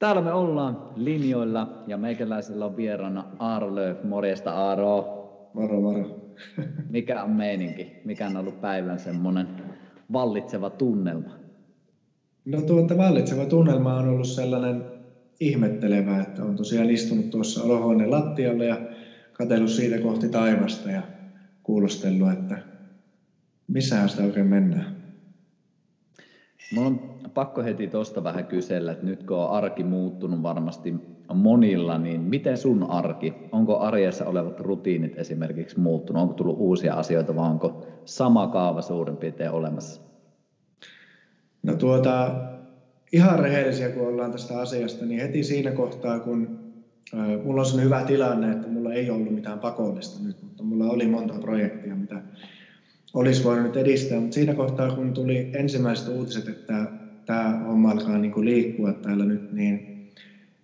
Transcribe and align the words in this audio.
Täällä 0.00 0.22
me 0.22 0.32
ollaan 0.32 0.78
linjoilla 0.94 1.84
ja 1.86 1.96
meikäläisellä 1.96 2.64
on 2.64 2.76
vieraana 2.76 3.24
Aaro 3.38 3.74
Lööf. 3.74 4.02
Morjesta 4.04 4.52
Aaro. 4.52 5.04
Moro, 5.52 5.80
moro. 5.80 6.04
Mikä 6.90 7.22
on 7.22 7.30
meininki? 7.30 8.00
Mikä 8.04 8.26
on 8.26 8.36
ollut 8.36 8.60
päivän 8.60 8.98
semmoinen 8.98 9.46
vallitseva 10.12 10.70
tunnelma? 10.70 11.30
No 12.44 12.60
tuota 12.60 12.96
vallitseva 12.96 13.46
tunnelma 13.46 13.94
on 13.94 14.08
ollut 14.08 14.26
sellainen 14.28 14.84
ihmettelevä, 15.40 16.20
että 16.20 16.44
on 16.44 16.56
tosiaan 16.56 16.90
istunut 16.90 17.30
tuossa 17.30 17.62
olohuoneen 17.62 18.10
lattialle 18.10 18.66
ja 18.66 18.76
katsellut 19.32 19.70
siitä 19.70 19.98
kohti 19.98 20.28
taivasta 20.28 20.90
ja 20.90 21.02
kuulostellut, 21.62 22.32
että 22.32 22.58
missä 23.68 24.08
sitä 24.08 24.22
oikein 24.22 24.46
mennään. 24.46 24.99
Mulla 26.74 26.86
on 26.86 27.00
pakko 27.34 27.62
heti 27.62 27.88
tuosta 27.88 28.24
vähän 28.24 28.46
kysellä, 28.46 28.92
että 28.92 29.06
nyt 29.06 29.22
kun 29.22 29.36
on 29.36 29.50
arki 29.50 29.84
muuttunut 29.84 30.42
varmasti 30.42 30.94
monilla, 31.34 31.98
niin 31.98 32.20
miten 32.20 32.58
sun 32.58 32.90
arki? 32.90 33.34
Onko 33.52 33.78
arjessa 33.78 34.26
olevat 34.26 34.60
rutiinit 34.60 35.18
esimerkiksi 35.18 35.80
muuttunut? 35.80 36.22
Onko 36.22 36.34
tullut 36.34 36.56
uusia 36.58 36.94
asioita 36.94 37.36
vai 37.36 37.50
onko 37.50 37.86
sama 38.04 38.46
kaava 38.46 38.82
suurin 38.82 39.16
piirtein 39.16 39.50
olemassa? 39.50 40.02
No 41.62 41.74
tuota, 41.74 42.30
ihan 43.12 43.38
rehellisiä 43.38 43.88
kun 43.88 44.06
ollaan 44.06 44.32
tästä 44.32 44.60
asiasta, 44.60 45.04
niin 45.06 45.20
heti 45.20 45.42
siinä 45.42 45.70
kohtaa, 45.70 46.20
kun 46.20 46.58
äh, 47.14 47.44
mulla 47.44 47.60
on 47.60 47.66
sellainen 47.66 47.84
hyvä 47.84 48.04
tilanne, 48.06 48.52
että 48.52 48.68
mulla 48.68 48.92
ei 48.92 49.10
ollut 49.10 49.34
mitään 49.34 49.58
pakollista 49.58 50.24
nyt, 50.24 50.42
mutta 50.42 50.62
mulla 50.62 50.84
oli 50.84 51.06
monta 51.06 51.34
projektia, 51.34 51.94
mitä 51.94 52.22
olisi 53.14 53.44
voinut 53.44 53.64
nyt 53.64 53.76
edistää, 53.76 54.20
mutta 54.20 54.34
siinä 54.34 54.54
kohtaa, 54.54 54.94
kun 54.94 55.14
tuli 55.14 55.50
ensimmäiset 55.52 56.08
uutiset, 56.08 56.48
että 56.48 56.92
tämä 57.24 57.60
homma 57.66 57.90
alkaa 57.90 58.18
niin 58.18 58.32
kuin 58.32 58.44
liikkua 58.44 58.92
täällä 58.92 59.24
nyt, 59.24 59.52
niin, 59.52 60.06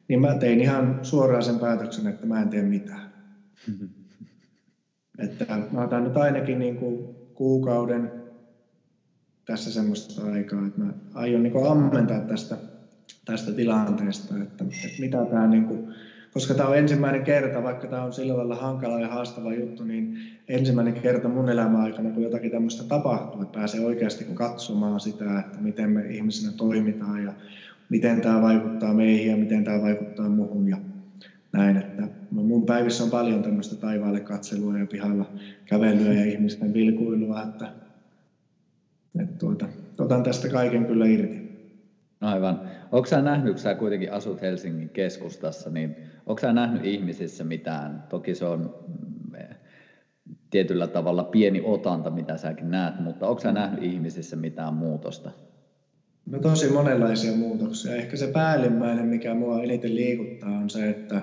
niin 0.09 0.21
mä 0.21 0.35
tein 0.35 0.61
ihan 0.61 0.99
suoraan 1.03 1.43
sen 1.43 1.59
päätöksen, 1.59 2.07
että 2.07 2.27
mä 2.27 2.43
en 2.43 2.49
tee 2.49 2.63
mitään. 2.63 3.11
että 5.19 5.59
mä 5.73 5.83
otan 5.83 6.05
nyt 6.05 6.17
ainakin 6.17 6.59
niin 6.59 6.77
kuin 6.77 7.17
kuukauden 7.35 8.13
tässä 9.45 9.73
semmoista 9.73 10.31
aikaa, 10.31 10.67
että 10.67 10.81
mä 10.81 10.93
aion 11.15 11.43
niin 11.43 11.53
kuin 11.53 11.71
ammentaa 11.71 12.21
tästä, 12.21 12.59
tästä 13.25 13.53
tilanteesta, 13.53 14.43
että, 14.43 14.65
että 14.85 15.01
mitä 15.01 15.25
tämä 15.31 15.47
niin 15.47 15.65
kuin, 15.65 15.95
koska 16.37 16.55
tämä 16.55 16.69
on 16.69 16.79
ensimmäinen 16.79 17.25
kerta, 17.25 17.63
vaikka 17.63 17.87
tämä 17.87 18.03
on 18.03 18.13
sillä 18.13 18.37
lailla 18.37 18.55
hankala 18.55 19.01
ja 19.01 19.09
haastava 19.09 19.55
juttu, 19.55 19.85
niin 19.85 20.19
ensimmäinen 20.49 20.95
kerta 20.95 21.29
mun 21.29 21.49
elämän 21.49 21.81
aikana, 21.81 22.11
kun 22.11 22.23
jotakin 22.23 22.51
tämmöistä 22.51 22.85
tapahtuu, 22.85 23.43
että 23.43 23.59
pääsee 23.59 23.81
oikeasti 23.81 24.25
katsomaan 24.35 25.01
sitä, 25.01 25.39
että 25.39 25.59
miten 25.61 25.91
me 25.91 26.07
ihmisinä 26.07 26.53
toimitaan 26.53 27.25
ja 27.25 27.33
miten 27.89 28.21
tämä 28.21 28.43
vaikuttaa 28.43 28.95
meihin 28.95 29.31
ja 29.31 29.37
miten 29.37 29.65
tämä 29.65 29.83
vaikuttaa 29.83 30.29
muuhun 30.29 30.69
ja 30.69 30.77
näin. 31.53 31.77
Että 31.77 32.09
mun 32.31 32.67
päivissä 32.67 33.05
on 33.05 33.11
paljon 33.11 33.43
tämmöistä 33.43 33.77
taivaalle 33.77 34.21
katselua 34.21 34.79
ja 34.79 34.87
pihalla 34.87 35.31
kävelyä 35.65 36.13
ja 36.13 36.25
ihmisten 36.25 36.75
vilkuilua, 36.75 37.43
että, 37.43 37.73
että 39.21 39.39
tuota, 39.39 39.69
otan 39.99 40.23
tästä 40.23 40.49
kaiken 40.49 40.87
kyllä 40.87 41.07
irti. 41.07 41.47
Aivan. 42.21 42.61
Onko 42.93 43.07
sä 43.07 43.23
nähnyt, 43.23 43.53
kun 43.53 43.63
sä 43.63 43.75
kuitenkin 43.75 44.13
asut 44.13 44.43
Helsingin 44.43 44.89
keskustassa, 44.89 45.71
niin 45.71 45.97
onko 46.27 46.41
sä 46.41 46.53
nähnyt 46.53 46.85
ihmisissä 46.85 47.45
mitään, 47.45 48.05
toki 48.09 48.35
se 48.35 48.45
on 48.45 48.75
mm, 48.89 49.17
tietyllä 50.51 50.87
tavalla 50.87 51.25
pieni 51.25 51.63
otanta, 51.65 52.11
mitä 52.11 52.37
säkin 52.37 52.71
näet, 52.71 53.01
mutta 53.01 53.29
onko 53.29 53.41
sä 53.41 53.53
nähnyt 53.53 53.83
ihmisissä 53.83 54.37
mitään 54.37 54.75
muutosta? 54.75 55.31
No 56.27 56.39
tosi 56.39 56.69
monenlaisia 56.69 57.37
muutoksia. 57.37 57.97
Ehkä 57.97 58.17
se 58.17 58.27
päällimmäinen, 58.27 59.07
mikä 59.07 59.35
mua 59.35 59.63
eniten 59.63 59.95
liikuttaa, 59.95 60.59
on 60.59 60.71
se, 60.71 60.91
että, 60.91 61.23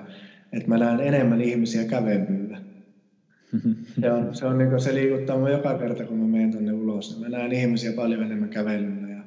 että 0.52 0.68
mä 0.68 0.78
näen 0.78 1.00
enemmän 1.00 1.40
ihmisiä 1.40 1.84
kävelyllä. 1.84 2.58
Se, 4.00 4.12
on, 4.12 4.34
se, 4.34 4.46
on, 4.46 4.58
niin 4.58 4.80
se 4.80 4.94
liikuttaa 4.94 5.38
mua 5.38 5.50
joka 5.50 5.78
kerta, 5.78 6.04
kun 6.04 6.18
mä 6.18 6.26
menen 6.26 6.50
tuonne 6.50 6.72
ulos. 6.72 7.20
Mä 7.20 7.28
näen 7.28 7.52
ihmisiä 7.52 7.92
paljon 7.92 8.22
enemmän 8.22 8.48
kävelyllä. 8.48 9.08
Ja, 9.08 9.24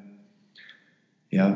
ja 1.31 1.55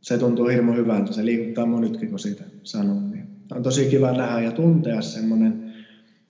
se 0.00 0.18
tuntuu 0.18 0.46
hirmu 0.46 0.72
hyvältä. 0.72 1.12
Se 1.12 1.24
liikuttaa 1.24 1.66
mun 1.66 1.80
nytkin, 1.80 2.10
kun 2.10 2.18
siitä 2.18 2.44
sanon. 2.62 3.10
Niin 3.10 3.23
on 3.52 3.62
tosi 3.62 3.86
kiva 3.86 4.12
nähdä 4.12 4.40
ja 4.40 4.52
tuntea 4.52 5.00
semmoinen 5.00 5.72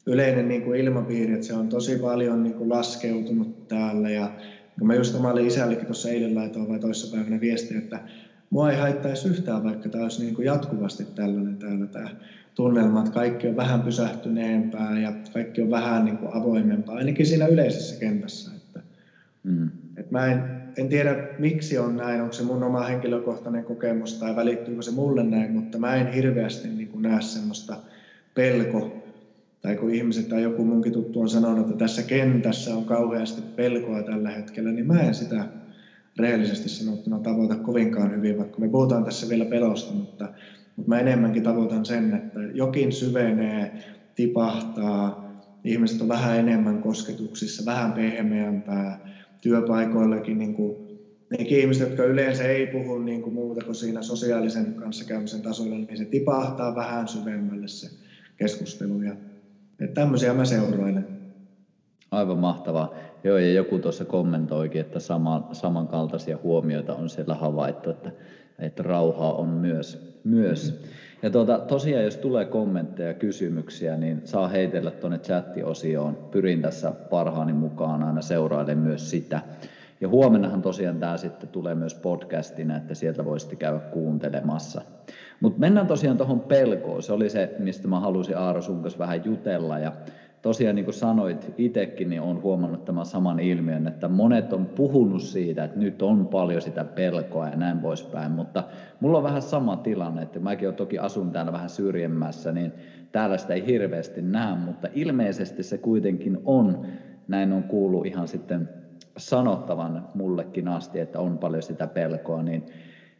yleinen 0.06 0.48
niin 0.48 0.62
kuin 0.62 0.80
ilmapiiri, 0.80 1.32
että 1.32 1.46
se 1.46 1.54
on 1.54 1.68
tosi 1.68 1.98
paljon 1.98 2.42
niin 2.42 2.54
kuin 2.54 2.68
laskeutunut 2.68 3.68
täällä. 3.68 4.10
Ja 4.10 4.30
kun 4.78 4.86
mä 4.86 4.94
just 4.94 5.14
omalle 5.14 5.42
isällekin 5.42 5.86
tuossa 5.86 6.10
eilen 6.10 6.34
laitoin 6.34 6.68
vai 6.68 6.78
toissapäivänä 6.78 7.40
viestiä, 7.40 7.78
että 7.78 8.00
mua 8.50 8.70
ei 8.70 8.78
haittaisi 8.78 9.28
yhtään, 9.28 9.64
vaikka 9.64 9.88
tämä 9.88 10.04
olisi 10.04 10.22
niin 10.22 10.34
kuin 10.34 10.46
jatkuvasti 10.46 11.04
tällainen 11.04 11.56
täällä 11.56 11.86
tämä 11.86 12.08
tunnelma, 12.54 13.00
että 13.00 13.12
kaikki 13.12 13.48
on 13.48 13.56
vähän 13.56 13.82
pysähtyneempää 13.82 15.00
ja 15.00 15.12
kaikki 15.32 15.62
on 15.62 15.70
vähän 15.70 16.04
niin 16.04 16.18
kuin 16.18 16.34
avoimempaa, 16.34 16.96
ainakin 16.96 17.26
siinä 17.26 17.46
yleisessä 17.46 18.00
kentässä. 18.00 18.50
Että, 18.56 18.80
mm. 19.42 19.70
että 19.96 20.12
mä 20.12 20.26
en, 20.26 20.63
en 20.76 20.88
tiedä 20.88 21.16
miksi 21.38 21.78
on 21.78 21.96
näin, 21.96 22.20
onko 22.20 22.32
se 22.32 22.42
mun 22.42 22.62
oma 22.62 22.82
henkilökohtainen 22.82 23.64
kokemus 23.64 24.18
tai 24.18 24.36
välittyykö 24.36 24.82
se 24.82 24.90
mulle 24.90 25.22
näin, 25.22 25.52
mutta 25.52 25.78
mä 25.78 25.96
en 25.96 26.12
hirveästi 26.12 26.68
niin 26.68 26.88
kuin 26.88 27.02
näe 27.02 27.20
semmoista 27.20 27.76
pelko 28.34 29.04
tai 29.62 29.76
kun 29.76 29.94
ihmiset 29.94 30.28
tai 30.28 30.42
joku 30.42 30.64
munkin 30.64 30.92
tuttu 30.92 31.20
on 31.20 31.28
sanonut, 31.28 31.66
että 31.66 31.78
tässä 31.78 32.02
kentässä 32.02 32.76
on 32.76 32.84
kauheasti 32.84 33.42
pelkoa 33.56 34.02
tällä 34.02 34.30
hetkellä, 34.30 34.72
niin 34.72 34.86
mä 34.86 35.00
en 35.00 35.14
sitä 35.14 35.44
rehellisesti 36.18 36.68
sanottuna 36.68 37.18
tavoita 37.18 37.56
kovinkaan 37.56 38.16
hyvin, 38.16 38.38
vaikka 38.38 38.60
me 38.60 38.68
puhutaan 38.68 39.04
tässä 39.04 39.28
vielä 39.28 39.44
pelosta, 39.44 39.94
mutta, 39.94 40.28
mutta 40.76 40.88
mä 40.88 41.00
enemmänkin 41.00 41.42
tavoitan 41.42 41.84
sen, 41.84 42.14
että 42.14 42.40
jokin 42.54 42.92
syvenee, 42.92 43.72
tipahtaa, 44.14 45.24
ihmiset 45.64 46.00
on 46.00 46.08
vähän 46.08 46.38
enemmän 46.38 46.82
kosketuksissa, 46.82 47.66
vähän 47.66 47.92
pehmeämpää, 47.92 49.13
työpaikoillakin 49.44 50.38
niin 50.38 50.54
kuin, 50.54 50.76
nekin 51.38 51.58
ihmiset, 51.58 51.88
jotka 51.88 52.04
yleensä 52.04 52.44
ei 52.44 52.66
puhu 52.66 52.98
niin 52.98 53.22
kuin 53.22 53.34
muuta 53.34 53.64
kuin 53.64 53.74
siinä 53.74 54.02
sosiaalisen 54.02 54.74
kanssakäymisen 54.74 55.42
tasolla, 55.42 55.74
niin 55.74 55.96
se 55.96 56.04
tipahtaa 56.04 56.74
vähän 56.74 57.08
syvemmälle 57.08 57.68
se 57.68 57.90
keskustelu. 58.36 59.02
Ja 59.02 59.16
että 59.80 60.00
tämmöisiä 60.00 60.34
mä 60.34 60.44
seurailen. 60.44 61.06
Aivan 62.10 62.38
mahtavaa. 62.38 62.94
Joo, 63.24 63.38
ja 63.38 63.52
joku 63.52 63.78
tuossa 63.78 64.04
kommentoikin, 64.04 64.80
että 64.80 65.00
sama, 65.00 65.48
samankaltaisia 65.52 66.38
huomioita 66.42 66.94
on 66.94 67.08
siellä 67.08 67.34
havaittu, 67.34 67.90
että, 67.90 68.12
että 68.58 68.82
rauhaa 68.82 69.34
on 69.34 69.48
myös. 69.48 70.20
myös. 70.24 70.82
Ja 71.24 71.30
tuota, 71.30 71.58
tosiaan, 71.58 72.04
jos 72.04 72.16
tulee 72.16 72.44
kommentteja 72.44 73.08
ja 73.08 73.14
kysymyksiä, 73.14 73.96
niin 73.96 74.20
saa 74.24 74.48
heitellä 74.48 74.90
tuonne 74.90 75.18
chattiosioon. 75.18 76.16
Pyrin 76.30 76.62
tässä 76.62 76.92
parhaani 76.92 77.52
mukaan 77.52 78.02
aina 78.02 78.22
seurailemaan 78.22 78.86
myös 78.86 79.10
sitä. 79.10 79.40
Ja 80.00 80.08
huomennahan 80.08 80.62
tosiaan 80.62 80.98
tämä 80.98 81.16
sitten 81.16 81.48
tulee 81.48 81.74
myös 81.74 81.94
podcastina, 81.94 82.76
että 82.76 82.94
sieltä 82.94 83.24
voisitte 83.24 83.56
käydä 83.56 83.78
kuuntelemassa. 83.78 84.80
Mutta 85.40 85.60
mennään 85.60 85.86
tosiaan 85.86 86.16
tuohon 86.16 86.40
pelkoon. 86.40 87.02
Se 87.02 87.12
oli 87.12 87.28
se, 87.28 87.50
mistä 87.58 87.88
mä 87.88 88.00
halusin 88.00 88.36
Aaro 88.36 88.62
sun 88.62 88.82
kanssa 88.82 88.98
vähän 88.98 89.24
jutella. 89.24 89.78
Ja 89.78 89.92
tosiaan 90.44 90.76
niin 90.76 90.84
kuin 90.84 90.94
sanoit 90.94 91.54
itsekin, 91.58 92.10
niin 92.10 92.20
olen 92.20 92.42
huomannut 92.42 92.84
tämän 92.84 93.06
saman 93.06 93.40
ilmiön, 93.40 93.86
että 93.86 94.08
monet 94.08 94.52
on 94.52 94.66
puhunut 94.66 95.22
siitä, 95.22 95.64
että 95.64 95.78
nyt 95.78 96.02
on 96.02 96.26
paljon 96.26 96.62
sitä 96.62 96.84
pelkoa 96.84 97.48
ja 97.48 97.56
näin 97.56 97.78
poispäin. 97.78 98.32
Mutta 98.32 98.64
mulla 99.00 99.18
on 99.18 99.24
vähän 99.24 99.42
sama 99.42 99.76
tilanne, 99.76 100.22
että 100.22 100.40
mäkin 100.40 100.68
olen 100.68 100.76
toki 100.76 100.98
asun 100.98 101.30
täällä 101.30 101.52
vähän 101.52 101.70
syrjemmässä, 101.70 102.52
niin 102.52 102.72
täällä 103.12 103.38
sitä 103.38 103.54
ei 103.54 103.66
hirveästi 103.66 104.22
näe, 104.22 104.56
mutta 104.56 104.88
ilmeisesti 104.94 105.62
se 105.62 105.78
kuitenkin 105.78 106.38
on, 106.44 106.86
näin 107.28 107.52
on 107.52 107.62
kuullut 107.62 108.06
ihan 108.06 108.28
sitten 108.28 108.68
sanottavan 109.16 110.08
mullekin 110.14 110.68
asti, 110.68 111.00
että 111.00 111.20
on 111.20 111.38
paljon 111.38 111.62
sitä 111.62 111.86
pelkoa, 111.86 112.42
niin 112.42 112.66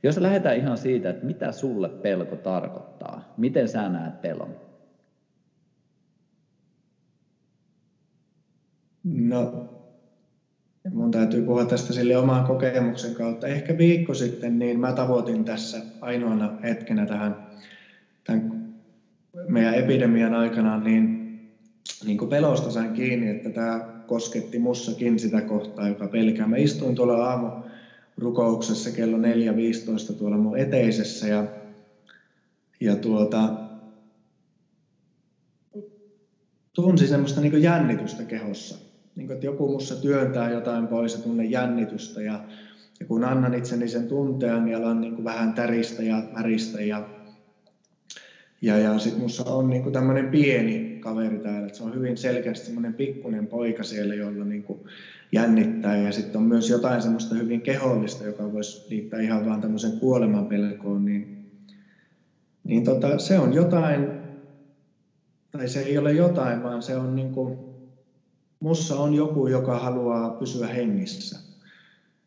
jos 0.02 0.18
lähdetään 0.18 0.56
ihan 0.56 0.78
siitä, 0.78 1.10
että 1.10 1.26
mitä 1.26 1.52
sulle 1.52 1.88
pelko 1.88 2.36
tarkoittaa, 2.36 3.34
miten 3.36 3.68
sä 3.68 3.88
näet 3.88 4.22
pelon? 4.22 4.63
No, 9.04 9.68
mun 10.92 11.10
täytyy 11.10 11.42
puhua 11.42 11.64
tästä 11.64 11.92
sille 11.92 12.16
oman 12.16 12.44
kokemuksen 12.44 13.14
kautta. 13.14 13.46
Ehkä 13.46 13.78
viikko 13.78 14.14
sitten 14.14 14.58
niin 14.58 14.80
mä 14.80 14.92
tavoitin 14.92 15.44
tässä 15.44 15.82
ainoana 16.00 16.58
hetkenä 16.62 17.06
tähän 17.06 17.46
tämän 18.24 18.64
meidän 19.48 19.74
epidemian 19.74 20.34
aikana, 20.34 20.78
niin, 20.78 21.24
niin 22.04 22.18
kuin 22.18 22.28
pelosta 22.28 22.70
sain 22.70 22.92
kiinni, 22.92 23.28
että 23.28 23.50
tämä 23.50 24.02
kosketti 24.06 24.58
mussakin 24.58 25.18
sitä 25.18 25.42
kohtaa, 25.42 25.88
joka 25.88 26.08
pelkää. 26.08 26.46
Mä 26.46 26.56
istuin 26.56 26.94
tuolla 26.94 27.26
aamu 27.26 27.50
rukouksessa 28.16 28.90
kello 28.90 29.18
4.15 29.18 30.14
tuolla 30.18 30.38
mun 30.38 30.58
eteisessä 30.58 31.26
ja, 31.26 31.44
ja 32.80 32.96
tuota, 32.96 33.52
tunsin 36.72 37.08
semmoista 37.08 37.40
niin 37.40 37.62
jännitystä 37.62 38.24
kehossa. 38.24 38.83
Niin 39.16 39.26
kuin, 39.26 39.34
että 39.34 39.46
joku 39.46 39.68
mussa 39.68 39.96
työntää 39.96 40.50
jotain 40.50 40.88
pois 40.88 41.14
ja 41.14 41.20
tunne 41.20 41.44
jännitystä 41.44 42.22
ja 42.22 42.44
ja 43.00 43.06
kun 43.06 43.24
annan 43.24 43.54
itseni 43.54 43.88
sen 43.88 44.08
tunteen, 44.08 44.64
niin 44.64 44.76
alan 44.76 45.00
niin 45.00 45.14
kuin 45.14 45.24
vähän 45.24 45.54
täristä 45.54 46.02
ja 46.02 46.28
väristä 46.34 46.82
ja 46.82 47.08
ja, 48.62 48.78
ja 48.78 48.98
sitten 48.98 49.18
minussa 49.20 49.42
on 49.46 49.70
niin 49.70 49.92
tämmöinen 49.92 50.30
pieni 50.30 50.96
kaveri 51.00 51.38
täällä, 51.38 51.66
että 51.66 51.76
se 51.76 51.82
on 51.82 51.94
hyvin 51.94 52.16
selkeästi 52.16 52.66
semmoinen 52.66 52.94
pikkuinen 52.94 53.48
poika 53.48 53.82
siellä, 53.82 54.14
jolla 54.14 54.44
niin 54.44 54.62
kuin 54.62 54.80
jännittää. 55.32 55.96
Ja 55.96 56.12
sitten 56.12 56.38
on 56.40 56.48
myös 56.48 56.70
jotain 56.70 57.02
semmoista 57.02 57.34
hyvin 57.34 57.62
kehollista, 57.62 58.24
joka 58.24 58.52
voisi 58.52 58.84
liittää 58.88 59.20
ihan 59.20 59.44
vaan 59.44 59.60
tämmöisen 59.60 59.98
kuoleman 59.98 60.46
pelkoon. 60.46 61.04
Niin, 61.04 61.28
niin 62.64 62.84
tota, 62.84 63.18
se 63.18 63.38
on 63.38 63.52
jotain, 63.52 64.12
tai 65.50 65.68
se 65.68 65.80
ei 65.80 65.98
ole 65.98 66.12
jotain, 66.12 66.62
vaan 66.62 66.82
se 66.82 66.96
on 66.96 67.14
niin 67.14 67.32
kuin, 67.32 67.63
mussa 68.60 68.96
on 68.96 69.14
joku, 69.14 69.46
joka 69.46 69.78
haluaa 69.78 70.30
pysyä 70.30 70.66
hengissä. 70.66 71.38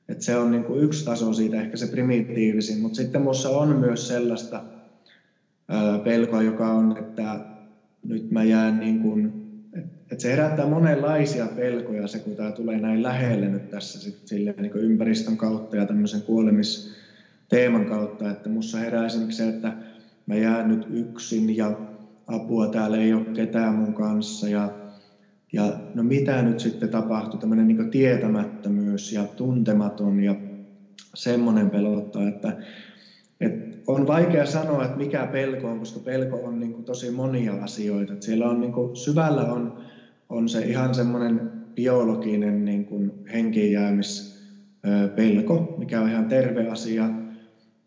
Et 0.09 0.21
se 0.21 0.37
on 0.37 0.51
niin 0.51 0.63
kuin 0.63 0.83
yksi 0.83 1.05
taso 1.05 1.33
siitä, 1.33 1.61
ehkä 1.61 1.77
se 1.77 1.87
primitiivisin, 1.87 2.81
mutta 2.81 2.95
sitten 2.95 3.21
mussa 3.21 3.49
on 3.49 3.75
myös 3.79 4.07
sellaista, 4.07 4.63
pelkoa, 6.03 6.41
joka 6.41 6.71
on, 6.71 6.97
että 6.97 7.39
nyt 8.03 8.31
mä 8.31 8.43
jään 8.43 8.79
niin 8.79 8.99
kuin, 8.99 9.33
että 10.11 10.21
se 10.21 10.31
herättää 10.31 10.67
monenlaisia 10.67 11.47
pelkoja 11.47 12.07
se, 12.07 12.19
kun 12.19 12.35
tämä 12.35 12.51
tulee 12.51 12.79
näin 12.79 13.03
lähelle 13.03 13.49
nyt 13.49 13.69
tässä 13.69 13.99
sit 13.99 14.21
sille, 14.25 14.53
niin 14.57 14.71
ympäristön 14.75 15.37
kautta 15.37 15.77
ja 15.77 15.85
tämmöisen 15.85 16.21
kuolemisteeman 16.21 17.85
kautta, 17.85 18.29
että 18.29 18.49
mussa 18.49 18.77
herää 18.77 19.05
esimerkiksi 19.05 19.37
se, 19.37 19.47
että 19.47 19.77
mä 20.25 20.35
jään 20.35 20.67
nyt 20.67 20.87
yksin 20.89 21.57
ja 21.57 21.79
apua 22.27 22.67
täällä 22.67 22.97
ei 22.97 23.13
ole 23.13 23.25
ketään 23.25 23.75
mun 23.75 23.93
kanssa 23.93 24.49
ja, 24.49 24.86
ja 25.53 25.73
no 25.93 26.03
mitä 26.03 26.41
nyt 26.41 26.59
sitten 26.59 26.89
tapahtuu, 26.89 27.39
tämmöinen 27.39 27.67
niin 27.67 27.89
tietämättömyys 27.89 29.11
ja 29.11 29.25
tuntematon 29.25 30.23
ja 30.23 30.35
semmoinen 31.15 31.69
pelottaa, 31.69 32.27
että, 32.27 32.57
että 33.41 33.77
on 33.87 34.07
vaikea 34.07 34.45
sanoa, 34.45 34.85
että 34.85 34.97
mikä 34.97 35.27
pelko 35.31 35.67
on, 35.67 35.79
koska 35.79 35.99
pelko 35.99 36.43
on 36.43 36.59
niin 36.59 36.83
tosi 36.83 37.11
monia 37.11 37.53
asioita. 37.53 38.13
Että 38.13 38.25
siellä 38.25 38.49
on 38.49 38.59
niin 38.59 38.73
kuin, 38.73 38.95
syvällä 38.95 39.41
on, 39.41 39.79
on 40.29 40.49
se 40.49 40.65
ihan 40.65 40.95
semmoinen 40.95 41.51
biologinen 41.75 42.65
niin 42.65 42.85
henkiinjäämispelko, 43.33 45.75
mikä 45.77 46.01
on 46.01 46.09
ihan 46.09 46.25
terve 46.25 46.67
asia. 46.67 47.09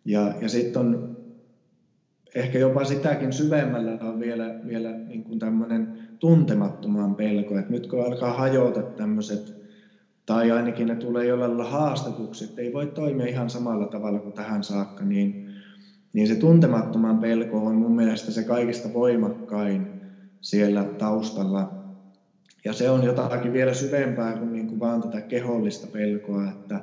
Ja, 0.04 0.34
ja 0.40 0.48
sitten 0.48 0.82
on 0.82 1.16
ehkä 2.34 2.58
jopa 2.58 2.84
sitäkin 2.84 3.32
syvemmällä 3.32 3.98
on 4.00 4.20
vielä, 4.20 4.60
vielä 4.66 4.92
niin 4.92 5.38
tämmöinen 5.38 5.99
tuntemattoman 6.20 7.16
pelko. 7.16 7.58
Että 7.58 7.72
nyt 7.72 7.86
kun 7.86 8.04
alkaa 8.06 8.32
hajota 8.32 8.82
tämmöiset, 8.82 9.54
tai 10.26 10.50
ainakin 10.50 10.86
ne 10.86 10.94
tulee 10.94 11.26
jollain 11.26 11.50
lailla 11.50 11.70
haastetuksi, 11.70 12.44
että 12.44 12.62
ei 12.62 12.72
voi 12.72 12.86
toimia 12.86 13.26
ihan 13.26 13.50
samalla 13.50 13.86
tavalla 13.86 14.20
kuin 14.20 14.34
tähän 14.34 14.62
saakka, 14.64 15.04
niin 15.04 15.44
niin 16.12 16.26
se 16.26 16.36
tuntemattoman 16.36 17.18
pelko 17.20 17.66
on 17.66 17.76
mun 17.76 17.96
mielestä 17.96 18.32
se 18.32 18.44
kaikista 18.44 18.92
voimakkain 18.92 19.88
siellä 20.40 20.84
taustalla. 20.98 21.74
Ja 22.64 22.72
se 22.72 22.90
on 22.90 23.04
jotakin 23.04 23.52
vielä 23.52 23.72
syvempää 23.72 24.34
kuin, 24.34 24.52
niin 24.52 24.66
kuin 24.66 24.80
vaan 24.80 25.00
tätä 25.00 25.22
kehollista 25.22 25.88
pelkoa, 25.88 26.50
että, 26.50 26.80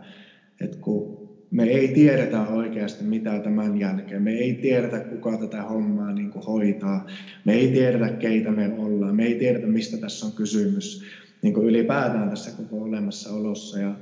että 0.62 0.78
kun 0.82 1.27
me 1.52 1.64
ei 1.64 1.88
tiedetä 1.88 2.42
oikeasti 2.42 3.04
mitä 3.04 3.40
tämän 3.40 3.78
jälkeen. 3.78 4.22
Me 4.22 4.32
ei 4.32 4.54
tiedetä, 4.54 5.00
kuka 5.00 5.38
tätä 5.38 5.64
hommaa 5.64 6.14
niin 6.14 6.30
kuin 6.30 6.46
hoitaa. 6.46 7.06
Me 7.46 7.54
ei 7.54 7.68
tiedetä, 7.68 8.10
keitä 8.10 8.52
me 8.52 8.72
ollaan. 8.74 9.16
Me 9.16 9.26
ei 9.26 9.36
tiedetä, 9.36 9.68
mistä 9.68 9.98
tässä 9.98 10.26
on 10.26 10.34
kysymys 10.36 11.02
niin 11.42 11.54
kuin 11.54 11.68
ylipäätään 11.68 12.30
tässä 12.30 12.52
koko 12.52 12.82
olemassaolossa. 12.82 13.80
Ja, 13.80 14.00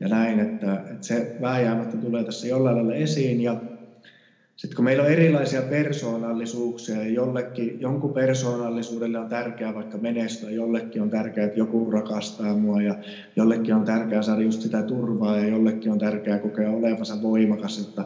ja 0.00 0.08
näin, 0.08 0.40
että, 0.40 0.74
että 0.74 1.06
se 1.06 1.34
vääjäämättä 1.40 1.98
tulee 1.98 2.24
tässä 2.24 2.46
jollain 2.46 2.76
lailla 2.76 2.94
esiin. 2.94 3.40
Ja 3.40 3.64
sitten 4.56 4.76
kun 4.76 4.84
meillä 4.84 5.02
on 5.02 5.10
erilaisia 5.10 5.62
persoonallisuuksia 5.62 6.96
ja 6.96 7.08
jollekin, 7.08 7.80
jonkun 7.80 8.12
persoonallisuudelle 8.12 9.18
on 9.18 9.28
tärkeää 9.28 9.74
vaikka 9.74 9.98
menestyä, 9.98 10.50
jollekin 10.50 11.02
on 11.02 11.10
tärkeää, 11.10 11.46
että 11.46 11.58
joku 11.58 11.90
rakastaa 11.90 12.56
mua 12.56 12.82
ja 12.82 12.94
jollekin 13.36 13.74
on 13.74 13.84
tärkeää 13.84 14.22
saada 14.22 14.42
just 14.42 14.62
sitä 14.62 14.82
turvaa 14.82 15.38
ja 15.38 15.46
jollekin 15.46 15.92
on 15.92 15.98
tärkeää 15.98 16.38
kokea 16.38 16.70
olevansa 16.70 17.22
voimakas, 17.22 17.78
että, 17.78 18.04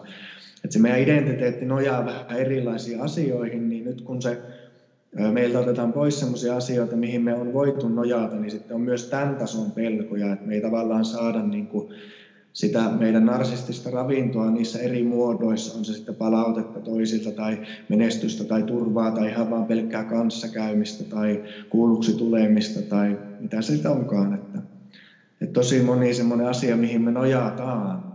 että 0.64 0.72
se 0.72 0.78
meidän 0.78 1.00
identiteetti 1.00 1.64
nojaa 1.64 2.04
vähän 2.04 2.38
erilaisiin 2.38 3.00
asioihin, 3.00 3.68
niin 3.68 3.84
nyt 3.84 4.00
kun 4.00 4.22
se 4.22 4.42
meiltä 5.32 5.58
otetaan 5.58 5.92
pois 5.92 6.20
sellaisia 6.20 6.56
asioita, 6.56 6.96
mihin 6.96 7.22
me 7.22 7.34
on 7.34 7.52
voitu 7.52 7.88
nojata, 7.88 8.36
niin 8.36 8.50
sitten 8.50 8.74
on 8.74 8.80
myös 8.80 9.08
tämän 9.10 9.36
tason 9.36 9.72
pelkoja, 9.72 10.32
että 10.32 10.46
me 10.46 10.54
ei 10.54 10.60
tavallaan 10.60 11.04
saada 11.04 11.42
niin 11.42 11.66
kuin 11.66 11.88
sitä 12.58 12.90
meidän 12.98 13.26
narsistista 13.26 13.90
ravintoa 13.90 14.50
niissä 14.50 14.78
eri 14.78 15.02
muodoissa, 15.02 15.78
on 15.78 15.84
se 15.84 15.94
sitten 15.94 16.14
palautetta 16.14 16.80
toisilta 16.80 17.32
tai 17.32 17.58
menestystä 17.88 18.44
tai 18.44 18.62
turvaa 18.62 19.10
tai 19.10 19.28
ihan 19.28 19.50
vaan 19.50 19.66
pelkkää 19.66 20.04
kanssakäymistä 20.04 21.04
tai 21.04 21.44
kuulluksi 21.68 22.12
tulemista 22.12 22.82
tai 22.82 23.18
mitä 23.40 23.62
sitten 23.62 23.90
onkaan. 23.90 24.34
Että, 24.34 24.62
että 25.40 25.52
tosi 25.52 25.82
moni 25.82 26.14
semmoinen 26.14 26.46
asia, 26.46 26.76
mihin 26.76 27.02
me 27.02 27.10
nojataan 27.10 28.12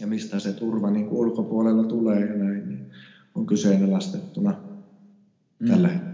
ja 0.00 0.06
mistä 0.06 0.38
se 0.38 0.52
turva 0.52 0.90
niin 0.90 1.08
ulkopuolella 1.08 1.84
tulee 1.84 2.20
ja 2.20 2.34
näin, 2.34 2.68
niin 2.68 2.90
on 3.34 3.46
kyseenalaistettuna 3.46 4.54
mm. 5.58 5.68
tällä 5.68 5.88
hetkellä. 5.88 6.13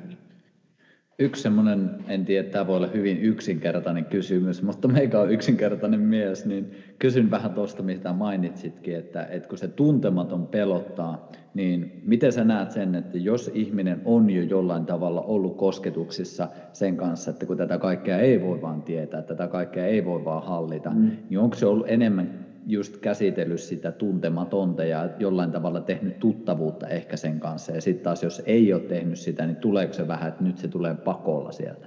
Yksi 1.20 1.42
semmoinen, 1.42 1.90
en 2.08 2.24
tiedä, 2.24 2.48
tämä 2.48 2.66
voi 2.66 2.76
olla 2.76 2.86
hyvin 2.86 3.18
yksinkertainen 3.18 4.04
kysymys, 4.04 4.62
mutta 4.62 4.88
meikä 4.88 5.20
on 5.20 5.30
yksinkertainen 5.30 6.00
mies, 6.00 6.46
niin 6.46 6.70
kysyn 6.98 7.30
vähän 7.30 7.50
tuosta, 7.50 7.82
mitä 7.82 8.12
mainitsitkin, 8.12 8.96
että, 8.96 9.24
että 9.24 9.48
kun 9.48 9.58
se 9.58 9.68
tuntematon 9.68 10.46
pelottaa, 10.46 11.28
niin 11.54 12.02
miten 12.06 12.32
sä 12.32 12.44
näet 12.44 12.70
sen, 12.70 12.94
että 12.94 13.18
jos 13.18 13.50
ihminen 13.54 14.02
on 14.04 14.30
jo 14.30 14.42
jollain 14.42 14.86
tavalla 14.86 15.20
ollut 15.20 15.56
kosketuksissa 15.56 16.48
sen 16.72 16.96
kanssa, 16.96 17.30
että 17.30 17.46
kun 17.46 17.56
tätä 17.56 17.78
kaikkea 17.78 18.18
ei 18.18 18.42
voi 18.42 18.62
vaan 18.62 18.82
tietää, 18.82 19.22
tätä 19.22 19.48
kaikkea 19.48 19.86
ei 19.86 20.04
voi 20.04 20.24
vaan 20.24 20.42
hallita, 20.42 20.90
mm. 20.90 21.10
niin 21.30 21.38
onko 21.38 21.56
se 21.56 21.66
ollut 21.66 21.86
enemmän 21.88 22.49
just 22.70 22.96
käsitellyt 22.96 23.60
sitä 23.60 23.92
tuntematonta 23.92 24.84
ja 24.84 25.08
jollain 25.18 25.52
tavalla 25.52 25.80
tehnyt 25.80 26.18
tuttavuutta 26.18 26.88
ehkä 26.88 27.16
sen 27.16 27.40
kanssa. 27.40 27.72
Ja 27.72 27.80
sitten 27.80 28.04
taas 28.04 28.22
jos 28.22 28.42
ei 28.46 28.72
ole 28.72 28.82
tehnyt 28.82 29.18
sitä, 29.18 29.46
niin 29.46 29.56
tuleeko 29.56 29.92
se 29.92 30.08
vähän, 30.08 30.28
että 30.28 30.44
nyt 30.44 30.58
se 30.58 30.68
tulee 30.68 30.94
pakolla 30.94 31.52
sieltä? 31.52 31.86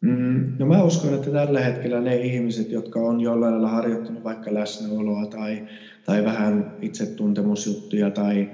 Mm, 0.00 0.52
no 0.58 0.66
mä 0.66 0.82
uskon, 0.82 1.14
että 1.14 1.30
tällä 1.30 1.60
hetkellä 1.60 2.00
ne 2.00 2.16
ihmiset, 2.16 2.72
jotka 2.72 3.00
on 3.00 3.20
jollain 3.20 3.52
lailla 3.52 3.68
harjoittanut 3.68 4.24
vaikka 4.24 4.54
läsnäoloa 4.54 5.26
tai, 5.26 5.66
tai 6.04 6.24
vähän 6.24 6.76
itsetuntemusjuttuja 6.82 8.10
tai 8.10 8.50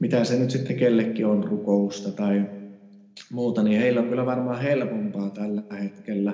mitä 0.00 0.24
se 0.24 0.38
nyt 0.38 0.50
sitten 0.50 0.76
kellekin 0.76 1.26
on, 1.26 1.44
rukousta 1.44 2.12
tai 2.12 2.44
muuta, 3.32 3.62
niin 3.62 3.80
heillä 3.80 4.00
on 4.00 4.08
kyllä 4.08 4.26
varmaan 4.26 4.62
helpompaa 4.62 5.30
tällä 5.30 5.62
hetkellä. 5.82 6.32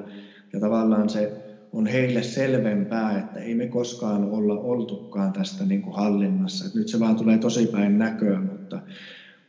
Ja 0.52 0.60
tavallaan 0.60 1.08
se 1.08 1.45
on 1.76 1.86
heille 1.86 2.22
selvempää, 2.22 3.18
että 3.18 3.40
ei 3.40 3.54
me 3.54 3.66
koskaan 3.66 4.24
olla 4.24 4.54
oltukaan 4.54 5.32
tästä 5.32 5.64
niin 5.64 5.82
kuin 5.82 5.96
hallinnassa. 5.96 6.66
Että 6.66 6.78
nyt 6.78 6.88
se 6.88 7.00
vaan 7.00 7.16
tulee 7.16 7.38
tosi 7.38 7.66
päin 7.66 7.98
näköä, 7.98 8.40
mutta, 8.40 8.80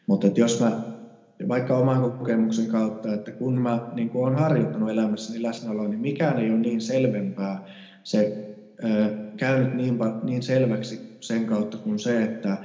mutta 0.07 0.27
että 0.27 0.39
jos 0.39 0.59
mä 0.61 0.81
vaikka 1.47 1.77
oman 1.77 2.01
kokemuksen 2.01 2.67
kautta, 2.67 3.13
että 3.13 3.31
kun 3.31 3.61
mä 3.61 3.91
niin 3.93 4.09
kuin 4.09 4.23
olen 4.23 4.39
harjoittanut 4.39 4.89
elämässäni 4.89 5.43
läsnäoloa, 5.43 5.87
niin 5.87 6.01
mikään 6.01 6.39
ei 6.39 6.51
ole 6.51 6.59
niin 6.59 6.81
selvempää. 6.81 7.65
Se 8.03 8.47
äh, 8.83 9.09
käynyt 9.37 9.75
niin, 9.75 9.97
niin 10.23 10.43
selväksi 10.43 11.17
sen 11.19 11.45
kautta 11.45 11.77
kuin 11.77 11.99
se, 11.99 12.23
että 12.23 12.57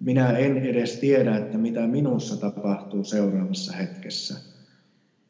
minä 0.00 0.30
en 0.38 0.56
edes 0.56 0.98
tiedä, 0.98 1.36
että 1.36 1.58
mitä 1.58 1.86
minussa 1.86 2.36
tapahtuu 2.36 3.04
seuraavassa 3.04 3.72
hetkessä 3.72 4.51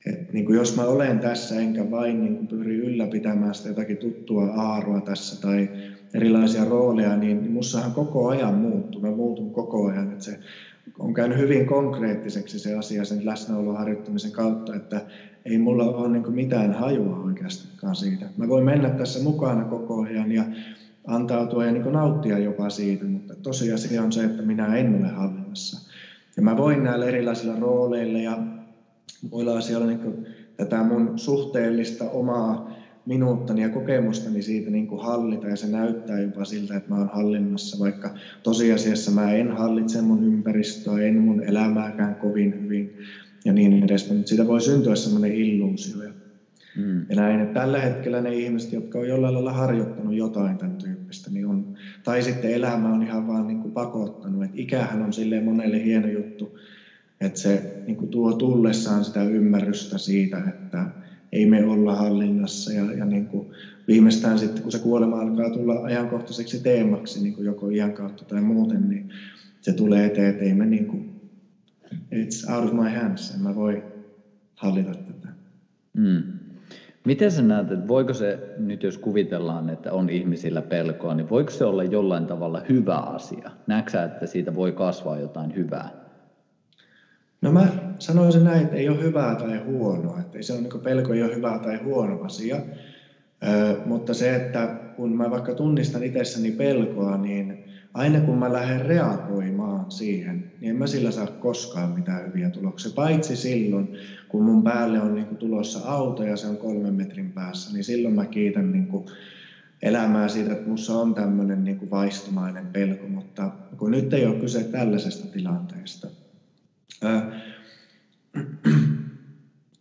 et 0.06 0.32
niin 0.32 0.44
kuin 0.44 0.56
jos 0.56 0.76
mä 0.76 0.84
olen 0.84 1.18
tässä 1.18 1.60
enkä 1.60 1.90
vain 1.90 2.20
niin 2.20 2.36
kuin 2.36 2.46
pyri 2.46 2.76
ylläpitämään 2.76 3.54
sitä 3.54 3.68
jotakin 3.68 3.96
tuttua 3.96 4.44
aaroa 4.44 5.00
tässä 5.00 5.40
tai 5.40 5.68
erilaisia 6.14 6.64
rooleja, 6.64 7.16
niin 7.16 7.50
mussahan 7.52 7.92
koko 7.92 8.28
ajan 8.28 8.54
muuttuu. 8.54 9.00
Mä 9.00 9.10
muutun 9.10 9.52
koko 9.52 9.86
ajan. 9.86 10.12
Et 10.12 10.22
se 10.22 10.38
on 10.98 11.14
käynyt 11.14 11.38
hyvin 11.38 11.66
konkreettiseksi 11.66 12.58
se 12.58 12.74
asia 12.74 13.04
sen 13.04 13.26
läsnäolon 13.26 13.76
harjoittamisen 13.76 14.32
kautta, 14.32 14.74
että 14.74 15.00
ei 15.44 15.58
mulla 15.58 15.84
ole 15.84 16.08
niin 16.08 16.32
mitään 16.32 16.72
hajua 16.72 17.16
oikeastikaan 17.16 17.96
siitä. 17.96 18.28
Mä 18.36 18.48
voin 18.48 18.64
mennä 18.64 18.90
tässä 18.90 19.22
mukana 19.22 19.64
koko 19.64 20.02
ajan 20.02 20.32
ja 20.32 20.44
antautua 21.06 21.64
ja 21.64 21.72
niin 21.72 21.92
nauttia 21.92 22.38
jopa 22.38 22.70
siitä, 22.70 23.04
mutta 23.04 23.34
tosiasia 23.42 24.02
on 24.02 24.12
se, 24.12 24.24
että 24.24 24.42
minä 24.42 24.76
en 24.76 24.94
ole 24.94 25.08
hallinnassa. 25.08 25.90
Ja 26.36 26.42
mä 26.42 26.56
voin 26.56 26.84
näillä 26.84 27.06
erilaisilla 27.06 27.56
rooleilla 27.60 28.18
ja 28.18 28.38
muilla 29.30 29.56
asioilla 29.56 29.86
niin 29.86 30.26
tätä 30.56 30.82
mun 30.82 31.18
suhteellista 31.18 32.10
omaa 32.10 32.70
minuuttani 33.06 33.62
ja 33.62 33.68
kokemustani 33.68 34.42
siitä 34.42 34.70
niin 34.70 34.86
kuin 34.86 35.02
hallita 35.02 35.46
ja 35.46 35.56
se 35.56 35.66
näyttää 35.66 36.20
jopa 36.20 36.44
siltä, 36.44 36.76
että 36.76 36.88
mä 36.88 36.98
oon 36.98 37.10
hallinnassa, 37.12 37.78
vaikka 37.84 38.14
tosiasiassa 38.42 39.10
mä 39.10 39.32
en 39.32 39.50
hallitse 39.50 40.02
mun 40.02 40.24
ympäristöä, 40.24 41.00
en 41.00 41.18
mun 41.18 41.42
elämääkään 41.42 42.14
kovin 42.14 42.62
hyvin 42.62 42.96
ja 43.44 43.52
niin 43.52 43.84
edespäin, 43.84 44.16
mutta 44.16 44.28
siitä 44.28 44.46
voi 44.46 44.60
syntyä 44.60 44.94
semmoinen 44.94 45.34
illuusio. 45.34 46.12
Mm. 46.76 47.06
Ja 47.08 47.16
näin, 47.16 47.40
että 47.40 47.60
tällä 47.60 47.80
hetkellä 47.80 48.20
ne 48.20 48.34
ihmiset, 48.34 48.72
jotka 48.72 48.98
on 48.98 49.08
jollain 49.08 49.34
lailla 49.34 49.52
harjoittanut 49.52 50.14
jotain 50.14 50.58
tämän 50.58 50.76
tyyppistä, 50.76 51.30
niin 51.30 51.46
on, 51.46 51.74
tai 52.04 52.22
sitten 52.22 52.52
elämä 52.52 52.94
on 52.94 53.02
ihan 53.02 53.26
vaan 53.26 53.46
niin 53.46 53.60
kuin 53.60 53.72
pakottanut. 53.72 54.44
Että 54.44 54.56
ikähän 54.60 55.02
on 55.02 55.12
sille 55.12 55.40
monelle 55.40 55.84
hieno 55.84 56.08
juttu, 56.08 56.58
että 57.26 57.40
se 57.40 57.82
niin 57.86 57.96
kuin 57.96 58.10
tuo 58.10 58.32
tullessaan 58.32 59.04
sitä 59.04 59.22
ymmärrystä 59.24 59.98
siitä, 59.98 60.38
että 60.48 60.86
ei 61.32 61.46
me 61.46 61.64
olla 61.64 61.96
hallinnassa 61.96 62.72
ja, 62.72 62.92
ja 62.92 63.04
niin 63.04 63.26
kuin 63.26 63.46
viimeistään 63.88 64.38
sitten, 64.38 64.62
kun 64.62 64.72
se 64.72 64.78
kuolema 64.78 65.20
alkaa 65.20 65.50
tulla 65.50 65.74
ajankohtaiseksi 65.84 66.62
teemaksi, 66.62 67.22
niin 67.22 67.34
kuin 67.34 67.46
joko 67.46 67.68
iän 67.68 67.92
kautta 67.92 68.24
tai 68.24 68.40
muuten, 68.40 68.88
niin 68.88 69.10
se 69.60 69.72
tulee 69.72 70.06
eteen, 70.06 70.30
että 70.30 70.44
ei 70.44 70.54
me 70.54 70.66
niin 70.66 70.86
kuin, 70.86 71.20
it's 71.94 72.54
out 72.54 72.64
of 72.64 72.72
my 72.72 72.88
hands, 72.88 73.34
en 73.34 73.40
mä 73.40 73.54
voi 73.54 73.82
hallita 74.54 74.94
tätä. 74.94 75.28
Mm. 75.96 76.22
Miten 77.04 77.30
sä 77.30 77.42
näet, 77.42 77.72
että 77.72 77.88
voiko 77.88 78.14
se 78.14 78.38
nyt, 78.58 78.82
jos 78.82 78.98
kuvitellaan, 78.98 79.70
että 79.70 79.92
on 79.92 80.10
ihmisillä 80.10 80.62
pelkoa, 80.62 81.14
niin 81.14 81.30
voiko 81.30 81.50
se 81.50 81.64
olla 81.64 81.84
jollain 81.84 82.26
tavalla 82.26 82.62
hyvä 82.68 82.96
asia? 82.96 83.50
Näetkö 83.66 84.02
että 84.02 84.26
siitä 84.26 84.54
voi 84.54 84.72
kasvaa 84.72 85.18
jotain 85.18 85.54
hyvää? 85.54 86.01
No 87.42 87.52
mä 87.52 87.68
sanoisin 87.98 88.44
näin, 88.44 88.62
että 88.62 88.76
ei 88.76 88.88
ole 88.88 89.02
hyvää 89.02 89.34
tai 89.34 89.58
huonoa. 89.58 90.20
Että 90.20 90.38
ei 90.38 90.42
se 90.42 90.52
on, 90.52 90.62
niin 90.62 90.80
pelko 90.82 91.12
ei 91.12 91.22
ole 91.22 91.36
hyvä 91.36 91.58
tai 91.62 91.76
huono 91.76 92.20
asia. 92.20 92.56
Ö, 92.56 93.80
mutta 93.86 94.14
se, 94.14 94.34
että 94.34 94.80
kun 94.96 95.16
mä 95.16 95.30
vaikka 95.30 95.54
tunnistan 95.54 96.02
itsessäni 96.02 96.52
pelkoa, 96.52 97.16
niin 97.16 97.64
aina 97.94 98.20
kun 98.20 98.38
mä 98.38 98.52
lähden 98.52 98.86
reagoimaan 98.86 99.90
siihen, 99.90 100.52
niin 100.60 100.70
en 100.70 100.76
mä 100.76 100.86
sillä 100.86 101.10
saa 101.10 101.26
koskaan 101.26 101.90
mitään 101.90 102.26
hyviä 102.26 102.50
tuloksia. 102.50 102.92
Paitsi 102.94 103.36
silloin, 103.36 103.88
kun 104.28 104.44
mun 104.44 104.62
päälle 104.64 105.00
on 105.00 105.14
niin 105.14 105.36
tulossa 105.36 105.80
auto 105.84 106.24
ja 106.24 106.36
se 106.36 106.46
on 106.46 106.56
kolmen 106.58 106.94
metrin 106.94 107.32
päässä, 107.32 107.72
niin 107.72 107.84
silloin 107.84 108.14
mä 108.14 108.26
kiitän 108.26 108.72
niin 108.72 108.88
elämää 109.82 110.28
siitä, 110.28 110.52
että 110.52 110.68
musta 110.68 110.92
on 110.94 111.14
tämmöinen 111.14 111.64
niin 111.64 111.76
kuin 111.76 111.90
vaistumainen 111.90 112.66
pelko. 112.66 113.08
Mutta 113.08 113.50
kun 113.76 113.90
nyt 113.90 114.14
ei 114.14 114.26
ole 114.26 114.40
kyse 114.40 114.64
tällaisesta 114.64 115.28
tilanteesta. 115.28 116.21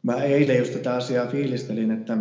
mä 0.03 0.23
eilen 0.23 0.57
just 0.57 0.73
tätä 0.73 0.95
asiaa 0.95 1.27
fiilistelin, 1.27 1.91
että 1.91 2.17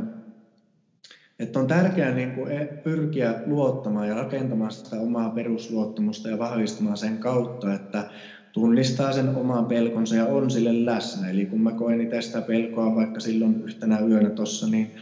että 1.38 1.58
on 1.58 1.66
tärkeää 1.66 2.14
niin 2.14 2.32
kuin 2.32 2.52
e, 2.52 2.66
pyrkiä 2.82 3.42
luottamaan 3.46 4.08
ja 4.08 4.14
rakentamaan 4.14 4.70
sitä 4.70 5.00
omaa 5.00 5.30
perusluottamusta 5.30 6.28
ja 6.28 6.38
vahvistamaan 6.38 6.96
sen 6.96 7.20
kautta, 7.20 7.74
että 7.74 8.10
tunnistaa 8.52 9.12
sen 9.12 9.28
oman 9.28 9.68
pelkonsa 9.68 10.16
ja 10.16 10.26
on 10.26 10.50
sille 10.50 10.84
läsnä. 10.84 11.28
Eli 11.28 11.46
kun 11.46 11.62
mä 11.62 11.72
koen 11.72 12.00
itse 12.00 12.20
sitä 12.20 12.42
pelkoa 12.42 12.94
vaikka 12.94 13.20
silloin 13.20 13.62
yhtenä 13.62 14.00
yönä 14.00 14.30
tuossa, 14.30 14.66
niin 14.66 14.94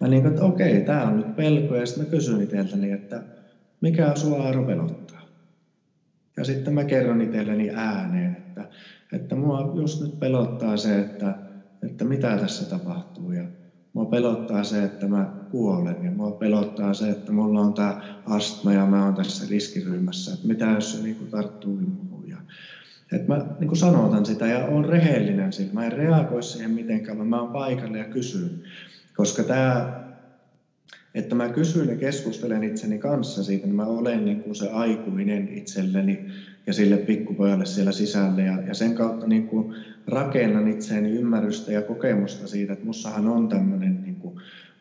mä 0.00 0.08
niin 0.08 0.22
kuin, 0.22 0.32
että 0.32 0.44
okei, 0.44 0.82
tämä 0.82 1.06
on 1.06 1.16
nyt 1.16 1.36
pelko. 1.36 1.76
Ja 1.76 1.86
sitten 1.86 2.04
mä 2.04 2.10
kysyn 2.10 2.42
itseltäni, 2.42 2.90
että 2.90 3.22
mikä 3.80 4.12
sua 4.16 4.42
Aaro 4.42 4.64
pelottaa? 4.64 5.20
Ja 6.36 6.44
sitten 6.44 6.74
mä 6.74 6.84
kerron 6.84 7.20
itselleni 7.20 7.70
ääneen, 7.74 8.36
että, 8.36 8.68
että 9.14 9.34
mua 9.36 9.72
just 9.74 10.00
nyt 10.00 10.20
pelottaa 10.20 10.76
se, 10.76 10.98
että, 10.98 11.34
että 11.82 12.04
mitä 12.04 12.36
tässä 12.36 12.64
tapahtuu. 12.64 13.32
Ja 13.32 13.48
Mua 13.94 14.06
pelottaa 14.06 14.64
se, 14.64 14.84
että 14.84 15.08
mä 15.08 15.32
kuolen 15.50 16.04
ja 16.04 16.10
mua 16.10 16.32
pelottaa 16.32 16.94
se, 16.94 17.10
että 17.10 17.32
mulla 17.32 17.60
on 17.60 17.74
tämä 17.74 17.94
astma 18.24 18.72
ja 18.72 18.86
mä 18.86 19.04
oon 19.04 19.14
tässä 19.14 19.46
riskiryhmässä. 19.50 20.32
Että 20.34 20.46
mitä 20.46 20.64
jos 20.64 20.92
se 20.92 21.02
niinku 21.02 21.26
tarttuu 21.26 21.76
minuun. 21.76 22.28
Ja, 22.28 22.38
että 23.12 23.28
mä 23.28 23.46
niinku 23.58 23.74
sanotan 23.74 24.26
sitä 24.26 24.46
ja 24.46 24.66
oon 24.66 24.84
rehellinen 24.84 25.52
sillä. 25.52 25.72
Mä 25.72 25.86
en 25.86 25.92
reagoi 25.92 26.42
siihen 26.42 26.70
mitenkään, 26.70 27.18
vaan 27.18 27.28
mä 27.28 27.40
oon 27.40 27.52
paikalle 27.52 27.98
ja 27.98 28.04
kysyn. 28.04 28.62
Koska 29.16 29.42
tämä, 29.42 30.00
että 31.14 31.34
mä 31.34 31.48
kysyn 31.48 31.88
ja 31.88 31.96
keskustelen 31.96 32.64
itseni 32.64 32.98
kanssa 32.98 33.42
siitä, 33.42 33.66
niin 33.66 33.76
mä 33.76 33.86
olen 33.86 34.24
niinku 34.24 34.54
se 34.54 34.68
aikuinen 34.70 35.48
itselleni 35.48 36.26
ja 36.66 36.72
sille 36.72 36.96
pikkupojalle 36.96 37.66
siellä 37.66 37.92
sisällä. 37.92 38.42
Ja, 38.42 38.62
ja 38.66 38.74
sen 38.74 38.94
kautta 38.94 39.26
niin 39.26 39.46
kuin 39.46 39.74
rakennan 40.06 40.68
itseäni 40.68 41.10
ymmärrystä 41.10 41.72
ja 41.72 41.82
kokemusta 41.82 42.46
siitä, 42.46 42.72
että 42.72 42.84
mussahan 42.84 43.28
on 43.28 43.48
tämmöinen 43.48 44.02
niin 44.02 44.16
kuin 44.16 44.34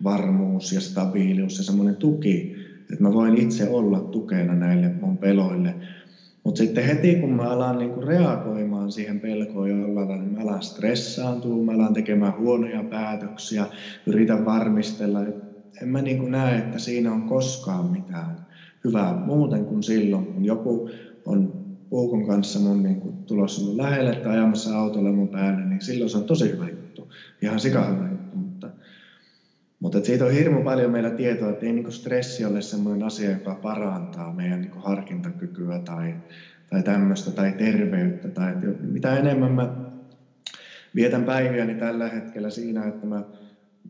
varmuus 0.04 0.74
ja 0.74 0.82
stabiilius 0.82 1.58
ja 1.58 1.64
semmoinen 1.64 1.96
tuki, 1.96 2.56
että 2.80 3.04
mä 3.04 3.14
voin 3.14 3.38
itse 3.38 3.70
olla 3.70 4.00
tukena 4.00 4.56
näille 4.56 4.92
mun 5.02 5.18
peloille. 5.18 5.76
Mutta 6.44 6.58
sitten 6.58 6.84
heti 6.84 7.16
kun 7.16 7.30
mä 7.30 7.44
alan 7.44 7.78
niinku 7.78 8.02
reagoimaan 8.02 8.92
siihen 8.92 9.20
pelkoon 9.20 9.70
jollain 9.70 10.20
niin 10.20 10.34
mä 10.34 10.42
alan 10.42 10.64
stressaantua, 10.64 11.64
mä 11.64 11.72
alan 11.72 11.94
tekemään 11.94 12.38
huonoja 12.38 12.84
päätöksiä, 12.84 13.66
yritän 14.06 14.46
varmistella. 14.46 15.20
En 15.82 15.88
mä 15.88 16.02
niinku 16.02 16.26
näe, 16.26 16.58
että 16.58 16.80
siinä 16.80 17.12
on 17.12 17.22
koskaan 17.22 17.92
mitään 17.92 18.46
hyvää 18.84 19.14
muuten 19.26 19.66
kuin 19.66 19.84
silloin, 19.84 20.26
kun 20.26 20.46
joku 20.46 20.90
on 21.26 21.63
puukon 21.94 22.28
kanssa 22.28 22.60
mun 22.60 22.84
niin 22.84 23.00
kuin, 23.00 23.18
tulossa 23.26 23.66
mun 23.66 23.78
lähelle 23.78 24.16
tai 24.16 24.38
ajamassa 24.38 24.78
autolla 24.78 25.12
mun 25.12 25.30
päälle, 25.30 25.66
niin 25.66 25.82
silloin 25.82 26.10
se 26.10 26.18
on 26.18 26.26
tosi 26.26 26.52
hyvä 26.52 26.70
juttu. 26.70 27.12
Ihan 27.42 27.60
sikahyvä 27.60 28.10
juttu. 28.12 28.38
Mutta, 28.38 28.70
mutta 29.80 29.98
et 29.98 30.06
siitä 30.06 30.26
on 30.26 30.32
hirmu 30.32 30.64
paljon 30.64 30.92
meillä 30.92 31.10
tietoa, 31.10 31.50
että 31.50 31.66
ei 31.66 31.74
niin 31.74 31.84
kuin 31.84 31.94
stressi 31.94 32.46
ole 32.46 32.62
sellainen 32.62 33.04
asia, 33.04 33.32
joka 33.32 33.56
parantaa 33.56 34.34
meidän 34.34 34.62
niin 34.62 34.72
kuin 34.72 34.84
harkintakykyä 34.84 35.80
tai, 35.80 36.16
tai 36.70 36.84
tämmöistä 36.84 37.32
tai 37.32 37.54
terveyttä. 37.58 38.30
Tai 38.30 38.54
mitä 38.82 39.18
enemmän 39.18 39.52
mä 39.52 39.76
vietän 40.96 41.24
päiviäni 41.24 41.76
tällä 41.76 42.10
hetkellä 42.10 42.50
siinä, 42.50 42.88
että 42.88 43.08
mä 43.08 43.24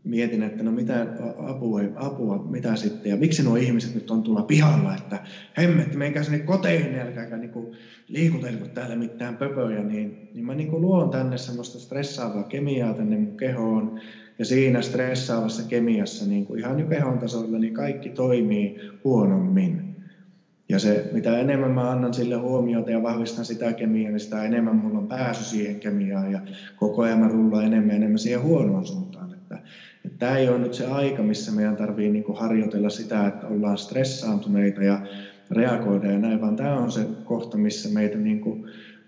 mietin, 0.04 0.42
että 0.42 0.62
no 0.62 0.72
mitä 0.72 1.06
apua, 1.38 1.80
apua, 1.94 2.46
mitä 2.50 2.76
sitten, 2.76 3.10
ja 3.10 3.16
miksi 3.16 3.42
nuo 3.42 3.56
ihmiset 3.56 3.94
nyt 3.94 4.10
on 4.10 4.22
tulla 4.22 4.42
pihalla, 4.42 4.94
että 4.94 5.20
hemmetti, 5.58 5.96
menkää 5.96 6.22
sinne 6.22 6.38
koteihin, 6.38 6.94
älkääkä 6.94 7.36
niinku 7.36 7.72
liikutelko 8.08 8.66
täällä 8.66 8.96
mitään 8.96 9.36
pöpöjä, 9.36 9.82
niin, 9.82 10.16
niin 10.34 10.44
mä 10.44 10.54
niinku 10.54 10.80
luon 10.80 11.10
tänne 11.10 11.38
semmoista 11.38 11.78
stressaavaa 11.78 12.44
kemiaa 12.44 12.94
tänne 12.94 13.16
mun 13.16 13.36
kehoon, 13.36 13.98
ja 14.38 14.44
siinä 14.44 14.82
stressaavassa 14.82 15.62
kemiassa 15.62 16.26
niin 16.26 16.44
kuin 16.44 16.60
ihan 16.60 16.78
jo 16.78 16.86
kehon 16.86 17.18
tasolla, 17.18 17.58
niin 17.58 17.74
kaikki 17.74 18.10
toimii 18.10 18.74
huonommin. 19.04 19.94
Ja 20.68 20.78
se, 20.78 21.08
mitä 21.12 21.38
enemmän 21.38 21.70
mä 21.70 21.90
annan 21.90 22.14
sille 22.14 22.34
huomiota 22.34 22.90
ja 22.90 23.02
vahvistan 23.02 23.44
sitä 23.44 23.72
kemiaa, 23.72 24.10
niin 24.10 24.20
sitä 24.20 24.44
enemmän 24.44 24.76
mulla 24.76 24.98
on 24.98 25.08
pääsy 25.08 25.44
siihen 25.44 25.80
kemiaan 25.80 26.32
ja 26.32 26.40
koko 26.76 27.02
ajan 27.02 27.18
mä 27.18 27.28
rullaan 27.28 27.64
enemmän 27.64 27.90
ja 27.90 27.96
enemmän 27.96 28.18
siihen 28.18 28.42
huonoon 28.42 28.86
suuntaan. 28.86 29.34
Että 29.34 29.58
tämä 30.18 30.36
ei 30.36 30.48
ole 30.48 30.58
nyt 30.58 30.74
se 30.74 30.86
aika, 30.86 31.22
missä 31.22 31.52
meidän 31.52 31.76
tarvii 31.76 32.10
niin 32.10 32.24
harjoitella 32.34 32.90
sitä, 32.90 33.26
että 33.26 33.46
ollaan 33.46 33.78
stressaantuneita 33.78 34.82
ja 34.82 34.98
reagoida 35.50 36.10
ja 36.10 36.18
näin, 36.18 36.40
vaan 36.40 36.56
tämä 36.56 36.76
on 36.78 36.90
se 36.90 37.06
kohta, 37.22 37.56
missä 37.56 37.88
meitä 37.88 38.18
niin 38.18 38.40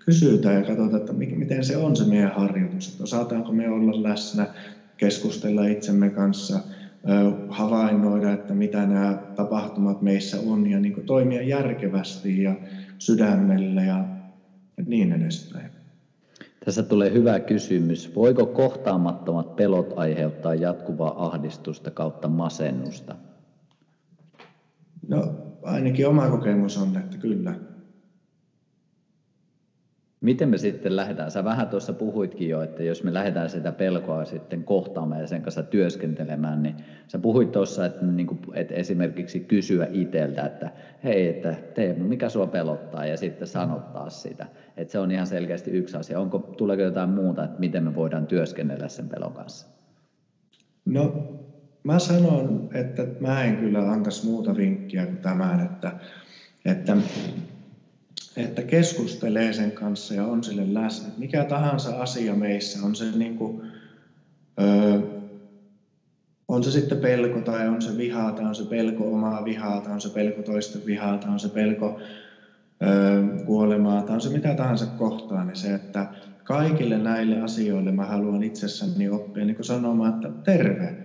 kysytään 0.05 0.57
ja 0.57 0.65
katsotaan, 0.65 1.01
että 1.01 1.13
miten 1.13 1.65
se 1.65 1.77
on 1.77 1.97
se 1.97 2.05
meidän 2.05 2.33
harjoitus, 2.35 2.89
että 2.89 3.03
osataanko 3.03 3.53
me 3.53 3.69
olla 3.69 4.03
läsnä, 4.03 4.49
keskustella 4.97 5.67
itsemme 5.67 6.11
kanssa, 6.11 6.61
havainnoida, 7.49 8.33
että 8.33 8.55
mitä 8.55 8.87
nämä 8.87 9.17
tapahtumat 9.35 10.01
meissä 10.01 10.41
on 10.41 10.67
ja 10.67 10.81
niin 10.81 10.95
toimia 11.07 11.43
järkevästi 11.43 12.43
ja 12.43 12.57
sydämellä 12.99 13.83
ja 13.85 14.07
niin 14.87 15.13
edespäin. 15.13 15.76
Tässä 16.67 16.83
tulee 16.83 17.13
hyvä 17.13 17.41
kysymys. 17.41 18.15
Voiko 18.15 18.47
kohtaamattomat 18.47 19.57
pelot 19.57 19.93
aiheuttaa 19.97 20.55
jatkuvaa 20.55 21.27
ahdistusta 21.27 21.91
kautta 21.91 22.29
masennusta? 22.29 23.15
No 25.09 25.35
ainakin 25.63 26.09
oma 26.09 26.29
kokemus 26.29 26.77
on, 26.77 26.97
että 26.97 27.19
kyllä. 27.19 27.55
Miten 30.27 30.49
me 30.49 30.59
sitten 30.59 30.97
lähdetään? 30.97 31.31
Sä 31.31 31.45
vähän 31.45 31.69
tuossa 31.69 31.93
puhuitkin 31.93 32.49
jo, 32.49 32.63
että 32.63 32.83
jos 32.83 33.03
me 33.03 33.15
lähdetään 33.15 33.51
sitä 33.51 33.73
pelkoa 33.73 34.25
sitten 34.25 34.65
kohtaamaan 34.65 35.21
ja 35.21 35.27
sen 35.27 35.43
kanssa 35.43 35.63
työskentelemään, 35.63 36.63
niin 36.63 36.75
sä 37.09 37.19
puhuit 37.19 37.53
tuossa, 37.53 37.87
että, 37.87 38.07
niin 38.07 38.27
kuin, 38.27 38.41
että 38.55 38.75
esimerkiksi 38.75 39.41
kysyä 39.41 39.89
itseltä, 39.93 40.47
että 40.47 40.71
hei, 41.05 41.29
että 41.29 41.55
Teemu, 41.75 42.05
mikä 42.05 42.29
sua 42.29 42.47
pelottaa 42.47 43.07
ja 43.07 43.17
sitten 43.17 43.49
sanottaa 43.49 44.11
sitä. 44.11 44.47
Että 44.77 44.93
se 44.93 44.99
on 44.99 45.11
ihan 45.11 45.27
selkeästi 45.27 45.71
yksi 45.71 45.97
asia. 45.97 46.21
Onko, 46.21 46.39
tuleeko 46.39 46.83
jotain 46.83 47.11
muuta, 47.11 47.45
että 47.45 47.61
miten 47.61 47.85
me 47.85 47.95
voidaan 47.95 48.27
työskennellä 48.27 48.89
sen 48.89 49.09
pelon 49.09 49.33
kanssa? 49.33 49.67
No, 50.85 51.33
mä 51.85 51.99
sanon, 51.99 52.69
että 52.75 53.07
mä 53.21 53.45
en 53.45 53.57
kyllä 53.57 53.93
antaisi 53.93 54.27
muuta 54.27 54.57
vinkkiä 54.57 55.07
kuin 55.07 55.19
tämän, 55.19 55.61
että, 55.61 55.93
että 56.65 56.97
että 58.37 58.63
keskustelee 58.63 59.53
sen 59.53 59.73
kanssa 59.73 60.15
ja 60.15 60.27
on 60.27 60.45
sille 60.45 60.75
läsnä. 60.75 61.13
Mikä 61.17 61.45
tahansa 61.45 61.97
asia 61.97 62.35
meissä, 62.35 62.79
on 62.83 62.95
se, 62.95 63.11
niin 63.11 63.37
kuin, 63.37 63.63
öö, 64.61 65.01
on 66.49 66.65
se 66.65 66.71
sitten 66.71 66.99
pelko 66.99 67.41
tai 67.41 67.69
on 67.69 67.83
se 67.83 67.97
vihaa 67.97 68.33
tai 68.33 68.45
on 68.45 68.55
se 68.55 68.65
pelko 68.65 69.13
omaa 69.13 69.45
vihaa 69.45 69.81
tai 69.81 69.93
on 69.93 70.01
se 70.01 70.09
pelko 70.09 70.43
toisten 70.43 70.85
vihaa 70.87 71.19
tai 71.19 71.31
on 71.33 71.41
se 71.41 71.49
pelko 71.49 71.99
öö, 72.83 73.23
kuolemaa 73.45 74.03
tai 74.03 74.15
on 74.15 74.21
se 74.21 74.31
mitä 74.31 74.55
tahansa 74.55 74.87
kohtaa, 74.87 75.45
niin 75.45 75.57
se, 75.57 75.75
että 75.75 76.13
kaikille 76.45 76.99
näille 76.99 77.41
asioille 77.41 77.93
mä 77.93 78.07
haluan 78.07 78.43
itsessäni 78.43 79.09
oppia 79.09 79.45
niin 79.45 79.57
kuin 79.57 79.67
sanomaan, 79.67 80.15
että 80.15 80.31
terve. 80.45 80.97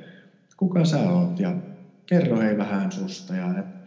kuka 0.58 0.86
sä 0.86 1.12
oot 1.12 1.40
ja 1.40 1.56
kerro 2.06 2.40
hei 2.40 2.58
vähän 2.58 2.92
susta. 2.92 3.36
Ja 3.36 3.60
et, 3.60 3.81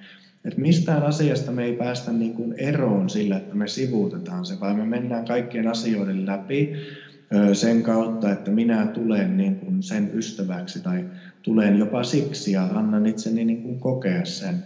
et 0.45 0.57
mistään 0.57 1.03
asiasta 1.03 1.53
me 1.53 1.65
ei 1.65 1.73
päästä 1.73 2.13
niin 2.13 2.35
kuin 2.35 2.55
eroon 2.59 3.11
sillä, 3.11 3.37
että 3.37 3.55
me 3.55 3.69
sivuutetaan 3.69 4.47
se, 4.47 4.61
vaan 4.61 4.77
me 4.77 4.85
mennään 4.85 5.25
kaikkien 5.25 5.69
asioiden 5.69 6.27
läpi 6.27 6.73
sen 7.53 7.83
kautta, 7.83 8.33
että 8.33 8.51
minä 8.51 8.87
tulen 8.87 9.37
niin 9.37 9.57
kuin 9.57 9.83
sen 9.83 10.11
ystäväksi 10.15 10.83
tai 10.83 11.05
tulen 11.43 11.79
jopa 11.79 12.03
siksi 12.03 12.53
ja 12.53 12.65
annan 12.65 13.07
itseni 13.07 13.45
niin 13.45 13.63
kuin 13.63 13.81
kokea 13.81 14.25
sen. 14.25 14.65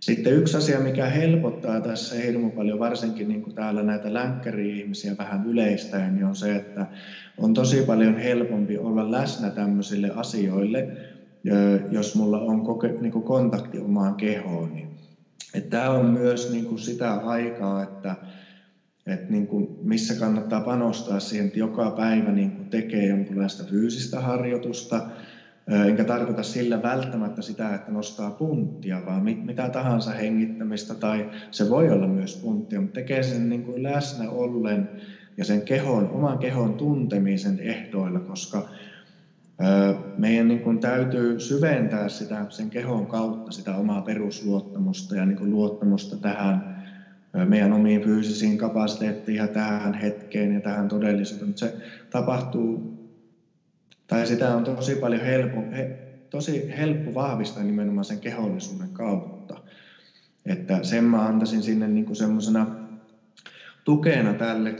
Sitten 0.00 0.32
yksi 0.32 0.56
asia, 0.56 0.80
mikä 0.80 1.06
helpottaa 1.06 1.80
tässä 1.80 2.14
hirmu 2.14 2.50
paljon, 2.50 2.78
varsinkin 2.78 3.28
niin 3.28 3.42
kuin 3.42 3.54
täällä 3.54 3.82
näitä 3.82 4.14
länkkäri-ihmisiä 4.14 5.14
vähän 5.18 5.46
yleistäen, 5.46 6.14
niin 6.14 6.24
on 6.24 6.36
se, 6.36 6.56
että 6.56 6.86
on 7.38 7.54
tosi 7.54 7.82
paljon 7.82 8.16
helpompi 8.16 8.78
olla 8.78 9.10
läsnä 9.10 9.50
tämmöisille 9.50 10.10
asioille, 10.14 10.88
jos 11.90 12.14
mulla 12.14 12.38
on 12.38 12.64
koke, 12.64 12.94
niin 13.00 13.12
kuin 13.12 13.24
kontakti 13.24 13.78
omaan 13.78 14.16
kehoon. 14.16 14.70
Tämä 15.70 15.90
on 15.90 16.06
myös 16.06 16.50
niin 16.50 16.66
kuin 16.66 16.78
sitä 16.78 17.12
aikaa, 17.14 17.82
että, 17.82 18.16
että 19.06 19.32
niin 19.32 19.46
kuin 19.46 19.68
missä 19.82 20.14
kannattaa 20.14 20.60
panostaa 20.60 21.20
siihen, 21.20 21.46
että 21.46 21.58
joka 21.58 21.90
päivä 21.90 22.32
niin 22.32 22.52
kuin 22.52 22.70
tekee 22.70 23.06
jonkinlaista 23.06 23.64
fyysistä 23.64 24.20
harjoitusta, 24.20 25.02
enkä 25.86 26.04
tarkoita 26.04 26.42
sillä 26.42 26.82
välttämättä 26.82 27.42
sitä, 27.42 27.74
että 27.74 27.92
nostaa 27.92 28.30
punttia, 28.30 29.04
vaan 29.04 29.22
mitä 29.22 29.68
tahansa 29.68 30.10
hengittämistä, 30.10 30.94
tai 30.94 31.26
se 31.50 31.68
voi 31.68 31.90
olla 31.90 32.06
myös 32.06 32.40
punttia, 32.40 32.80
mutta 32.80 33.00
tekee 33.00 33.22
sen 33.22 33.48
niin 33.48 33.62
kuin 33.62 33.82
läsnä 33.82 34.30
ollen 34.30 34.88
ja 35.36 35.44
sen 35.44 35.62
kehon, 35.62 36.08
oman 36.10 36.38
kehon 36.38 36.76
tuntemisen 36.76 37.58
ehdoilla, 37.58 38.20
koska 38.20 38.68
meidän 40.16 40.48
niin 40.48 40.60
kuin 40.60 40.80
täytyy 40.80 41.40
syventää 41.40 42.08
sitä, 42.08 42.46
sen 42.48 42.70
kehon 42.70 43.06
kautta 43.06 43.52
sitä 43.52 43.76
omaa 43.76 44.02
perusluottamusta 44.02 45.16
ja 45.16 45.26
niin 45.26 45.38
kuin 45.38 45.50
luottamusta 45.50 46.16
tähän 46.16 46.78
meidän 47.44 47.72
omiin 47.72 48.02
fyysisiin 48.02 48.58
kapasiteettiin 48.58 49.36
ja 49.36 49.48
tähän 49.48 49.94
hetkeen 49.94 50.52
ja 50.52 50.60
tähän 50.60 50.88
todellisuuteen. 50.88 51.48
Mutta 51.48 51.60
se 51.60 51.76
tapahtuu, 52.10 52.98
tai 54.06 54.26
sitä 54.26 54.56
on 54.56 54.64
tosi 54.64 54.96
paljon 54.96 55.22
helppo, 55.22 55.64
he, 55.72 55.98
tosi 56.30 56.68
helppo 56.78 57.14
vahvistaa 57.14 57.64
nimenomaan 57.64 58.04
sen 58.04 58.20
kehollisuuden 58.20 58.88
kautta. 58.92 59.62
Että 60.46 60.82
sen 60.82 61.04
mä 61.04 61.26
antaisin 61.26 61.62
sinne 61.62 61.88
niin 61.88 62.16
semmoisena 62.16 62.66
tukena 63.84 64.34
tälle 64.34 64.76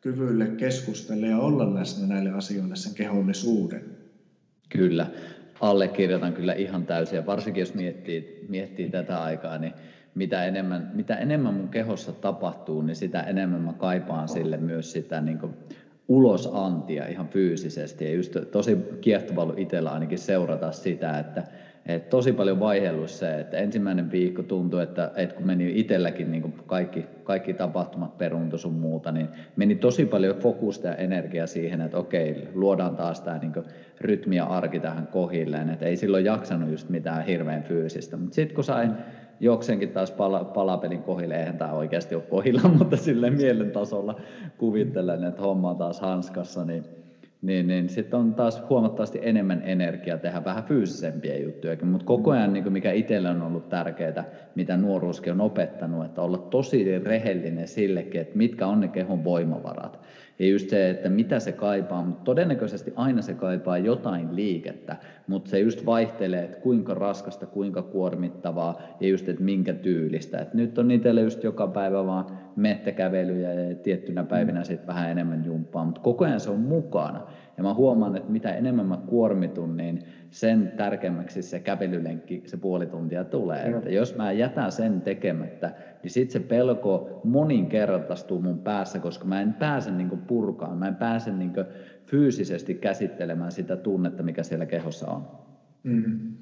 kyvylle 0.00 0.46
keskustella 0.46 1.26
ja 1.26 1.38
olla 1.38 1.74
läsnä 1.74 2.06
näille 2.06 2.30
asioille 2.30 2.76
sen 2.76 2.94
kehollisuuden. 2.94 3.99
Kyllä, 4.76 5.06
allekirjoitan 5.60 6.34
kyllä 6.34 6.52
ihan 6.52 6.86
täysin 6.86 7.16
ja 7.16 7.26
varsinkin 7.26 7.60
jos 7.60 7.74
miettii, 7.74 8.38
miettii 8.48 8.90
tätä 8.90 9.22
aikaa, 9.22 9.58
niin 9.58 9.74
mitä 10.14 10.44
enemmän, 10.44 10.88
mitä 10.92 11.16
enemmän 11.16 11.54
mun 11.54 11.68
kehossa 11.68 12.12
tapahtuu, 12.12 12.82
niin 12.82 12.96
sitä 12.96 13.20
enemmän 13.20 13.60
mä 13.62 13.72
kaipaan 13.72 14.28
sille 14.28 14.56
myös 14.56 14.92
sitä 14.92 15.20
niin 15.20 15.38
kuin 15.38 15.56
ulosantia 16.08 17.06
ihan 17.06 17.28
fyysisesti. 17.28 18.04
Ja 18.04 18.12
just 18.12 18.36
tosi 18.50 18.78
kiehtovaa 19.00 19.42
ollut 19.42 19.58
itsellä 19.58 19.92
ainakin 19.92 20.18
seurata 20.18 20.72
sitä, 20.72 21.18
että 21.18 21.44
et 21.94 22.08
tosi 22.08 22.32
paljon 22.32 22.60
vaihellut 22.60 23.10
se, 23.10 23.40
että 23.40 23.56
ensimmäinen 23.56 24.10
viikko 24.10 24.42
tuntui, 24.42 24.82
että, 24.82 25.10
että 25.16 25.34
kun 25.34 25.46
meni 25.46 25.72
itselläkin 25.80 26.32
niin 26.32 26.54
kaikki, 26.66 27.06
kaikki 27.24 27.54
tapahtumat 27.54 28.18
peruntu 28.18 28.58
sun 28.58 28.72
muuta, 28.72 29.12
niin 29.12 29.28
meni 29.56 29.74
tosi 29.74 30.06
paljon 30.06 30.36
fokusta 30.36 30.88
ja 30.88 30.94
energiaa 30.94 31.46
siihen, 31.46 31.80
että 31.80 31.98
okei, 31.98 32.48
luodaan 32.54 32.96
taas 32.96 33.20
tämä 33.20 33.38
niin 33.38 33.52
rytmi 34.00 34.36
ja 34.36 34.44
arki 34.44 34.80
tähän 34.80 35.06
kohilleen, 35.06 35.70
että 35.70 35.86
ei 35.86 35.96
silloin 35.96 36.24
jaksanut 36.24 36.70
just 36.70 36.88
mitään 36.88 37.24
hirveän 37.24 37.62
fyysistä. 37.62 38.16
Mutta 38.16 38.34
sitten 38.34 38.54
kun 38.54 38.64
sain 38.64 38.90
jokseenkin 39.40 39.88
taas 39.88 40.10
pala, 40.10 40.44
palapelin 40.44 41.02
kohille, 41.02 41.36
eihän 41.36 41.58
tämä 41.58 41.72
oikeasti 41.72 42.14
ole 42.14 42.22
kohilla, 42.22 42.68
mutta 42.78 42.96
sille 42.96 43.30
mielen 43.30 43.70
tasolla 43.70 44.20
kuvittelen, 44.58 45.24
että 45.24 45.42
homma 45.42 45.70
on 45.70 45.76
taas 45.76 46.00
hanskassa, 46.00 46.64
niin 46.64 46.99
niin, 47.42 47.66
niin 47.66 47.88
sitten 47.88 48.20
on 48.20 48.34
taas 48.34 48.62
huomattavasti 48.68 49.18
enemmän 49.22 49.62
energiaa 49.64 50.18
tehdä 50.18 50.44
vähän 50.44 50.64
fyysisempiä 50.64 51.38
juttuja. 51.38 51.76
Mutta 51.82 52.06
koko 52.06 52.30
ajan, 52.30 52.52
niin 52.52 52.72
mikä 52.72 52.92
itselle 52.92 53.30
on 53.30 53.42
ollut 53.42 53.68
tärkeää, 53.68 54.24
mitä 54.54 54.76
nuoruuskin 54.76 55.32
on 55.32 55.40
opettanut, 55.40 56.04
että 56.04 56.22
olla 56.22 56.38
tosi 56.38 56.98
rehellinen 56.98 57.68
sillekin, 57.68 58.20
että 58.20 58.38
mitkä 58.38 58.66
on 58.66 58.80
ne 58.80 58.88
kehon 58.88 59.24
voimavarat. 59.24 60.00
Ja 60.38 60.46
just 60.46 60.70
se, 60.70 60.90
että 60.90 61.08
mitä 61.08 61.40
se 61.40 61.52
kaipaa, 61.52 62.04
mutta 62.04 62.24
todennäköisesti 62.24 62.92
aina 62.96 63.22
se 63.22 63.34
kaipaa 63.34 63.78
jotain 63.78 64.36
liikettä, 64.36 64.96
mutta 65.26 65.50
se 65.50 65.58
just 65.58 65.86
vaihtelee, 65.86 66.44
että 66.44 66.60
kuinka 66.60 66.94
raskasta, 66.94 67.46
kuinka 67.46 67.82
kuormittavaa 67.82 68.82
ja 69.00 69.08
just, 69.08 69.28
että 69.28 69.42
minkä 69.42 69.72
tyylistä. 69.72 70.38
Et 70.38 70.54
nyt 70.54 70.78
on 70.78 70.90
itselle 70.90 71.20
just 71.20 71.44
joka 71.44 71.66
päivä 71.66 72.06
vaan 72.06 72.26
mettäkävelyjä 72.56 73.52
ja 73.52 73.74
tiettynä 73.74 74.24
päivinä 74.24 74.64
sitten 74.64 74.86
vähän 74.86 75.10
enemmän 75.10 75.44
jumppaa, 75.44 75.84
mutta 75.84 76.00
koko 76.00 76.24
ajan 76.24 76.40
se 76.40 76.50
on 76.50 76.60
mukana. 76.60 77.20
Ja 77.56 77.62
mä 77.62 77.74
huomaan, 77.74 78.16
että 78.16 78.32
mitä 78.32 78.54
enemmän 78.54 78.86
mä 78.86 78.98
kuormitun, 79.06 79.76
niin 79.76 79.98
sen 80.30 80.72
tärkeämmäksi 80.76 81.42
se 81.42 81.60
kävelylenkki, 81.60 82.42
se 82.46 82.56
puoli 82.56 82.86
tuntia 82.86 83.24
tulee. 83.24 83.62
Että 83.66 83.90
jos 83.90 84.16
mä 84.16 84.32
jätän 84.32 84.72
sen 84.72 85.02
tekemättä, 85.02 85.74
niin 86.02 86.10
sitten 86.10 86.32
se 86.32 86.48
pelko 86.48 87.20
moninkertaistuu 87.24 88.40
mun 88.40 88.58
päässä, 88.58 88.98
koska 88.98 89.24
mä 89.24 89.40
en 89.40 89.54
pääse 89.54 89.90
niinku 89.90 90.16
purkaan, 90.16 90.78
mä 90.78 90.88
en 90.88 90.96
pääse 90.96 91.32
niinku 91.32 91.60
fyysisesti 92.10 92.74
käsittelemään 92.74 93.52
sitä 93.52 93.76
tunnetta, 93.76 94.22
mikä 94.22 94.42
siellä 94.42 94.66
kehossa 94.66 95.10
on. 95.10 95.28
Mm. 95.82 96.36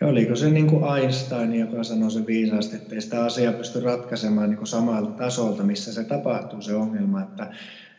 Ja 0.00 0.06
oliko 0.08 0.36
se 0.36 0.50
niin 0.50 0.66
kuin 0.66 0.96
Einstein, 0.96 1.54
joka 1.54 1.84
sanoi 1.84 2.10
se 2.10 2.26
viisaasti, 2.26 2.76
että 2.76 2.94
ei 2.94 3.00
sitä 3.00 3.24
asiaa 3.24 3.52
pysty 3.52 3.80
ratkaisemaan 3.80 4.50
niin 4.50 4.58
kuin 4.58 4.68
samalta 4.68 5.12
tasolta, 5.12 5.64
missä 5.64 5.92
se 5.92 6.04
tapahtuu 6.04 6.60
se 6.60 6.74
ongelma, 6.74 7.22
että, 7.22 7.50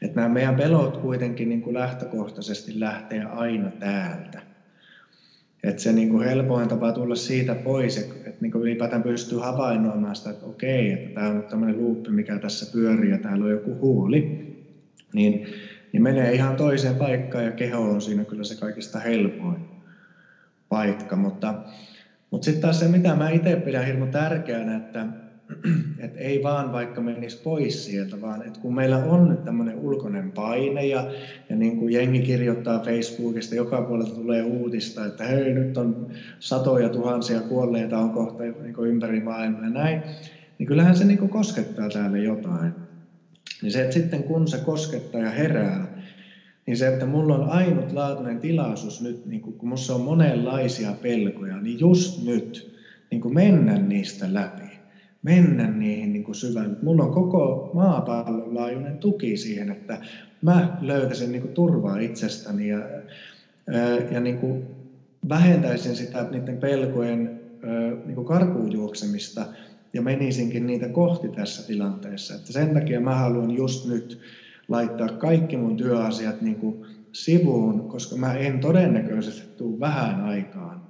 että 0.01 0.15
nämä 0.15 0.29
meidän 0.33 0.55
pelot 0.55 0.97
kuitenkin 0.97 1.49
niin 1.49 1.61
kuin 1.61 1.73
lähtökohtaisesti 1.73 2.79
lähtee 2.79 3.23
aina 3.23 3.71
täältä. 3.71 4.41
Että 5.63 5.81
se 5.81 5.93
niin 5.93 6.09
kuin 6.09 6.25
helpoin 6.25 6.67
tapa 6.67 6.91
tulla 6.91 7.15
siitä 7.15 7.55
pois, 7.55 7.97
että, 7.97 8.31
niin 8.41 8.51
kuin 8.51 8.61
ylipäätään 8.61 9.03
pystyy 9.03 9.37
havainnoimaan 9.37 10.15
sitä, 10.15 10.29
että 10.29 10.45
okei, 10.45 10.91
että 10.91 11.13
tämä 11.13 11.29
on 11.29 11.43
tämmöinen 11.43 11.77
luuppi, 11.77 12.11
mikä 12.11 12.39
tässä 12.39 12.71
pyörii 12.71 13.11
ja 13.11 13.17
täällä 13.17 13.45
on 13.45 13.51
joku 13.51 13.77
huoli, 13.81 14.47
niin, 15.13 15.47
niin 15.91 16.03
menee 16.03 16.33
ihan 16.33 16.55
toiseen 16.55 16.95
paikkaan 16.95 17.45
ja 17.45 17.51
keho 17.51 17.81
on 17.81 18.01
siinä 18.01 18.25
kyllä 18.25 18.43
se 18.43 18.59
kaikista 18.59 18.99
helpoin 18.99 19.72
paikka. 20.73 21.15
Mutta, 21.15 21.53
mutta 22.31 22.45
sitten 22.45 22.61
taas 22.61 22.79
se, 22.79 22.87
mitä 22.87 23.15
mä 23.15 23.29
itse 23.29 23.55
pidän 23.55 23.85
hirmu 23.85 24.05
tärkeänä, 24.05 24.77
että, 24.77 25.05
että 26.05 26.19
ei 26.19 26.43
vaan 26.43 26.71
vaikka 26.71 27.01
menisi 27.01 27.41
pois 27.43 27.85
sieltä, 27.85 28.21
vaan 28.21 28.41
että 28.47 28.59
kun 28.59 28.75
meillä 28.75 28.97
on 28.97 29.29
nyt 29.29 29.43
tämmöinen 29.43 29.75
ulkoinen 29.75 30.31
paine 30.31 30.85
ja, 30.85 31.11
ja 31.49 31.55
niin 31.55 31.77
kuin 31.77 31.93
jengi 31.93 32.21
kirjoittaa 32.21 32.79
Facebookista, 32.79 33.55
joka 33.55 33.81
puolelta 33.81 34.15
tulee 34.15 34.43
uutista, 34.43 35.05
että 35.05 35.23
hei 35.23 35.53
nyt 35.53 35.77
on 35.77 36.07
satoja 36.39 36.89
tuhansia 36.89 37.41
kuolleita 37.41 37.99
on 37.99 38.11
kohta 38.11 38.43
niin 38.43 38.73
kuin 38.73 38.89
ympäri 38.89 39.19
maailmaa 39.19 39.63
ja 39.63 39.69
näin, 39.69 40.01
niin 40.57 40.67
kyllähän 40.67 40.95
se 40.95 41.05
niin 41.05 41.19
kuin 41.19 41.31
koskettaa 41.31 41.89
täällä 41.89 42.17
jotain. 42.17 42.73
Niin 43.61 43.71
se, 43.71 43.81
että 43.81 43.93
sitten 43.93 44.23
kun 44.23 44.47
se 44.47 44.57
koskettaa 44.57 45.21
ja 45.21 45.29
herää, 45.29 45.92
niin 46.65 46.77
se, 46.77 46.87
että 46.87 47.05
mulla 47.05 47.35
on 47.35 47.49
ainutlaatuinen 47.49 48.39
tilaisuus 48.39 49.01
nyt, 49.01 49.25
niin 49.25 49.41
kun 49.41 49.55
minussa 49.61 49.95
on 49.95 50.01
monenlaisia 50.01 50.93
pelkoja, 50.93 51.59
niin 51.59 51.79
just 51.79 52.23
nyt 52.23 52.73
niin 53.11 53.33
mennä 53.33 53.77
niistä 53.77 54.33
läpi, 54.33 54.79
mennä 55.21 55.67
niihin 55.67 56.13
niin 56.13 56.35
syvään. 56.35 56.77
Mulla 56.81 57.03
on 57.03 57.11
koko 57.11 57.69
maapallon 57.73 58.53
laajuinen 58.53 58.97
tuki 58.97 59.37
siihen, 59.37 59.69
että 59.69 59.99
mä 60.41 60.77
löytäisin 60.81 61.31
niin 61.31 61.53
turvaa 61.53 61.97
itsestäni 61.97 62.67
ja, 62.67 62.79
ja 64.11 64.19
niin 64.19 64.37
vähentäisin 65.29 65.95
sitä 65.95 66.27
niiden 66.31 66.57
pelkojen 66.57 67.39
niin 68.05 68.25
karkuun 68.25 68.71
juoksemista 68.71 69.45
ja 69.93 70.01
menisinkin 70.01 70.65
niitä 70.65 70.87
kohti 70.87 71.29
tässä 71.29 71.63
tilanteessa. 71.67 72.35
Että 72.35 72.53
sen 72.53 72.73
takia 72.73 72.99
mä 72.99 73.15
haluan 73.15 73.51
just 73.51 73.85
nyt 73.85 74.17
laittaa 74.67 75.09
kaikki 75.09 75.57
mun 75.57 75.77
työasiat 75.77 76.41
niin 76.41 76.55
kuin 76.55 76.85
sivuun, 77.11 77.87
koska 77.89 78.15
mä 78.15 78.33
en 78.33 78.59
todennäköisesti 78.59 79.53
tule 79.57 79.79
vähän 79.79 80.21
aikaan. 80.21 80.81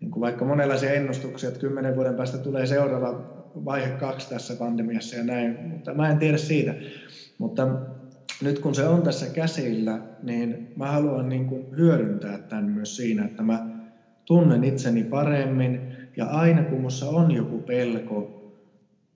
Niin 0.00 0.10
kuin 0.10 0.20
vaikka 0.20 0.44
monenlaisia 0.44 0.92
ennustuksia, 0.92 1.48
että 1.48 1.60
kymmenen 1.60 1.96
vuoden 1.96 2.14
päästä 2.14 2.38
tulee 2.38 2.66
seuraava 2.66 3.32
vaihe 3.64 3.90
kaksi 3.90 4.28
tässä 4.28 4.56
pandemiassa 4.56 5.16
ja 5.16 5.24
näin, 5.24 5.68
mutta 5.68 5.94
mä 5.94 6.08
en 6.08 6.18
tiedä 6.18 6.36
siitä. 6.36 6.74
Mutta 7.38 7.68
nyt 8.42 8.58
kun 8.58 8.74
se 8.74 8.86
on 8.86 9.02
tässä 9.02 9.26
käsillä, 9.26 10.00
niin 10.22 10.72
mä 10.76 10.92
haluan 10.92 11.28
niin 11.28 11.46
kuin 11.46 11.76
hyödyntää 11.76 12.38
tämän 12.38 12.64
myös 12.64 12.96
siinä, 12.96 13.24
että 13.24 13.42
mä 13.42 13.66
tunnen 14.24 14.64
itseni 14.64 15.04
paremmin 15.04 15.96
ja 16.16 16.26
aina 16.26 16.62
kun 16.62 16.80
mussa 16.80 17.08
on 17.08 17.30
joku 17.30 17.58
pelko, 17.58 18.37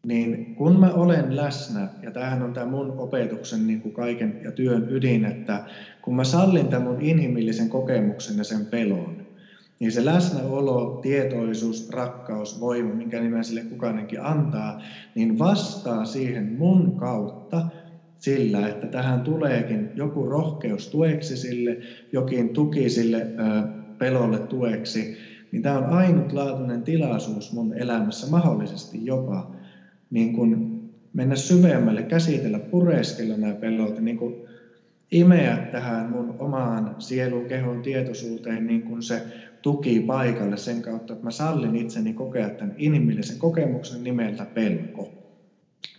niin 0.07 0.55
kun 0.55 0.81
mä 0.81 0.93
olen 0.95 1.37
läsnä, 1.37 1.89
ja 2.03 2.11
tämähän 2.11 2.43
on 2.43 2.53
tämä 2.53 2.67
mun 2.67 2.95
opetuksen 3.01 3.67
niin 3.67 3.81
kuin 3.81 3.95
kaiken 3.95 4.39
ja 4.45 4.53
työn 4.53 4.87
ydin, 4.91 5.25
että 5.25 5.65
kun 6.03 6.17
mä 6.17 6.25
sallin 6.25 6.69
tämän 6.69 6.83
mun 6.83 7.01
inhimillisen 7.03 7.69
kokemuksen 7.69 8.39
ja 8.39 8.45
sen 8.45 8.67
pelon, 8.67 9.23
niin 9.81 9.93
se 9.93 10.05
läsnäolo, 10.05 10.99
tietoisuus, 11.03 11.89
rakkaus, 11.91 12.61
voima, 12.61 12.95
minkä 12.95 13.21
nimen 13.21 13.45
sille 13.45 13.65
kukainenkin 13.65 14.23
antaa, 14.23 14.79
niin 15.15 15.39
vastaa 15.39 16.05
siihen 16.05 16.53
mun 16.53 16.97
kautta 16.97 17.69
sillä, 18.19 18.69
että 18.69 18.87
tähän 18.87 19.23
tuleekin 19.23 19.91
joku 19.95 20.27
rohkeus 20.27 20.91
tueksi 20.91 21.37
sille, 21.37 21.79
jokin 22.13 22.53
tuki 22.53 22.89
sille 22.91 23.19
ö, 23.41 23.69
pelolle 23.99 24.39
tueksi, 24.39 25.15
niin 25.51 25.63
tämä 25.63 25.79
on 25.79 25.87
ainutlaatuinen 25.87 26.85
tilaisuus 26.85 27.53
mun 27.53 27.75
elämässä 27.79 28.27
mahdollisesti 28.31 29.05
jopa 29.05 29.52
niin 30.13 30.33
kun 30.33 30.83
mennä 31.13 31.37
syvemmälle, 31.37 32.03
käsitellä, 32.03 32.59
pureskella 32.59 33.37
nämä 33.37 33.55
pelot, 33.55 34.01
niin 34.01 34.17
kun 34.17 34.43
imeä 35.13 35.69
tähän 35.73 36.11
mun 36.11 36.35
omaan 36.39 36.95
sielun, 36.99 37.49
kehon 37.49 37.83
tietoisuuteen 37.83 38.67
niin 38.67 38.83
kun 38.83 39.03
se 39.03 39.23
tuki 39.63 40.01
paikalle 40.01 40.57
sen 40.57 40.83
kautta, 40.83 41.13
että 41.13 41.27
mä 41.27 41.31
sallin 41.31 41.77
itseni 41.77 42.13
kokea 42.13 42.51
tämän 42.51 42.75
inhimillisen 42.77 43.39
kokemuksen 43.39 44.05
nimeltä 44.05 44.47
pelko. 44.55 45.09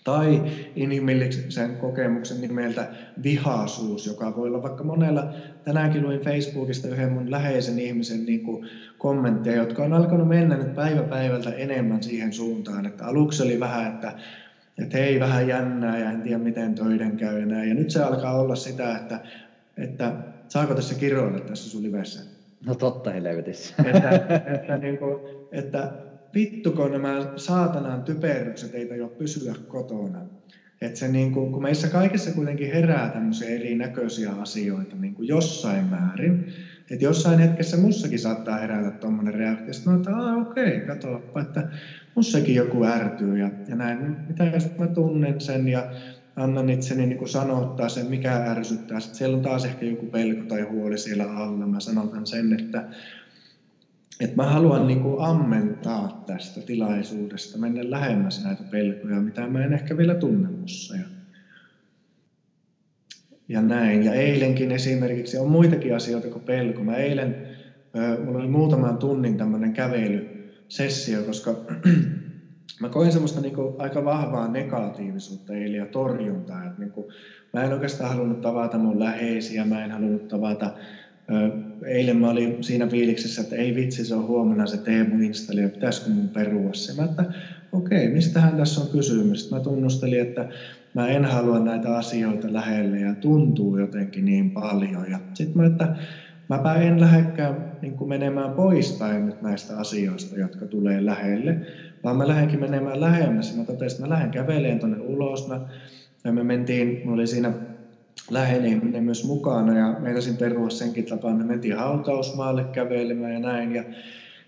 Tai 0.04 0.42
inhimillisen 0.76 1.78
kokemuksen 1.78 2.42
nimeltä 2.42 2.94
vihaisuus, 3.24 4.06
joka 4.06 4.36
voi 4.36 4.48
olla 4.48 4.62
vaikka 4.62 4.84
monella, 4.84 5.34
tänäänkin 5.66 6.04
luin 6.04 6.22
Facebookista 6.22 6.88
yhden 6.88 7.12
mun 7.12 7.32
läheisen 7.32 7.80
ihmisen 7.80 8.26
niin 8.26 8.44
kuin 8.44 8.70
kommentteja, 8.98 9.58
jotka 9.58 9.84
on 9.84 9.94
alkanut 9.94 10.28
mennä 10.28 10.58
nyt 10.58 10.76
päivä 10.76 11.04
päivältä 11.04 11.50
enemmän 11.50 12.04
siihen 12.04 12.34
suuntaan, 12.34 12.86
että 12.86 13.06
aluksi 13.06 13.44
oli 13.44 13.60
vähän, 13.60 13.94
että, 13.94 14.14
että 14.78 14.98
hei 14.98 15.20
vähän 15.20 15.48
jännää 15.48 16.00
ja 16.00 16.12
en 16.12 16.22
tiedä 16.22 16.38
miten 16.38 16.76
töiden 16.76 17.18
käy 17.18 17.40
ja 17.40 17.46
näin. 17.46 17.70
Ja 17.70 17.76
nyt 17.76 17.92
se 17.92 18.04
alkaa 18.04 18.40
olla 18.42 18.56
sitä, 18.56 18.98
että, 18.98 19.20
että 19.78 20.14
saako 20.48 20.76
tässä 20.76 20.96
kiroilla 20.96 21.40
tässä 21.40 21.70
sun 21.70 21.84
livessä? 21.84 22.24
No 22.66 22.76
totta 22.76 23.12
helvetissä. 23.12 23.76
Että, 23.94 24.10
että, 24.54 24.78
niin 24.78 24.98
kuin, 24.98 25.20
että 25.52 25.92
vittuko 26.34 26.88
nämä 26.88 27.34
saatanan 27.36 28.04
typerrykset 28.04 28.76
ei 28.76 28.98
jo 28.98 29.08
pysyä 29.08 29.56
kotona. 29.68 30.20
Että 30.84 31.00
se 31.00 31.08
niin 31.08 31.32
kuin, 31.32 31.52
kun 31.52 31.62
meissä 31.62 31.88
kaikessa 31.88 32.32
kuitenkin 32.32 32.70
herää 32.70 33.10
tämmöisiä 33.10 33.50
erinäköisiä 33.50 34.32
asioita 34.32 34.96
niin 34.96 35.14
kuin 35.14 35.28
jossain 35.28 35.86
määrin, 35.86 36.46
että 36.92 37.06
jossain 37.06 37.40
hetkessä 37.40 37.78
mussakin 37.78 38.20
saattaa 38.20 38.58
herätä 38.58 38.92
tuommoinen 38.92 39.34
reaktio, 39.34 39.74
että 39.76 39.94
että 39.96 40.36
okei, 40.36 40.76
okay, 40.76 40.86
katsoppa, 40.86 41.42
että 41.42 41.70
mussakin 42.16 42.56
joku 42.56 42.84
ärtyy 42.84 43.38
ja, 43.38 43.52
ja 43.68 43.76
näin, 43.76 44.16
mitä 44.28 44.46
jos 44.46 44.78
mä 44.78 44.88
tunnen 44.88 45.42
sen 45.42 45.68
ja 45.68 45.92
annan 46.36 46.70
itseni 46.70 47.06
niin 47.06 47.18
kuin 47.18 47.30
sanottaa 47.30 47.90
sen, 47.90 48.10
mikä 48.10 48.36
ärsyttää. 48.36 49.00
Sitten 49.00 49.18
siellä 49.18 49.36
on 49.36 49.42
taas 49.42 49.66
ehkä 49.66 49.86
joku 49.86 50.08
pelko 50.08 50.46
tai 50.48 50.62
huoli 50.62 50.98
siellä 50.98 51.26
alla. 51.26 51.68
Mä 51.68 51.80
sanotan 51.80 52.28
sen, 52.28 52.54
että, 52.54 52.90
että 54.20 54.36
mä 54.36 54.46
haluan 54.46 54.88
niin 54.88 55.02
kuin 55.02 55.22
ammentaa 55.22 56.24
tästä 56.26 56.62
tilaisuudesta, 56.62 57.58
mennä 57.58 57.82
lähemmäs 57.84 58.44
näitä 58.44 58.64
pelkoja, 58.64 59.22
mitä 59.22 59.48
mä 59.48 59.64
en 59.64 59.74
ehkä 59.74 59.98
vielä 59.98 60.16
tunne 60.16 60.50
mussa. 60.50 60.96
Ja, 60.96 61.06
ja 63.48 63.62
näin. 63.62 64.04
Ja 64.04 64.14
eilenkin 64.14 64.72
esimerkiksi 64.72 65.38
on 65.38 65.50
muitakin 65.50 65.96
asioita 65.96 66.30
kuin 66.30 66.46
pelko. 66.46 66.84
Mä 66.84 66.96
eilen, 66.96 67.48
mulla 68.26 68.40
oli 68.40 68.48
muutaman 68.48 68.98
tunnin 68.98 69.38
tämmöinen 69.38 69.74
kävelysessio, 69.74 71.24
koska 71.24 71.66
mä 72.82 72.90
koin 72.90 73.12
semmoista 73.12 73.42
niin 73.42 73.56
kuin 73.56 73.76
aika 73.82 74.06
vahvaa 74.06 74.48
negatiivisuutta 74.48 75.54
eilen 75.54 75.80
ja 75.80 75.86
torjuntaa. 75.86 76.66
Että 76.66 76.80
niin 76.80 76.92
kuin, 76.92 77.08
mä 77.54 77.64
en 77.64 77.74
oikeastaan 77.74 78.10
halunnut 78.10 78.42
tavata 78.42 78.78
mun 78.78 79.00
läheisiä, 79.00 79.66
mä 79.66 79.84
en 79.84 79.92
halunnut 79.92 80.28
tavata 80.28 80.74
Eilen 81.86 82.18
mä 82.18 82.30
olin 82.30 82.64
siinä 82.64 82.88
fiiliksessä, 82.88 83.42
että 83.42 83.56
ei 83.56 83.76
vitsi, 83.76 84.06
se 84.06 84.16
on 84.16 84.28
huomenna 84.28 84.68
se 84.68 84.78
Teemu 84.78 85.20
installi 85.20 85.62
ja 85.62 85.70
pitäisikö 85.70 86.10
mun 86.10 86.30
perua 86.30 86.74
se. 86.74 86.94
Mä 86.94 87.04
että 87.04 87.26
okei, 87.72 87.98
okay, 87.98 88.14
mistähän 88.14 88.58
tässä 88.58 88.82
on 88.82 88.90
kysymys. 88.90 89.52
Mä 89.52 89.60
tunnustelin, 89.60 90.22
että 90.22 90.50
mä 90.94 91.10
en 91.10 91.26
halua 91.26 91.60
näitä 91.60 91.96
asioita 91.98 92.54
lähelle 92.54 93.00
ja 93.00 93.16
tuntuu 93.16 93.78
jotenkin 93.78 94.26
niin 94.26 94.52
paljon. 94.52 95.12
Ja 95.12 95.20
sitten 95.34 95.62
mä, 95.62 95.68
että 95.68 95.96
mäpä 96.50 96.76
en 96.76 97.00
lähdekään 97.00 97.66
niin 97.82 97.96
menemään 98.06 98.52
poispäin 98.52 99.26
nyt 99.26 99.42
näistä 99.42 99.78
asioista, 99.78 100.40
jotka 100.40 100.66
tulee 100.66 101.06
lähelle, 101.06 101.62
vaan 102.04 102.18
mä 102.18 102.28
lähdenkin 102.28 102.60
menemään 102.60 103.02
lähemmäs. 103.02 103.58
Mä 103.58 103.64
totesin, 103.64 103.96
että 103.96 104.08
mä 104.08 104.14
lähden 104.14 104.32
käveleen 104.32 104.80
tuonne 104.80 104.98
ulos. 105.00 105.48
Mä, 105.48 105.62
ja 106.24 106.32
me 106.32 106.44
mentiin, 106.44 107.02
mä 107.04 107.12
oli 107.12 107.28
siinä 107.28 107.54
läheinen 108.32 109.04
myös 109.04 109.24
mukana 109.24 109.78
ja 109.78 109.96
meinasin 110.00 110.38
perua 110.38 110.70
senkin 110.70 111.06
tapaan, 111.06 111.38
me 111.38 111.44
mentiin 111.44 111.78
hautausmaalle 111.78 112.64
kävelemään 112.64 113.34
ja 113.34 113.40
näin. 113.40 113.72
Ja, 113.72 113.84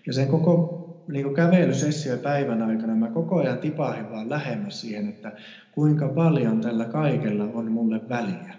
ja 0.06 0.12
sen 0.12 0.28
koko 0.28 0.82
niin 1.08 1.34
kävelysessio 1.34 2.18
päivän 2.18 2.62
aikana 2.62 2.96
mä 2.96 3.10
koko 3.10 3.36
ajan 3.36 3.58
tipahin 3.58 4.10
vaan 4.10 4.30
lähemmäs 4.30 4.80
siihen, 4.80 5.08
että 5.08 5.32
kuinka 5.72 6.08
paljon 6.08 6.60
tällä 6.60 6.84
kaikella 6.84 7.44
on 7.44 7.72
mulle 7.72 8.00
väliä. 8.08 8.54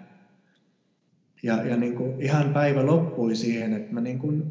Ja, 1.42 1.62
ja 1.62 1.76
niin 1.76 1.94
kuin 1.94 2.22
ihan 2.22 2.52
päivä 2.52 2.86
loppui 2.86 3.36
siihen, 3.36 3.72
että 3.72 3.94
mä 3.94 4.00
niin 4.00 4.18
kuin 4.18 4.42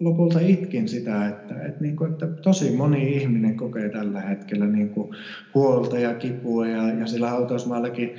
lopulta 0.00 0.40
itkin 0.40 0.88
sitä, 0.88 1.28
että, 1.28 1.62
että, 1.62 1.80
niin 1.80 1.96
kuin, 1.96 2.12
että 2.12 2.26
tosi 2.26 2.70
moni 2.70 3.16
ihminen 3.16 3.56
kokee 3.56 3.88
tällä 3.88 4.20
hetkellä 4.20 4.66
niin 4.66 4.90
kuin 4.90 5.10
huolta 5.54 5.98
ja 5.98 6.14
kipua 6.14 6.66
ja, 6.66 6.92
ja 6.92 7.06
sillä 7.06 7.30
hautausmaallakin 7.30 8.14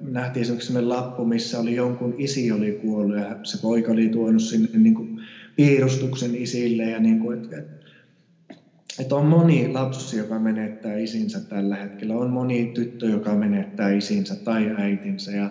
nähtiin 0.00 0.46
sellainen 0.46 0.88
lappu, 0.88 1.24
missä 1.24 1.60
oli 1.60 1.74
jonkun 1.74 2.14
isi 2.18 2.52
oli 2.52 2.72
kuollut 2.72 3.16
ja 3.16 3.36
se 3.42 3.58
poika 3.62 3.92
oli 3.92 4.08
tuonut 4.08 4.42
sinne 4.42 4.78
niin 4.78 4.94
kuin 4.94 5.20
piirustuksen 5.56 6.34
isille. 6.34 6.82
Ja 6.82 7.00
niin 7.00 7.20
kuin, 7.20 7.38
että, 7.38 7.62
että 8.98 9.14
on 9.16 9.26
moni 9.26 9.72
lapsi, 9.72 10.16
joka 10.16 10.38
menettää 10.38 10.96
isinsä 10.96 11.40
tällä 11.40 11.76
hetkellä. 11.76 12.14
On 12.14 12.30
moni 12.30 12.70
tyttö, 12.74 13.06
joka 13.06 13.34
menettää 13.34 13.90
isinsä 13.90 14.34
tai 14.34 14.74
äitinsä. 14.78 15.30
Ja, 15.30 15.50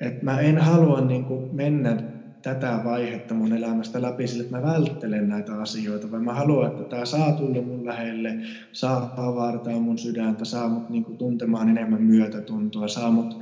että 0.00 0.24
mä 0.24 0.40
en 0.40 0.58
halua 0.58 1.00
niin 1.00 1.24
kuin 1.24 1.54
mennä 1.54 2.02
tätä 2.42 2.80
vaihetta 2.84 3.34
mun 3.34 3.52
elämästä 3.52 4.02
läpi 4.02 4.26
sille, 4.26 4.42
että 4.42 4.56
mä 4.56 4.62
välttelen 4.62 5.28
näitä 5.28 5.54
asioita, 5.60 6.10
vaan 6.10 6.24
mä 6.24 6.34
haluan, 6.34 6.70
että 6.70 6.84
tämä 6.84 7.04
saa 7.04 7.32
tulla 7.32 7.62
mun 7.62 7.84
lähelle, 7.84 8.36
saa 8.72 9.12
avartaa 9.16 9.80
mun 9.80 9.98
sydäntä, 9.98 10.44
saa 10.44 10.68
mut 10.68 10.88
niin 10.88 11.04
kuin 11.04 11.18
tuntemaan 11.18 11.68
enemmän 11.68 12.02
myötätuntoa, 12.02 12.88
saa 12.88 13.10
mut 13.10 13.38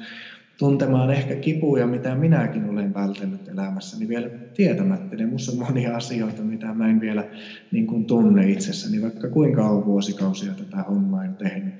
tuntemaan 0.58 1.10
ehkä 1.10 1.36
kipuja, 1.36 1.86
mitä 1.86 2.14
minäkin 2.14 2.64
olen 2.64 2.94
vältellyt 2.94 3.48
elämässäni 3.48 4.08
vielä 4.08 4.30
tietämättä. 4.54 5.16
Ne 5.16 5.26
musta 5.26 5.52
on 5.52 5.58
monia 5.58 5.96
asioita, 5.96 6.42
mitä 6.42 6.74
mä 6.74 6.88
en 6.88 7.00
vielä 7.00 7.24
niin 7.70 7.86
kuin 7.86 8.06
tunne 8.06 8.50
itsessäni, 8.50 9.02
vaikka 9.02 9.28
kuinka 9.28 9.70
on 9.70 9.84
vuosikausia 9.84 10.54
tätä 10.54 10.82
hommaa 10.82 11.24
jo 11.24 11.32
tehnyt. 11.34 11.74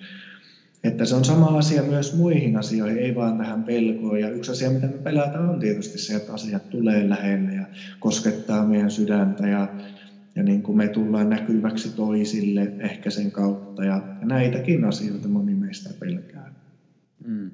Että 0.84 1.04
se 1.04 1.14
on 1.14 1.24
sama 1.24 1.46
asia 1.46 1.82
myös 1.82 2.14
muihin 2.14 2.56
asioihin, 2.56 2.98
ei 2.98 3.14
vaan 3.14 3.38
tähän 3.38 3.64
pelkoon. 3.64 4.20
Ja 4.20 4.30
yksi 4.30 4.50
asia, 4.50 4.70
mitä 4.70 4.86
me 4.86 4.98
pelätään, 4.98 5.48
on 5.48 5.58
tietysti 5.58 5.98
se, 5.98 6.14
että 6.14 6.32
asiat 6.32 6.70
tulee 6.70 7.08
lähelle 7.08 7.54
ja 7.54 7.66
koskettaa 8.00 8.66
meidän 8.66 8.90
sydäntä 8.90 9.48
ja, 9.48 9.68
ja 10.34 10.42
niin 10.42 10.62
kuin 10.62 10.76
me 10.76 10.88
tullaan 10.88 11.30
näkyväksi 11.30 11.96
toisille 11.96 12.72
ehkä 12.78 13.10
sen 13.10 13.30
kautta. 13.30 13.84
Ja, 13.84 14.02
ja 14.20 14.26
näitäkin 14.26 14.84
asioita 14.84 15.28
moni 15.28 15.54
meistä 15.54 15.90
pelkää. 16.00 16.54
Mm. 17.26 17.50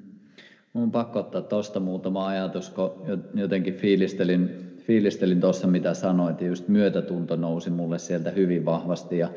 Mun 0.73 0.83
on 0.83 0.91
pakko 0.91 1.19
ottaa 1.19 1.41
tuosta 1.41 1.79
muutama 1.79 2.27
ajatus, 2.27 2.69
kun 2.69 2.91
jotenkin 3.33 3.73
fiilistelin, 3.73 4.49
fiilistelin 4.87 5.41
tuossa, 5.41 5.67
mitä 5.67 5.93
sanoit, 5.93 6.41
ja 6.41 6.47
just 6.47 6.67
myötätunto 6.67 7.35
nousi 7.35 7.69
mulle 7.69 7.99
sieltä 7.99 8.31
hyvin 8.31 8.65
vahvasti. 8.65 9.17
Ja 9.17 9.29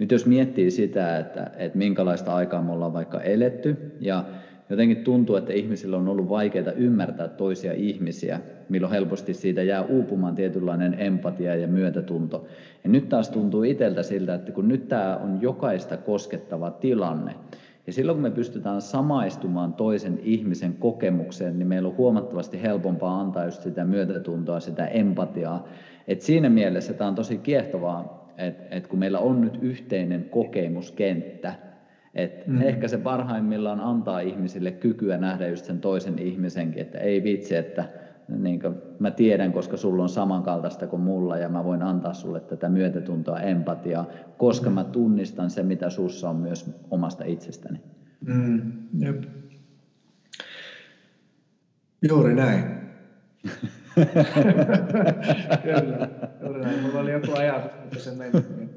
nyt 0.00 0.10
jos 0.10 0.26
miettii 0.26 0.70
sitä, 0.70 1.18
että, 1.18 1.50
että 1.56 1.78
minkälaista 1.78 2.34
aikaa 2.34 2.62
me 2.62 2.72
ollaan 2.72 2.92
vaikka 2.92 3.20
eletty 3.20 3.96
ja 4.00 4.24
jotenkin 4.70 5.04
tuntuu, 5.04 5.36
että 5.36 5.52
ihmisillä 5.52 5.96
on 5.96 6.08
ollut 6.08 6.28
vaikeaa 6.28 6.72
ymmärtää 6.72 7.28
toisia 7.28 7.72
ihmisiä, 7.72 8.40
milloin 8.68 8.92
helposti 8.92 9.34
siitä 9.34 9.62
jää 9.62 9.82
uupumaan 9.82 10.34
tietynlainen 10.34 10.96
empatia 10.98 11.54
ja 11.56 11.68
myötätunto. 11.68 12.46
Ja 12.84 12.90
nyt 12.90 13.08
taas 13.08 13.28
tuntuu 13.28 13.62
itseltä 13.62 14.02
siltä, 14.02 14.34
että 14.34 14.52
kun 14.52 14.68
nyt 14.68 14.88
tämä 14.88 15.16
on 15.16 15.42
jokaista 15.42 15.96
koskettava 15.96 16.70
tilanne, 16.70 17.34
ja 17.86 17.92
silloin 17.92 18.16
kun 18.16 18.22
me 18.22 18.30
pystytään 18.30 18.82
samaistumaan 18.82 19.72
toisen 19.72 20.20
ihmisen 20.22 20.74
kokemukseen, 20.74 21.58
niin 21.58 21.68
meillä 21.68 21.88
on 21.88 21.96
huomattavasti 21.96 22.62
helpompaa 22.62 23.20
antaa 23.20 23.44
just 23.44 23.62
sitä 23.62 23.84
myötätuntoa, 23.84 24.60
sitä 24.60 24.86
empatiaa. 24.86 25.68
Et 26.08 26.20
siinä 26.20 26.48
mielessä 26.48 26.92
tämä 26.92 27.08
on 27.08 27.14
tosi 27.14 27.38
kiehtovaa 27.38 28.19
että 28.46 28.76
et 28.76 28.86
kun 28.86 28.98
meillä 28.98 29.18
on 29.18 29.40
nyt 29.40 29.58
yhteinen 29.62 30.24
kokemuskenttä, 30.24 31.54
että 32.14 32.50
mm. 32.50 32.62
ehkä 32.62 32.88
se 32.88 32.98
parhaimmillaan 32.98 33.80
antaa 33.80 34.20
ihmisille 34.20 34.70
kykyä 34.70 35.18
nähdä 35.18 35.48
just 35.48 35.64
sen 35.64 35.80
toisen 35.80 36.18
ihmisenkin, 36.18 36.82
että 36.82 36.98
ei 36.98 37.22
vitsi, 37.22 37.56
että 37.56 37.84
niin 38.28 38.60
kuin 38.60 38.74
mä 38.98 39.10
tiedän, 39.10 39.52
koska 39.52 39.76
sulla 39.76 40.02
on 40.02 40.08
samankaltaista 40.08 40.86
kuin 40.86 41.02
mulla 41.02 41.36
ja 41.36 41.48
mä 41.48 41.64
voin 41.64 41.82
antaa 41.82 42.14
sulle 42.14 42.40
tätä 42.40 42.68
myötätuntoa, 42.68 43.40
empatiaa, 43.40 44.06
koska 44.38 44.70
mä 44.70 44.84
tunnistan 44.84 45.50
se, 45.50 45.62
mitä 45.62 45.90
sussa 45.90 46.30
on 46.30 46.36
myös 46.36 46.70
omasta 46.90 47.24
itsestäni. 47.24 47.80
Mm, 48.26 48.72
jep. 48.98 49.24
Juuri 52.08 52.34
näin. 52.34 52.64
Kyllä, 55.62 56.08
juuri. 56.42 56.64
Mulla 56.82 57.00
oli 57.00 57.12
joku 57.12 57.32
ajatus, 57.36 57.70
mutta 57.82 57.98
se 57.98 58.10
meni. 58.10 58.32
Niin. 58.56 58.70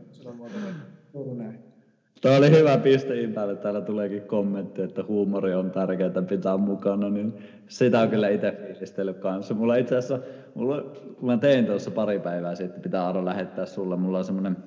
Tuo 2.22 2.38
oli 2.38 2.52
hyvä 2.52 2.78
piste 2.78 3.22
Impalle. 3.22 3.56
Täällä 3.56 3.82
tuleekin 3.82 4.22
kommentti, 4.22 4.82
että 4.82 5.04
huumori 5.08 5.54
on 5.54 5.72
tärkeää 5.72 6.22
pitää 6.30 6.58
mukana, 6.58 7.10
niin 7.10 7.34
sitä 7.68 8.00
on 8.00 8.10
kyllä 8.10 8.30
itse 8.30 8.52
fiilistellyt 8.52 9.18
kanssa. 9.18 9.54
Mulla 9.54 9.76
itse 9.76 9.98
asiassa, 9.98 10.20
mulla, 10.56 10.84
mä 11.22 11.38
tein 11.38 11.66
tuossa 11.66 11.92
pari 11.92 12.20
päivää 12.20 12.56
sitten, 12.56 12.82
pitää 12.82 13.08
Aro 13.08 13.26
lähettää 13.26 13.66
sulle. 13.66 13.96
Mulla 13.96 14.18
on 14.18 14.26
semmoinen 14.26 14.58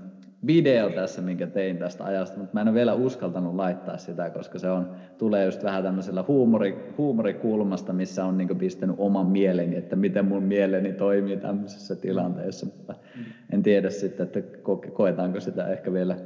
video 0.47 0.91
tässä, 0.91 1.23
minkä 1.23 1.47
tein 1.47 1.79
tästä 1.79 2.05
ajasta, 2.05 2.39
mutta 2.39 2.55
mä 2.55 2.61
en 2.61 2.69
ole 2.69 2.75
vielä 2.75 2.95
uskaltanut 2.95 3.55
laittaa 3.55 3.97
sitä, 3.97 4.31
koska 4.31 4.59
se 4.59 4.71
on, 4.71 4.91
tulee 5.19 5.45
just 5.45 5.63
vähän 5.63 5.83
tämmöisellä 5.83 6.25
huumori, 6.29 6.95
huumorikulmasta, 6.99 7.93
missä 7.93 8.25
on 8.25 8.39
niin 8.39 8.59
pistänyt 8.59 8.97
oman 8.99 9.27
mieleni, 9.27 9.77
että 9.77 9.97
miten 9.97 10.25
mun 10.25 10.43
mieleni 10.43 10.93
toimii 10.93 11.37
tämmöisessä 11.37 11.97
tilanteessa, 11.97 12.67
mutta 12.67 12.95
en 13.53 13.63
tiedä 13.63 13.91
sitten, 13.91 14.27
että 14.27 14.41
koetaanko 14.93 15.41
sitä 15.41 15.69
ehkä 15.69 15.93
vielä 15.93 16.17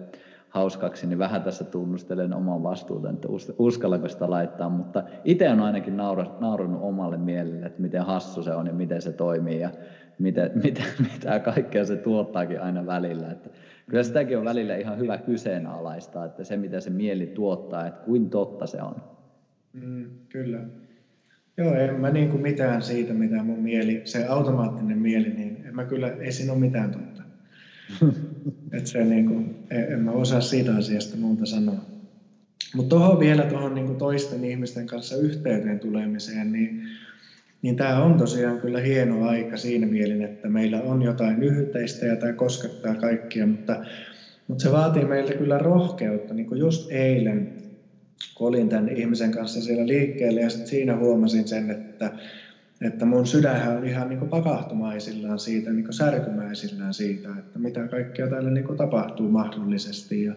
hauskaksi, 0.48 1.06
niin 1.06 1.18
vähän 1.18 1.42
tässä 1.42 1.64
tunnustelen 1.64 2.34
oman 2.34 2.62
vastuuta, 2.62 3.10
että 3.10 3.28
uskallanko 3.58 4.08
sitä 4.08 4.30
laittaa, 4.30 4.68
mutta 4.68 5.02
itse 5.24 5.50
on 5.50 5.60
ainakin 5.60 5.96
naurannut 6.40 6.82
omalle 6.82 7.16
mielelle, 7.16 7.66
että 7.66 7.82
miten 7.82 8.02
hassu 8.02 8.42
se 8.42 8.54
on 8.54 8.66
ja 8.66 8.72
miten 8.72 9.02
se 9.02 9.12
toimii. 9.12 9.60
Ja 9.60 9.70
mitä, 10.20 10.50
mitä, 10.64 10.82
mitä 10.98 11.38
kaikkea 11.38 11.84
se 11.84 11.96
tuottaakin 11.96 12.60
aina 12.60 12.86
välillä. 12.86 13.30
Että 13.30 13.50
kyllä 13.90 14.02
sitäkin 14.02 14.38
on 14.38 14.44
välillä 14.44 14.76
ihan 14.76 14.98
hyvä 14.98 15.18
kyseenalaistaa, 15.18 16.24
että 16.24 16.44
se 16.44 16.56
mitä 16.56 16.80
se 16.80 16.90
mieli 16.90 17.26
tuottaa, 17.26 17.86
että 17.86 18.00
kuin 18.04 18.30
totta 18.30 18.66
se 18.66 18.82
on. 18.82 18.94
Mm, 19.72 20.10
kyllä. 20.28 20.60
Joo, 21.56 21.74
en 21.74 21.94
mä 21.94 22.10
niin 22.10 22.28
kuin 22.28 22.42
mitään 22.42 22.82
siitä, 22.82 23.14
mitä 23.14 23.42
mun 23.42 23.58
mieli, 23.58 24.02
se 24.04 24.26
automaattinen 24.26 24.98
mieli, 24.98 25.28
niin 25.28 25.64
en 25.66 25.76
mä 25.76 25.84
kyllä, 25.84 26.08
ei 26.08 26.32
siinä 26.32 26.52
ole 26.52 26.60
mitään 26.60 26.90
totta. 26.90 27.22
Et 28.72 28.86
se 28.86 29.04
niin 29.04 29.26
kuin, 29.26 29.56
en, 29.70 29.92
en 29.92 30.00
mä 30.00 30.10
osaa 30.10 30.40
siitä 30.40 30.76
asiasta 30.76 31.16
muuta 31.16 31.46
sanoa. 31.46 31.80
Mutta 32.74 32.96
tuohon 32.96 33.20
vielä 33.20 33.42
tuohon 33.42 33.74
niin 33.74 33.96
toisten 33.96 34.44
ihmisten 34.44 34.86
kanssa 34.86 35.16
yhteyteen 35.16 35.80
tulemiseen, 35.80 36.52
niin 36.52 36.82
niin 37.62 37.76
tämä 37.76 38.02
on 38.02 38.16
tosiaan 38.16 38.60
kyllä 38.60 38.80
hieno 38.80 39.22
aika 39.22 39.56
siinä 39.56 39.86
mielin, 39.86 40.22
että 40.22 40.48
meillä 40.48 40.82
on 40.82 41.02
jotain 41.02 41.42
yhteistä 41.42 42.06
ja 42.06 42.16
tämä 42.16 42.32
koskettaa 42.32 42.94
kaikkia, 42.94 43.46
mutta, 43.46 43.84
mutta 44.48 44.62
se 44.62 44.72
vaatii 44.72 45.04
meiltä 45.04 45.34
kyllä 45.34 45.58
rohkeutta. 45.58 46.34
Niin 46.34 46.46
kuin 46.46 46.60
just 46.60 46.90
eilen, 46.90 47.52
kun 48.34 48.48
olin 48.48 48.68
tämän 48.68 48.88
ihmisen 48.88 49.30
kanssa 49.30 49.62
siellä 49.62 49.86
liikkeelle 49.86 50.40
ja 50.40 50.50
sitten 50.50 50.66
siinä 50.66 50.96
huomasin 50.96 51.48
sen, 51.48 51.70
että, 51.70 52.10
että 52.80 53.04
mun 53.04 53.26
sydänhän 53.26 53.76
on 53.76 53.84
ihan 53.84 54.08
niin 54.08 54.28
pakahtumaisillaan 54.28 55.38
siitä, 55.38 55.72
niin 55.72 55.92
särkymäisillään 55.92 56.94
siitä, 56.94 57.28
että 57.38 57.58
mitä 57.58 57.88
kaikkea 57.88 58.28
täällä 58.28 58.50
niin 58.50 58.76
tapahtuu 58.76 59.30
mahdollisesti. 59.30 60.22
Ja, 60.22 60.34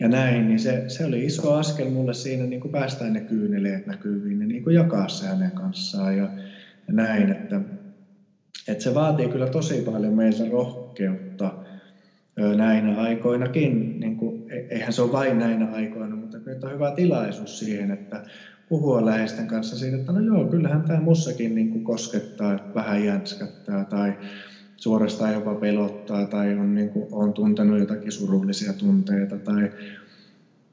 ja 0.00 0.08
näin, 0.08 0.48
niin 0.48 0.58
se, 0.58 0.84
se 0.86 1.04
oli 1.04 1.24
iso 1.24 1.52
askel 1.52 1.90
mulle 1.90 2.14
siinä 2.14 2.46
niin 2.46 2.60
kuin 2.60 2.72
päästään 2.72 3.12
ne 3.12 3.20
kyyneleet 3.20 3.86
näkyviin 3.86 4.40
ja 4.40 4.46
niin 4.46 4.62
kuin 4.62 4.74
jakaa 4.74 5.08
se 5.08 5.26
hänen 5.26 5.52
kanssaan 5.52 6.16
ja, 6.16 6.28
ja 6.86 6.92
näin, 6.92 7.30
että, 7.30 7.60
että 8.68 8.84
se 8.84 8.94
vaatii 8.94 9.28
kyllä 9.28 9.46
tosi 9.46 9.82
paljon 9.82 10.14
meiltä 10.14 10.44
rohkeutta 10.50 11.60
näinä 12.56 13.00
aikoinakin, 13.00 14.00
niin 14.00 14.16
kuin, 14.16 14.42
e, 14.50 14.56
eihän 14.56 14.92
se 14.92 15.02
ole 15.02 15.12
vain 15.12 15.38
näinä 15.38 15.66
aikoina, 15.66 16.16
mutta 16.16 16.38
nyt 16.46 16.64
on 16.64 16.72
hyvä 16.72 16.92
tilaisuus 16.96 17.58
siihen, 17.58 17.90
että 17.90 18.22
puhua 18.68 19.04
läheisten 19.04 19.46
kanssa 19.46 19.78
siitä, 19.78 19.96
että 19.96 20.12
no 20.12 20.20
joo, 20.20 20.44
kyllähän 20.50 20.84
tämä 20.84 21.00
mussakin 21.00 21.54
niin 21.54 21.70
kuin 21.70 21.84
koskettaa, 21.84 22.58
vähän 22.74 23.04
jänskättää 23.04 23.84
tai 23.84 24.12
suorastaan 24.80 25.32
jopa 25.32 25.54
pelottaa 25.54 26.26
tai 26.26 26.54
on, 26.54 26.74
niin 26.74 26.90
kuin, 26.90 27.08
on 27.12 27.32
tuntenut 27.32 27.78
jotakin 27.78 28.12
surullisia 28.12 28.72
tunteita. 28.72 29.38
Tai, 29.38 29.70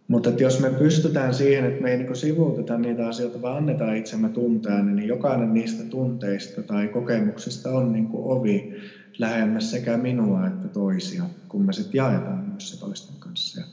mutta 0.07 0.29
että 0.29 0.43
jos 0.43 0.59
me 0.59 0.69
pystytään 0.69 1.33
siihen, 1.33 1.65
että 1.65 1.81
me 1.81 1.91
ei 1.91 1.97
niin 1.97 2.15
sivuuteta 2.15 2.77
niitä 2.77 3.07
asioita, 3.07 3.41
vaan 3.41 3.57
annetaan 3.57 3.95
itsemme 3.95 4.29
tuntea, 4.29 4.83
niin 4.83 5.07
jokainen 5.07 5.53
niistä 5.53 5.83
tunteista 5.83 6.63
tai 6.63 6.87
kokemuksista 6.87 7.69
on 7.71 7.93
niin 7.93 8.07
kuin 8.07 8.23
ovi 8.23 8.73
lähemmäs 9.17 9.71
sekä 9.71 9.97
minua 9.97 10.47
että 10.47 10.67
toisia, 10.67 11.23
kun 11.49 11.65
me 11.65 11.73
sitten 11.73 11.97
jaetaan 11.97 12.49
myös 12.49 12.69
se 12.69 12.79
toisten 12.79 13.15
kanssa. 13.19 13.59
Ja 13.59 13.65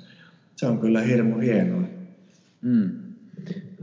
se 0.56 0.66
on 0.66 0.78
kyllä 0.78 1.00
hirmu 1.00 1.38
hienoa. 1.38 1.84
Mm. 2.62 3.03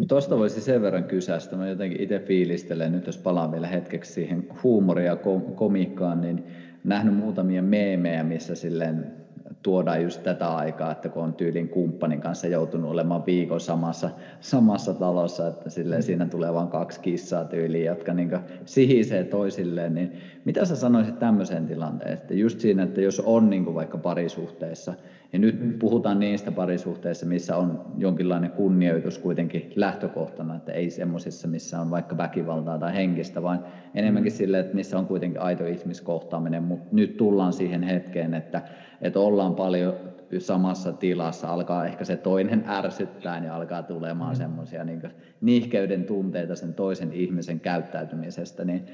Tuosta 0.07 0.37
voisi 0.37 0.61
sen 0.61 0.81
verran 0.81 1.03
kysästä. 1.03 1.55
Mä 1.55 1.67
jotenkin 1.67 2.01
itse 2.01 2.19
fiilistelen 2.19 2.91
nyt, 2.91 3.05
jos 3.05 3.17
palaan 3.17 3.51
vielä 3.51 3.67
hetkeksi 3.67 4.13
siihen 4.13 4.47
huumoria 4.63 5.05
ja 5.05 5.17
komiikkaan, 5.55 6.21
niin 6.21 6.43
nähnyt 6.83 7.15
muutamia 7.15 7.61
meemejä, 7.61 8.23
missä 8.23 8.55
silleen 8.55 9.21
tuodaan 9.63 10.03
just 10.03 10.23
tätä 10.23 10.55
aikaa, 10.55 10.91
että 10.91 11.09
kun 11.09 11.23
on 11.23 11.33
tyylin 11.33 11.69
kumppanin 11.69 12.21
kanssa 12.21 12.47
joutunut 12.47 12.91
olemaan 12.91 13.25
viikon 13.25 13.59
samassa, 13.59 14.09
samassa 14.39 14.93
talossa, 14.93 15.47
että 15.47 15.69
silleen 15.69 16.03
siinä 16.03 16.25
tulee 16.25 16.53
vain 16.53 16.67
kaksi 16.67 16.99
kissaa 16.99 17.45
tyyliin, 17.45 17.85
jotka 17.85 18.13
niin 18.13 18.29
sihisee 18.65 19.23
toisilleen, 19.23 19.95
niin 19.95 20.11
mitä 20.45 20.65
sä 20.65 20.75
sanoisit 20.75 21.19
tämmöiseen 21.19 21.67
tilanteeseen, 21.67 22.17
että 22.19 22.33
just 22.33 22.59
siinä, 22.59 22.83
että 22.83 23.01
jos 23.01 23.19
on 23.19 23.49
niin 23.49 23.75
vaikka 23.75 23.97
parisuhteessa, 23.97 24.93
ja 25.33 25.39
nyt 25.39 25.79
puhutaan 25.79 26.19
niistä 26.19 26.51
parisuhteissa, 26.51 27.25
missä 27.25 27.57
on 27.57 27.85
jonkinlainen 27.97 28.51
kunnioitus 28.51 29.17
kuitenkin 29.19 29.73
lähtökohtana, 29.75 30.55
että 30.55 30.71
ei 30.71 30.89
semmoisissa, 30.89 31.47
missä 31.47 31.81
on 31.81 31.91
vaikka 31.91 32.17
väkivaltaa 32.17 32.77
tai 32.77 32.93
henkistä, 32.93 33.43
vaan 33.43 33.65
enemmänkin 33.95 34.33
mm. 34.33 34.35
sille, 34.35 34.59
että 34.59 34.75
missä 34.75 34.99
on 34.99 35.05
kuitenkin 35.05 35.41
aito 35.41 35.65
ihmiskohtaaminen, 35.65 36.63
mutta 36.63 36.87
nyt 36.91 37.17
tullaan 37.17 37.53
siihen 37.53 37.83
hetkeen, 37.83 38.33
että, 38.33 38.61
että 39.01 39.19
ollaan 39.19 39.55
paljon 39.55 39.93
samassa 40.39 40.93
tilassa, 40.93 41.47
alkaa 41.47 41.85
ehkä 41.85 42.05
se 42.05 42.17
toinen 42.17 42.63
ärsyttää 42.67 43.45
ja 43.45 43.55
alkaa 43.55 43.83
tulemaan 43.83 44.33
mm. 44.33 44.37
semmoisia 44.37 44.83
niin 44.83 45.01
nihkeyden 45.41 46.03
tunteita 46.03 46.55
sen 46.55 46.73
toisen 46.73 47.13
ihmisen 47.13 47.59
käyttäytymisestä, 47.59 48.65
niin 48.65 48.85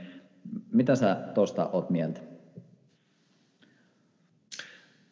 mitä 0.72 0.96
sä 0.96 1.16
tuosta 1.34 1.70
oot 1.74 1.90
mieltä? 1.90 2.37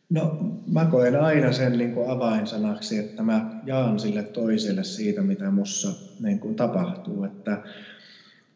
No 0.09 0.37
mä 0.67 0.85
koen 0.85 1.21
aina 1.21 1.51
sen 1.51 1.71
niin 1.71 1.93
kuin 1.93 2.09
avainsanaksi, 2.09 2.97
että 2.97 3.23
mä 3.23 3.49
jaan 3.63 3.99
sille 3.99 4.23
toiselle 4.23 4.83
siitä, 4.83 5.21
mitä 5.21 5.51
mussa 5.51 5.93
niin 6.19 6.39
kuin 6.39 6.55
tapahtuu. 6.55 7.23
Että, 7.23 7.63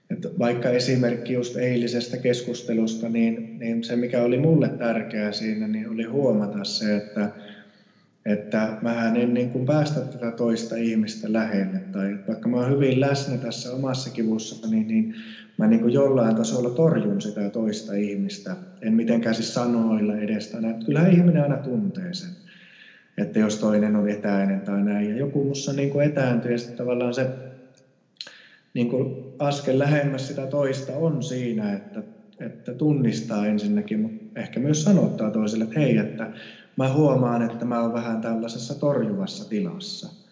että 0.10 0.30
vaikka 0.40 0.70
esimerkki 0.70 1.34
just 1.34 1.56
eilisestä 1.56 2.18
keskustelusta, 2.18 3.10
niin, 3.10 3.60
niin 3.60 3.84
se 3.84 3.96
mikä 3.96 4.24
oli 4.24 4.38
mulle 4.38 4.70
tärkeää 4.70 5.32
siinä, 5.32 5.68
niin 5.68 5.90
oli 5.90 6.04
huomata 6.04 6.64
se, 6.64 6.96
että, 6.96 7.30
että 8.26 8.78
mä 8.82 9.14
en 9.16 9.34
niin 9.34 9.52
kuin 9.52 9.66
päästä 9.66 10.02
tätä 10.02 10.32
toista 10.32 10.76
ihmistä 10.76 11.34
lähelle. 11.34 11.80
Tai 11.92 12.18
vaikka 12.28 12.50
mä 12.50 12.58
oon 12.58 12.72
hyvin 12.72 13.00
läsnä 13.00 13.38
tässä 13.38 13.74
omassa 13.74 14.10
kivussa, 14.10 14.68
niin, 14.68 14.88
niin 14.88 15.16
mä 15.60 15.68
niin 15.68 15.82
kuin 15.82 15.94
jollain 15.94 16.36
tasolla 16.36 16.70
torjun 16.70 17.22
sitä 17.22 17.50
toista 17.50 17.94
ihmistä. 17.94 18.56
En 18.82 18.94
mitenkään 18.94 19.36
siis 19.36 19.54
sanoilla 19.54 20.16
edestä. 20.18 20.58
Kyllähän 20.86 21.12
ihminen 21.12 21.44
aina 21.44 21.58
tuntee 21.58 22.14
sen, 22.14 22.30
että 23.18 23.40
jos 23.40 23.60
toinen 23.60 23.96
on 23.96 24.10
etäinen 24.10 24.62
tai 24.62 24.84
näin. 24.84 25.10
Ja 25.10 25.18
joku 25.18 25.44
mussa 25.44 25.74
niin 25.74 25.90
kuin 25.90 26.06
etääntyy 26.06 26.52
ja 26.52 26.58
sitten 26.58 26.78
tavallaan 26.78 27.14
se 27.14 27.28
niin 28.74 28.90
kuin 28.90 29.34
askel 29.40 29.80
lähemmäs 29.80 30.28
sitä 30.28 30.48
toista 30.48 30.94
on 30.94 31.24
siinä, 31.24 31.74
että, 31.74 32.04
että 32.40 32.74
tunnistaa 32.74 33.48
ensinnäkin, 33.48 34.00
mutta 34.00 34.40
ehkä 34.40 34.60
myös 34.60 34.84
sanottaa 34.84 35.32
toiselle, 35.32 35.64
että 35.64 35.80
hei, 35.80 35.98
että 35.98 36.32
mä 36.76 36.94
huomaan, 36.94 37.42
että 37.42 37.66
mä 37.66 37.82
oon 37.82 37.94
vähän 37.94 38.22
tällaisessa 38.22 38.76
torjuvassa 38.76 39.50
tilassa 39.50 40.29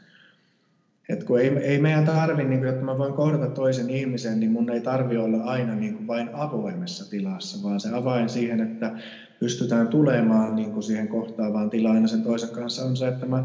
et 1.09 1.23
kun 1.23 1.39
ei, 1.39 1.57
ei 1.61 1.79
meidän 1.79 2.05
tarvi, 2.05 2.43
niin 2.43 2.59
kuin, 2.59 2.69
että 2.69 2.85
mä 2.85 2.97
voin 2.97 3.13
kohdata 3.13 3.47
toisen 3.47 3.89
ihmisen, 3.89 4.39
niin 4.39 4.51
mun 4.51 4.69
ei 4.69 4.81
tarvi 4.81 5.17
olla 5.17 5.37
aina 5.37 5.75
niin 5.75 5.93
kuin 5.93 6.07
vain 6.07 6.29
avoimessa 6.33 7.09
tilassa, 7.09 7.63
vaan 7.63 7.79
se 7.79 7.89
avain 7.93 8.29
siihen, 8.29 8.59
että 8.61 8.91
pystytään 9.39 9.87
tulemaan 9.87 10.55
niin 10.55 10.71
kuin 10.71 10.83
siihen 10.83 11.07
kohtaavaan 11.07 11.69
tilaan 11.69 12.07
sen 12.07 12.23
toisen 12.23 12.51
kanssa 12.51 12.85
on 12.85 12.95
se, 12.95 13.07
että 13.07 13.25
mä 13.25 13.43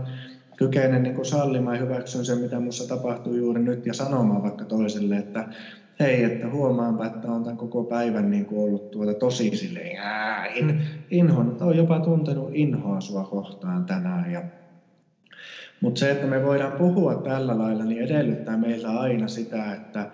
kykenen 0.58 1.02
niin 1.02 1.14
kuin 1.14 1.26
sallimaan 1.26 1.76
ja 1.76 1.82
hyväksyn 1.82 2.24
sen, 2.24 2.38
mitä 2.38 2.60
minussa 2.60 2.86
tapahtuu 2.86 3.34
juuri 3.34 3.62
nyt 3.62 3.86
ja 3.86 3.94
sanomaan 3.94 4.42
vaikka 4.42 4.64
toiselle, 4.64 5.16
että 5.16 5.48
hei, 6.00 6.24
että 6.24 6.48
huomaanpa, 6.48 7.06
että 7.06 7.32
on 7.32 7.42
tämän 7.42 7.56
koko 7.56 7.84
päivän 7.84 8.30
niin 8.30 8.46
kuin 8.46 8.60
ollut 8.60 8.90
tuota 8.90 9.14
tosi 9.14 9.50
silleen, 9.54 9.98
in, 10.54 10.82
inhon, 11.10 11.56
olen 11.60 11.76
jopa 11.76 12.00
tuntenut 12.00 12.50
inhoa 12.52 13.00
sua 13.00 13.24
kohtaan 13.24 13.86
tänään 13.86 14.32
ja 14.32 14.42
mutta 15.82 15.98
se, 15.98 16.10
että 16.10 16.26
me 16.26 16.42
voidaan 16.42 16.72
puhua 16.72 17.14
tällä 17.14 17.58
lailla, 17.58 17.84
niin 17.84 18.02
edellyttää 18.02 18.56
meiltä 18.56 18.90
aina 19.00 19.28
sitä, 19.28 19.72
että, 19.74 20.12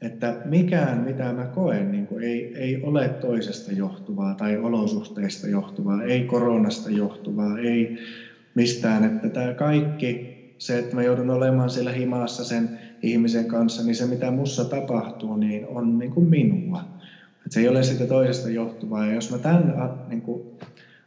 että 0.00 0.40
mikään, 0.44 1.04
mitä 1.04 1.32
mä 1.32 1.46
koen, 1.46 1.90
niin 1.90 2.06
kuin 2.06 2.24
ei, 2.24 2.52
ei 2.54 2.78
ole 2.82 3.08
toisesta 3.08 3.72
johtuvaa 3.72 4.34
tai 4.34 4.56
olosuhteista 4.56 5.48
johtuvaa, 5.48 6.02
ei 6.02 6.24
koronasta 6.24 6.90
johtuvaa, 6.90 7.58
ei 7.58 7.94
mistään. 8.54 9.04
Että 9.04 9.28
tämä 9.28 9.54
kaikki, 9.54 10.34
se, 10.58 10.78
että 10.78 10.96
mä 10.96 11.02
joudun 11.02 11.30
olemaan 11.30 11.70
siellä 11.70 11.92
himassa 11.92 12.44
sen 12.44 12.78
ihmisen 13.02 13.46
kanssa, 13.46 13.82
niin 13.82 13.94
se 13.94 14.06
mitä 14.06 14.30
mussa 14.30 14.64
tapahtuu, 14.64 15.36
niin 15.36 15.66
on 15.66 15.98
niin 15.98 16.10
kuin 16.10 16.26
minua. 16.26 16.82
se 17.50 17.60
ei 17.60 17.68
ole 17.68 17.82
siitä 17.82 18.06
toisesta 18.06 18.50
johtuvaa. 18.50 19.06
Ja 19.06 19.12
jos 19.12 19.30
mä 19.30 19.38
tämän 19.38 19.74
niin 20.06 20.22
kuin, 20.22 20.42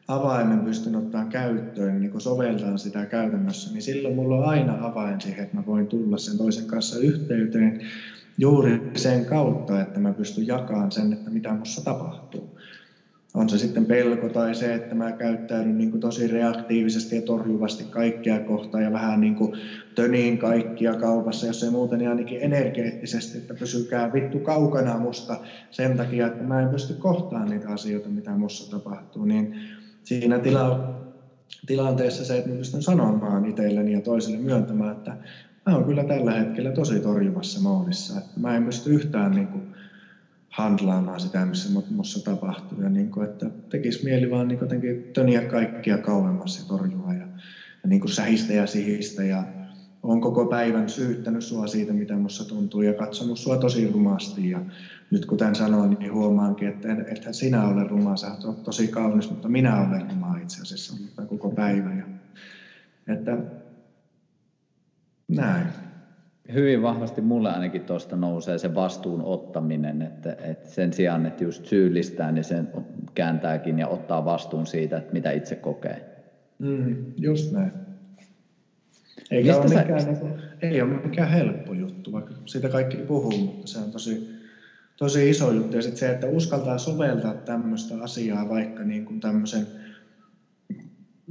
avaimen 0.07 0.59
pystyn 0.59 0.95
ottaa 0.95 1.25
käyttöön, 1.25 1.99
niin 1.99 2.11
kun 2.11 2.21
soveltaan 2.21 2.79
sitä 2.79 3.05
käytännössä, 3.05 3.73
niin 3.73 3.81
silloin 3.81 4.15
mulla 4.15 4.35
on 4.35 4.45
aina 4.45 4.77
avain 4.85 5.21
siihen, 5.21 5.43
että 5.43 5.55
mä 5.55 5.65
voin 5.65 5.87
tulla 5.87 6.17
sen 6.17 6.37
toisen 6.37 6.67
kanssa 6.67 6.99
yhteyteen 6.99 7.81
juuri 8.37 8.91
sen 8.95 9.25
kautta, 9.25 9.81
että 9.81 9.99
mä 9.99 10.13
pystyn 10.13 10.47
jakamaan 10.47 10.91
sen, 10.91 11.13
että 11.13 11.29
mitä 11.29 11.53
minussa 11.53 11.83
tapahtuu. 11.83 12.57
On 13.33 13.49
se 13.49 13.57
sitten 13.57 13.85
pelko 13.85 14.29
tai 14.29 14.55
se, 14.55 14.73
että 14.73 14.95
mä 14.95 15.11
käyttäydyn 15.11 15.77
niin 15.77 15.91
kuin 15.91 16.01
tosi 16.01 16.27
reaktiivisesti 16.27 17.15
ja 17.15 17.21
torjuvasti 17.21 17.83
kaikkia 17.83 18.39
kohtaa 18.39 18.81
ja 18.81 18.91
vähän 18.91 19.21
niin 19.21 19.35
kuin 19.35 19.53
töniin 19.95 20.37
kaikkia 20.37 20.95
kaupassa, 20.95 21.47
jos 21.47 21.63
ei 21.63 21.69
muuten 21.69 21.99
niin 21.99 22.09
ainakin 22.09 22.41
energeettisesti, 22.41 23.37
että 23.37 23.53
pysykää 23.53 24.13
vittu 24.13 24.39
kaukana 24.39 24.97
musta 24.97 25.39
sen 25.71 25.97
takia, 25.97 26.27
että 26.27 26.43
mä 26.43 26.61
en 26.61 26.69
pysty 26.69 26.93
kohtaamaan 26.93 27.49
niitä 27.49 27.69
asioita, 27.69 28.09
mitä 28.09 28.31
mussa 28.31 28.71
tapahtuu. 28.71 29.25
Niin 29.25 29.55
siinä 30.07 30.39
tila, 30.39 30.99
tilanteessa 31.65 32.25
se, 32.25 32.37
että 32.37 32.49
pystyn 32.49 32.81
sanomaan 32.81 33.45
itselleni 33.45 33.93
ja 33.93 34.01
toisille 34.01 34.37
myöntämään, 34.37 34.97
että 34.97 35.17
mä 35.65 35.75
oon 35.75 35.85
kyllä 35.85 36.03
tällä 36.03 36.33
hetkellä 36.33 36.71
tosi 36.71 36.99
torjuvassa 36.99 37.61
moodissa. 37.61 38.17
Että 38.17 38.39
mä 38.39 38.55
en 38.55 38.65
pysty 38.65 38.93
yhtään 38.93 39.31
niin 39.31 39.47
kuin, 39.47 39.63
handlaamaan 40.49 41.19
sitä, 41.19 41.45
missä 41.45 41.81
minussa 41.89 42.23
tapahtuu. 42.23 42.81
Ja 42.81 42.89
niin 42.89 43.11
kuin, 43.11 43.29
että 43.29 43.49
tekisi 43.69 44.03
mieli 44.03 44.31
vaan 44.31 44.47
niin 44.47 44.59
jotenkin 44.61 45.09
töniä 45.13 45.41
kaikkia 45.41 45.97
kauemmas 45.97 46.59
ja 46.59 46.65
torjua 46.67 47.13
ja, 47.13 47.27
ja 47.83 47.89
niin 47.89 48.01
kuin 48.01 48.11
sähistä 48.11 48.53
ja 48.53 48.67
sihistä 48.67 49.23
ja 49.23 49.43
on 50.07 50.21
koko 50.21 50.45
päivän 50.45 50.89
syyttänyt 50.89 51.43
sua 51.43 51.67
siitä, 51.67 51.93
mitä 51.93 52.15
minussa 52.15 52.47
tuntuu 52.47 52.81
ja 52.81 52.93
katsonut 52.93 53.39
sua 53.39 53.57
tosi 53.57 53.91
rumasti. 53.91 54.49
Ja 54.49 54.59
nyt 55.11 55.25
kun 55.25 55.37
tämän 55.37 55.55
sanoin, 55.55 55.97
niin 55.99 56.13
huomaankin, 56.13 56.67
että 56.67 56.87
ethän 57.07 57.33
sinä 57.33 57.67
ole 57.67 57.83
ruma, 57.83 58.15
sä 58.15 58.27
olet 58.43 58.63
tosi 58.63 58.87
kaunis, 58.87 59.29
mutta 59.29 59.47
minä 59.47 59.87
olen 59.87 60.09
ruma 60.09 60.37
itse 60.37 60.61
asiassa 60.61 60.93
koko 61.27 61.49
päivä. 61.49 61.89
Ja, 61.93 62.03
että 63.13 63.37
näin. 65.27 65.67
Hyvin 66.53 66.81
vahvasti 66.81 67.21
mulle 67.21 67.49
ainakin 67.49 67.81
tuosta 67.81 68.15
nousee 68.15 68.57
se 68.57 68.75
vastuun 68.75 69.21
ottaminen, 69.21 70.01
että, 70.01 70.35
että 70.43 70.69
sen 70.69 70.93
sijaan, 70.93 71.25
että 71.25 71.43
just 71.43 71.65
syyllistää, 71.65 72.31
niin 72.31 72.43
sen 72.43 72.69
kääntääkin 73.15 73.79
ja 73.79 73.87
ottaa 73.87 74.25
vastuun 74.25 74.67
siitä, 74.67 74.97
että 74.97 75.13
mitä 75.13 75.31
itse 75.31 75.55
kokee. 75.55 76.23
Mm, 76.59 76.95
just 77.17 77.51
näin. 77.51 77.86
Eikä 79.31 79.57
ole 79.57 79.63
mikään, 79.63 80.01
sä... 80.01 80.11
niin 80.11 80.33
ei 80.61 80.81
ole 80.81 80.99
mikään 81.03 81.29
helppo 81.29 81.73
juttu, 81.73 82.11
vaikka 82.11 82.33
siitä 82.45 82.69
kaikki 82.69 82.97
puhuu, 82.97 83.37
mutta 83.37 83.67
se 83.67 83.79
on 83.79 83.91
tosi, 83.91 84.29
tosi 84.97 85.29
iso 85.29 85.51
juttu. 85.51 85.75
Ja 85.75 85.81
sitten 85.81 85.99
se, 85.99 86.09
että 86.09 86.27
uskaltaa 86.27 86.77
soveltaa 86.77 87.33
tämmöistä 87.33 87.95
asiaa 88.01 88.49
vaikka 88.49 88.83
niin 88.83 89.05
kuin 89.05 89.19
tämmöisen, 89.19 89.67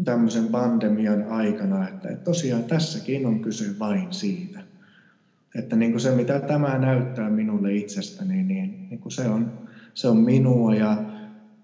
tämmöisen 0.04 0.48
pandemian 0.48 1.24
aikana, 1.28 1.88
että, 1.88 2.08
että 2.08 2.24
tosiaan 2.24 2.64
tässäkin 2.64 3.26
on 3.26 3.40
kyse 3.40 3.78
vain 3.78 4.12
siitä. 4.12 4.60
Että 5.54 5.76
niin 5.76 5.90
kuin 5.90 6.00
se, 6.00 6.10
mitä 6.10 6.40
tämä 6.40 6.78
näyttää 6.78 7.30
minulle 7.30 7.74
itsestäni, 7.74 8.42
niin, 8.42 8.86
niin 8.90 9.00
kuin 9.00 9.12
se, 9.12 9.28
on, 9.28 9.68
se 9.94 10.08
on 10.08 10.16
minua 10.16 10.74
ja 10.74 11.15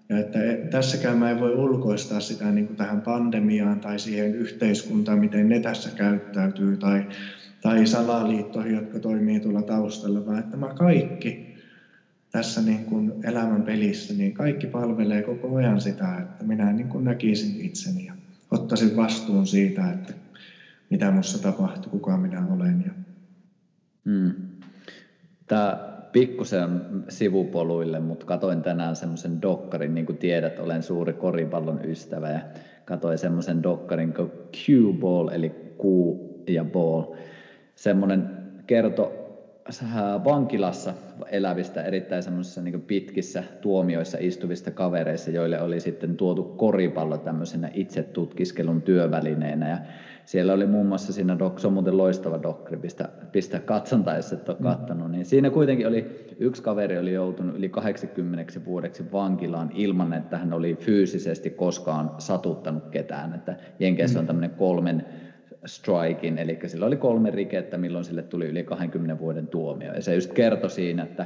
ja 0.09 0.19
että 0.19 0.39
tässäkään 0.69 1.17
mä 1.17 1.31
en 1.31 1.39
voi 1.39 1.51
ulkoistaa 1.51 2.19
sitä 2.19 2.51
niin 2.51 2.67
kuin 2.67 2.77
tähän 2.77 3.01
pandemiaan 3.01 3.79
tai 3.79 3.99
siihen 3.99 4.35
yhteiskuntaan, 4.35 5.19
miten 5.19 5.49
ne 5.49 5.59
tässä 5.59 5.91
käyttäytyy, 5.91 6.77
tai, 6.77 7.07
tai 7.61 7.87
salaliittoihin, 7.87 8.73
jotka 8.73 8.99
toimii 8.99 9.39
tuolla 9.39 9.61
taustalla, 9.61 10.25
vaan 10.25 10.39
että 10.39 10.57
mä 10.57 10.73
kaikki 10.73 11.53
tässä 12.31 12.61
niin 12.61 12.85
kuin 12.85 13.13
elämän 13.23 13.63
pelissä, 13.63 14.13
niin 14.13 14.33
kaikki 14.33 14.67
palvelee 14.67 15.21
koko 15.21 15.55
ajan 15.55 15.81
sitä, 15.81 16.17
että 16.17 16.43
minä 16.43 16.73
niin 16.73 16.89
kuin 16.89 17.03
näkisin 17.03 17.61
itseni 17.61 18.05
ja 18.05 18.13
ottaisin 18.51 18.95
vastuun 18.95 19.47
siitä, 19.47 19.91
että 19.91 20.13
mitä 20.89 21.11
minussa 21.11 21.41
tapahtuu, 21.41 21.91
kuka 21.91 22.17
minä 22.17 22.47
olen. 22.47 22.83
Ja... 22.85 22.93
Hmm. 24.05 24.33
Tämä 25.47 25.92
pikkusen 26.13 26.81
sivupoluille, 27.09 27.99
mutta 27.99 28.25
katoin 28.25 28.61
tänään 28.61 28.95
semmoisen 28.95 29.41
dokkarin, 29.41 29.93
niin 29.95 30.05
kuin 30.05 30.17
tiedät, 30.17 30.59
olen 30.59 30.83
suuri 30.83 31.13
koripallon 31.13 31.79
ystävä 31.85 32.29
ja 32.29 32.39
katoin 32.85 33.17
semmoisen 33.17 33.63
dokkarin 33.63 34.13
kuin 34.13 34.31
Q-ball, 34.57 35.29
eli 35.33 35.49
Q 35.49 35.83
ja 36.49 36.63
ball. 36.65 37.03
Semmoinen 37.75 38.29
kerto 38.67 39.19
vankilassa 40.23 40.93
elävistä 41.31 41.81
erittäin 41.83 42.23
semmoisissa 42.23 42.61
niin 42.61 42.81
pitkissä 42.81 43.43
tuomioissa 43.61 44.17
istuvista 44.21 44.71
kavereissa, 44.71 45.31
joille 45.31 45.61
oli 45.61 45.79
sitten 45.79 46.17
tuotu 46.17 46.43
koripallo 46.43 47.17
tämmöisenä 47.17 47.69
itse 47.73 48.03
tutkiskelun 48.03 48.81
työvälineenä. 48.81 49.69
Ja 49.69 49.77
siellä 50.25 50.53
oli 50.53 50.65
muun 50.65 50.85
muassa 50.85 51.13
siinä, 51.13 51.39
dok, 51.39 51.59
se 51.59 51.67
on 51.67 51.73
muuten 51.73 51.97
loistava 51.97 52.43
dokkari, 52.43 52.77
pistä, 52.77 53.09
pistä 53.31 53.59
katsonta, 53.59 54.15
jos 54.15 54.33
et 54.33 54.49
ole 54.49 54.57
mm. 54.59 54.63
kattonut, 54.63 55.11
niin 55.11 55.25
siinä 55.25 55.49
kuitenkin 55.49 55.87
oli, 55.87 56.25
yksi 56.39 56.63
kaveri 56.63 56.97
oli 56.97 57.13
joutunut 57.13 57.55
yli 57.57 57.69
80 57.69 58.65
vuodeksi 58.65 59.11
vankilaan 59.11 59.71
ilman, 59.73 60.13
että 60.13 60.37
hän 60.37 60.53
oli 60.53 60.75
fyysisesti 60.75 61.49
koskaan 61.49 62.11
satuttanut 62.17 62.89
ketään. 62.89 63.33
Että 63.33 63.55
Jenkeissä 63.79 64.19
on 64.19 64.25
mm. 64.25 64.27
tämmöinen 64.27 64.57
kolmen 64.57 65.05
strikin, 65.65 66.37
eli 66.37 66.59
sillä 66.65 66.85
oli 66.85 66.97
kolme 66.97 67.31
rikettä, 67.31 67.77
milloin 67.77 68.05
sille 68.05 68.23
tuli 68.23 68.45
yli 68.45 68.63
20 68.63 69.19
vuoden 69.19 69.47
tuomio. 69.47 69.93
Ja 69.93 70.01
se 70.01 70.15
just 70.15 70.33
kertoi 70.33 70.69
siinä, 70.69 71.03
että 71.03 71.25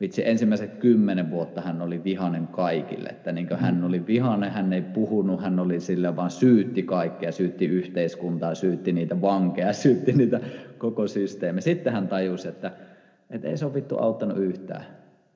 vitsi 0.00 0.28
ensimmäiset 0.28 0.74
kymmenen 0.74 1.30
vuotta 1.30 1.60
hän 1.60 1.82
oli 1.82 2.04
vihanen 2.04 2.46
kaikille. 2.46 3.08
Että 3.08 3.32
niin 3.32 3.48
hän 3.56 3.84
oli 3.84 4.06
vihanen, 4.06 4.50
hän 4.50 4.72
ei 4.72 4.82
puhunut, 4.82 5.42
hän 5.42 5.58
oli 5.58 5.80
sillä 5.80 6.16
vaan 6.16 6.30
syytti 6.30 6.82
kaikkea, 6.82 7.32
syytti 7.32 7.66
yhteiskuntaa, 7.66 8.54
syytti 8.54 8.92
niitä 8.92 9.20
vankeja, 9.20 9.72
syytti 9.84 10.12
niitä 10.12 10.40
koko 10.78 11.08
systeemiä. 11.08 11.60
Sitten 11.60 11.92
hän 11.92 12.08
tajusi, 12.08 12.48
että, 12.48 12.72
että 13.30 13.48
ei 13.48 13.56
se 13.56 13.64
ole 13.64 13.74
vittu 13.74 13.98
auttanut 13.98 14.38
yhtään. 14.38 14.84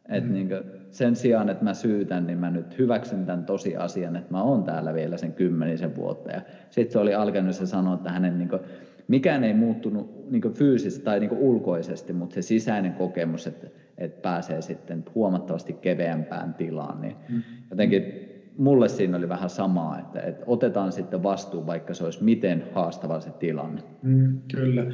Et 0.09 0.25
mm. 0.25 0.33
niin 0.33 0.49
sen 0.91 1.17
sijaan, 1.17 1.49
että 1.49 1.65
mä 1.65 1.75
syytän, 1.75 2.27
niin 2.27 2.39
mä 2.39 2.51
nyt 2.51 2.79
hyväksyn 2.79 3.27
tämän 3.27 3.45
tosiasian, 3.45 4.17
että 4.17 4.33
mä 4.33 4.43
oon 4.43 4.65
täällä 4.65 4.95
vielä 4.95 5.17
sen 5.17 5.33
kymmenisen 5.33 5.97
vuotta. 5.97 6.31
Ja 6.31 6.41
sitten 6.71 6.93
se 6.93 6.99
oli 6.99 7.15
alkanut 7.15 7.57
se 7.57 7.67
sanoa, 7.67 7.95
että 7.95 8.11
hänen 8.11 8.39
niin 8.39 8.49
kuin, 8.49 8.61
mikään 9.09 9.45
ei 9.45 9.55
muuttunut 9.55 10.31
niin 10.31 10.53
fyysisesti 10.53 11.05
tai 11.05 11.21
niin 11.21 11.33
ulkoisesti, 11.33 12.13
mutta 12.13 12.35
se 12.35 12.43
sisäinen 12.43 12.93
kokemus, 12.93 13.47
että, 13.47 13.67
että 13.99 14.23
pääsee 14.23 14.63
sitten 14.63 15.05
huomattavasti 15.15 15.73
keveämpään 15.73 16.55
tilaan, 16.55 17.01
niin 17.01 17.17
mm. 17.29 17.43
jotenkin 17.71 18.33
mulle 18.59 18.89
siinä 18.89 19.17
oli 19.17 19.29
vähän 19.29 19.51
samaa, 19.51 19.99
että, 19.99 20.21
että 20.21 20.45
otetaan 20.47 20.93
sitten 20.93 21.23
vastuu, 21.23 21.67
vaikka 21.67 21.95
se 21.95 22.05
olisi 22.05 22.25
miten 22.25 22.65
haastava 22.75 23.21
se 23.21 23.31
tilanne. 23.31 23.83
Mm, 24.03 24.39
kyllä. 24.55 24.87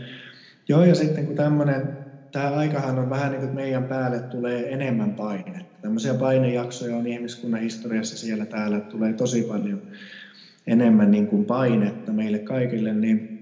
Joo, 0.69 0.85
ja 0.85 0.95
sitten 0.95 1.27
kun 1.27 1.37
tämmöinen, 1.37 1.97
tämä 2.33 2.51
aikahan 2.51 2.99
on 2.99 3.11
vähän 3.11 3.33
niin 3.33 3.41
kuin, 3.41 3.55
meidän 3.55 3.85
päälle 3.85 4.21
tulee 4.21 4.73
enemmän 4.73 5.15
painetta. 5.15 5.79
Tämmöisiä 5.83 6.15
painejaksoja 6.15 6.97
on 6.97 7.07
ihmiskunnan 7.07 7.61
historiassa 7.61 8.19
siellä 8.19 8.47
täällä, 8.47 8.81
tulee 8.81 9.13
tosi 9.13 9.43
paljon 9.43 9.83
enemmän 10.67 11.11
niin 11.11 11.27
kuin 11.27 11.45
painetta 11.45 12.13
meille 12.13 12.39
kaikille, 12.39 12.95
niin 12.95 13.38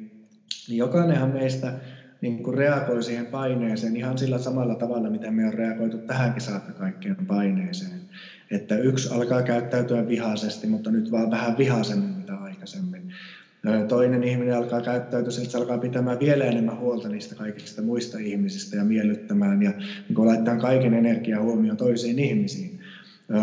niin 0.69 0.79
jokainenhan 0.79 1.31
meistä 1.31 1.73
niin 2.21 2.43
kuin 2.43 2.55
reagoi 2.55 3.03
siihen 3.03 3.27
paineeseen 3.27 3.97
ihan 3.97 4.19
sillä 4.19 4.39
samalla 4.39 4.75
tavalla, 4.75 5.11
mitä 5.11 5.31
me 5.31 5.47
on 5.47 5.55
reagoitu 5.55 5.99
tähänkin 5.99 6.43
saakka 6.43 6.73
kaikkeen 6.73 7.27
paineeseen. 7.27 8.01
Että 8.51 8.77
yksi 8.77 9.09
alkaa 9.15 9.43
käyttäytyä 9.43 10.09
vihaisesti, 10.09 10.67
mutta 10.67 10.91
nyt 10.91 11.11
vaan 11.11 11.31
vähän 11.31 11.59
vihaisemmin 11.59 12.17
mitä 12.17 12.35
aikaisemmin. 12.35 13.09
Toinen 13.89 14.25
ihminen 14.25 14.57
alkaa 14.57 14.81
käyttäytyä 14.81 15.33
että 15.43 15.51
se 15.53 15.59
alkaa 15.59 15.79
pitämään 15.79 16.19
vielä 16.21 16.45
enemmän 16.45 16.79
huolta 16.79 17.09
niistä 17.09 17.35
kaikista 17.35 17.83
muista 17.83 18.19
ihmisistä 18.19 18.77
ja 18.77 18.85
miellyttämään 18.85 19.63
ja 19.63 19.71
niin 20.09 20.27
laittaa 20.27 20.57
kaiken 20.57 20.95
energiaa 20.95 21.43
huomioon 21.43 21.77
toisiin 21.77 22.19
ihmisiin. 22.19 22.76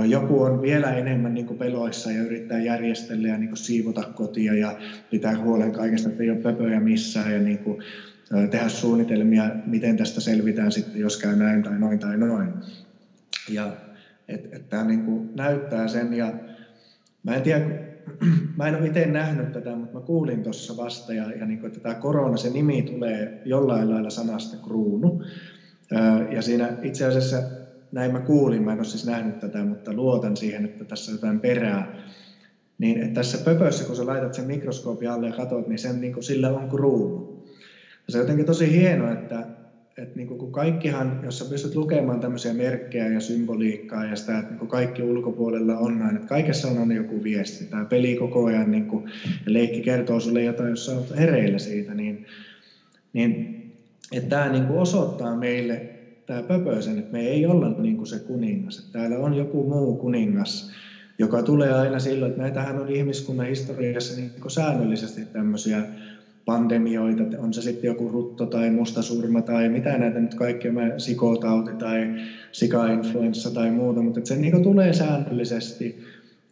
Joku 0.10 0.42
on 0.42 0.62
vielä 0.62 0.92
enemmän 0.92 1.34
niin 1.34 1.58
peloissa 1.58 2.12
ja 2.12 2.24
yrittää 2.24 2.60
järjestellä 2.60 3.28
ja 3.28 3.38
niin 3.38 3.58
siivota 3.58 4.04
kotia 4.04 4.54
ja 4.54 4.78
pitää 5.10 5.38
huolen 5.38 5.72
kaikesta, 5.72 6.10
että 6.10 6.24
ei 6.24 6.30
ole 6.30 6.40
pöpöjä 6.40 6.80
missään 6.80 7.34
ja 7.34 7.40
niin 7.40 7.58
kuin 7.58 7.84
tehdä 8.52 8.70
suunnitelmia, 8.70 9.50
miten 9.66 9.98
tästä 9.98 10.22
selvitään 10.22 10.72
sitten, 10.72 11.02
jos 11.02 11.18
käy 11.18 11.36
näin 11.36 11.64
tai 11.64 11.80
noin 11.80 12.00
tai 12.00 12.18
noin. 12.18 12.54
Ja 13.50 13.72
että 14.28 14.56
et 14.56 14.70
tämä 14.70 14.84
niin 14.84 15.32
näyttää 15.36 15.88
sen 15.88 16.14
ja 16.14 16.34
mä 17.24 17.36
en 17.36 17.42
tiedä, 17.42 17.66
mä 18.58 18.68
en 18.68 18.76
ole 18.76 18.88
itse 18.88 19.06
nähnyt 19.06 19.52
tätä, 19.52 19.76
mutta 19.76 20.00
mä 20.00 20.06
kuulin 20.06 20.44
tuossa 20.44 20.78
vasta 20.78 21.14
ja, 21.14 21.32
ja 21.32 21.46
niin 21.46 21.60
kuin, 21.60 21.68
että 21.68 21.80
tämä 21.80 21.96
korona, 21.96 22.38
se 22.38 22.50
nimi 22.50 22.82
tulee 22.82 23.42
jollain 23.46 23.90
lailla 23.90 24.10
sanasta 24.10 24.58
kruunu. 24.58 25.24
Ja 26.32 26.42
siinä 26.42 26.78
itse 26.82 27.06
asiassa 27.06 27.38
näin 27.94 28.12
mä 28.12 28.20
kuulin, 28.20 28.64
mä 28.64 28.72
en 28.72 28.78
ole 28.80 28.86
siis 28.86 29.06
nähnyt 29.06 29.40
tätä, 29.40 29.64
mutta 29.64 29.94
luotan 29.94 30.38
siihen, 30.38 30.66
että 30.66 30.84
tässä 30.84 31.12
on 31.12 31.16
jotain 31.18 31.40
perää. 31.40 31.96
Niin 32.78 33.02
että 33.02 33.14
tässä 33.14 33.38
pöpössä, 33.46 33.84
kun 33.84 33.96
sä 33.96 34.06
laitat 34.06 34.34
sen 34.34 34.48
mikroskoopin 34.48 35.10
alle 35.10 35.28
ja 35.28 35.34
katsot, 35.34 35.68
niin 35.68 35.80
sen, 35.80 36.02
niin 36.02 36.14
kuin, 36.14 36.24
sillä 36.24 36.50
on 36.50 36.70
kruunu. 36.70 37.44
Ja 38.08 38.12
se 38.12 38.18
on 38.18 38.24
jotenkin 38.24 38.46
tosi 38.46 38.72
hienoa, 38.72 39.12
että, 39.12 39.48
että 39.98 40.16
niin 40.16 40.28
kun 40.28 40.52
kaikkihan, 40.52 41.20
jos 41.24 41.40
sä 41.40 41.46
pystyt 41.46 41.76
lukemaan 41.76 42.20
tämmöisiä 42.20 42.54
merkkejä 42.54 43.08
ja 43.08 43.20
symboliikkaa 43.20 44.06
ja 44.06 44.16
sitä, 44.16 44.40
että 44.40 44.54
niin 44.54 44.68
kaikki 44.68 45.04
ulkopuolella 45.04 45.78
on 45.78 46.00
näin, 46.00 46.16
että 46.16 46.28
kaikessa 46.28 46.68
on 46.68 46.78
aina 46.78 46.94
joku 46.94 47.24
viesti. 47.24 47.66
Tämä 47.66 47.86
peli 47.86 48.16
koko 48.16 48.46
ajan 48.46 48.72
niin 48.72 48.86
kun, 48.86 49.10
ja 49.46 49.54
leikki 49.54 49.82
kertoo 49.82 50.20
sulle 50.20 50.44
jotain, 50.44 50.70
jos 50.70 50.86
sä 50.86 50.92
oot 50.92 51.18
hereillä 51.18 51.60
siitä, 51.60 51.94
niin, 51.94 52.26
niin 53.14 53.60
että 54.12 54.30
tämä 54.30 54.52
niin 54.52 54.68
osoittaa 54.68 55.36
meille, 55.36 55.93
tämä 56.26 56.44
pöpösen, 56.44 57.00
että 57.00 57.12
me 57.12 57.22
ei 57.22 57.46
olla 57.46 57.76
niin 57.78 57.98
kuin 57.98 58.08
se 58.08 58.20
kuningas. 58.20 58.80
Että 58.80 59.00
täällä 59.00 59.18
on 59.18 59.34
joku 59.34 59.64
muu 59.64 59.98
kuningas, 59.98 60.70
joka 61.20 61.42
tulee 61.42 61.74
aina 61.74 62.00
silloin, 62.00 62.30
että 62.30 62.42
näitähän 62.42 62.80
on 62.80 62.90
ihmiskunnan 62.90 63.48
historiassa 63.48 64.16
niin 64.16 64.32
kuin 64.42 64.52
säännöllisesti 64.52 65.26
tämmöisiä 65.26 65.86
pandemioita, 66.46 67.24
on 67.38 67.54
se 67.54 67.62
sitten 67.62 67.88
joku 67.88 68.10
rutto 68.10 68.46
tai 68.46 68.72
mustasurma 68.72 69.42
tai 69.42 69.70
mitä 69.70 69.98
näitä 69.98 70.20
nyt 70.20 70.36
kaikkea, 70.36 70.72
sikotauti 70.98 71.74
tai 71.74 72.16
sikainfluenssa 72.52 73.52
tai 73.52 73.72
muuta, 73.72 74.02
mutta 74.02 74.22
se 74.24 74.36
niin 74.36 74.64
tulee 74.64 74.94
säännöllisesti 74.94 75.98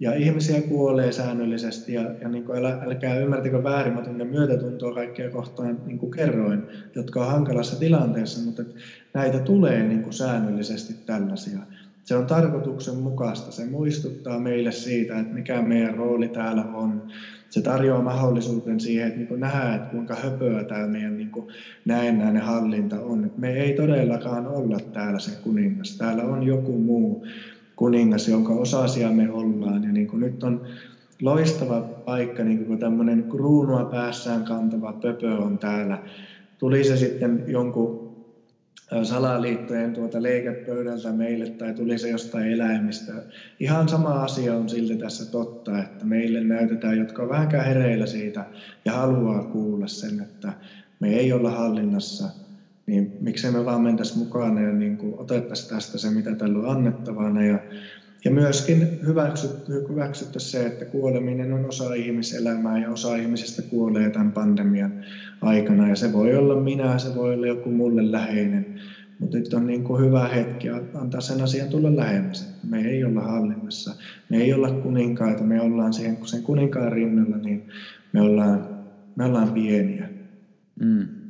ja 0.01 0.13
ihmisiä 0.13 0.61
kuolee 0.61 1.11
säännöllisesti 1.11 1.93
ja, 1.93 2.01
ja 2.21 2.29
niin 2.29 2.43
kuin 2.43 2.57
älä, 2.57 2.77
älkää 2.85 3.19
ymmärtäkö 3.19 3.63
väärin, 3.63 3.93
mä 3.93 4.01
tunnen 4.01 4.27
myötätuntoa 4.27 4.93
kaikkia 4.93 5.29
kohtaan 5.29 5.77
niin 5.85 5.99
kuin 5.99 6.11
kerroin, 6.11 6.63
jotka 6.95 7.19
on 7.25 7.31
hankalassa 7.31 7.79
tilanteessa, 7.79 8.45
mutta 8.45 8.63
näitä 9.13 9.39
tulee 9.39 9.83
niin 9.83 10.03
kuin 10.03 10.13
säännöllisesti 10.13 10.93
tällaisia. 11.05 11.59
Se 12.03 12.15
on 12.15 12.25
tarkoituksenmukaista, 12.25 13.51
se 13.51 13.65
muistuttaa 13.65 14.39
meille 14.39 14.71
siitä, 14.71 15.19
että 15.19 15.33
mikä 15.33 15.61
meidän 15.61 15.95
rooli 15.95 16.27
täällä 16.27 16.63
on. 16.63 17.07
Se 17.49 17.61
tarjoaa 17.61 18.01
mahdollisuuden 18.01 18.79
siihen, 18.79 19.07
että 19.07 19.19
niin 19.19 19.39
nähdään, 19.39 19.75
että 19.75 19.89
kuinka 19.89 20.15
höpöä 20.15 20.63
tämä 20.63 20.87
meidän 20.87 21.17
niin 21.17 21.31
näennäinen 21.85 22.41
hallinta 22.41 23.01
on. 23.01 23.31
Me 23.37 23.53
ei 23.53 23.73
todellakaan 23.73 24.47
olla 24.47 24.79
täällä 24.93 25.19
se 25.19 25.31
kuningas. 25.43 25.97
Täällä 25.97 26.23
on 26.23 26.43
joku 26.43 26.77
muu, 26.77 27.25
kuningas, 27.81 28.27
jonka 28.27 28.53
osasia 28.53 29.11
me 29.11 29.31
ollaan. 29.31 29.83
Ja 29.83 29.91
niin 29.91 30.07
kuin 30.07 30.19
nyt 30.19 30.43
on 30.43 30.61
loistava 31.21 31.81
paikka, 31.81 32.43
niin 32.43 32.65
kun 32.65 32.79
tämmöinen 32.79 33.29
kruunua 33.29 33.85
päässään 33.85 34.43
kantava 34.43 34.93
pöpö 34.93 35.35
on 35.37 35.59
täällä. 35.59 36.03
Tuli 36.57 36.83
se 36.83 36.97
sitten 36.97 37.43
jonkun 37.47 38.11
salaliittojen 39.03 39.93
tuota 39.93 40.23
leikepöydältä 40.23 41.11
meille 41.11 41.49
tai 41.49 41.73
tuli 41.73 41.97
se 41.97 42.09
jostain 42.09 42.51
eläimistä. 42.51 43.13
Ihan 43.59 43.89
sama 43.89 44.23
asia 44.23 44.55
on 44.55 44.69
silti 44.69 44.95
tässä 44.95 45.31
totta, 45.31 45.79
että 45.79 46.05
meille 46.05 46.43
näytetään, 46.43 46.97
jotka 46.97 47.23
on 47.23 47.29
vähänkään 47.29 47.65
hereillä 47.65 48.05
siitä 48.05 48.45
ja 48.85 48.91
haluaa 48.91 49.43
kuulla 49.43 49.87
sen, 49.87 50.21
että 50.21 50.53
me 50.99 51.09
ei 51.09 51.33
olla 51.33 51.51
hallinnassa 51.51 52.40
niin 52.91 53.17
miksei 53.19 53.51
me 53.51 53.65
vaan 53.65 53.81
mentäisi 53.81 54.17
mukana 54.17 54.61
ja 54.61 54.73
niin 54.73 54.97
kuin 54.97 55.13
otettaisiin 55.17 55.69
tästä 55.69 55.97
se, 55.97 56.11
mitä 56.11 56.35
tällä 56.35 56.59
on 56.59 56.69
annettavana. 56.69 57.43
Ja, 57.43 57.59
ja 58.25 58.31
myöskin 58.31 58.99
hyväksyttäisiin 59.89 60.51
se, 60.51 60.65
että 60.65 60.85
kuoleminen 60.85 61.53
on 61.53 61.65
osa 61.65 61.93
ihmiselämää 61.93 62.79
ja 62.79 62.89
osa 62.89 63.15
ihmisistä 63.15 63.61
kuolee 63.61 64.09
tämän 64.09 64.31
pandemian 64.31 64.93
aikana. 65.41 65.89
Ja 65.89 65.95
se 65.95 66.13
voi 66.13 66.35
olla 66.35 66.55
minä, 66.55 66.97
se 66.97 67.15
voi 67.15 67.33
olla 67.33 67.47
joku 67.47 67.71
mulle 67.71 68.11
läheinen. 68.11 68.65
Mutta 69.19 69.37
nyt 69.37 69.53
on 69.53 69.67
niin 69.67 69.83
kuin 69.83 70.05
hyvä 70.05 70.27
hetki 70.27 70.69
antaa 70.93 71.21
sen 71.21 71.41
asian 71.41 71.69
tulla 71.69 71.95
lähemmäs. 71.95 72.59
Me 72.69 72.81
ei 72.81 73.03
olla 73.03 73.21
hallinnassa, 73.21 73.95
me 74.29 74.37
ei 74.37 74.53
olla 74.53 74.71
kuninkaita, 74.71 75.43
me 75.43 75.61
ollaan 75.61 75.93
siihen, 75.93 76.17
sen 76.23 76.43
kuninkaan 76.43 76.91
rinnalla, 76.91 77.37
niin 77.37 77.67
me 78.13 78.21
ollaan, 78.21 78.67
me 79.15 79.25
ollaan 79.25 79.51
pieniä. 79.51 80.09
Mm. 80.79 81.20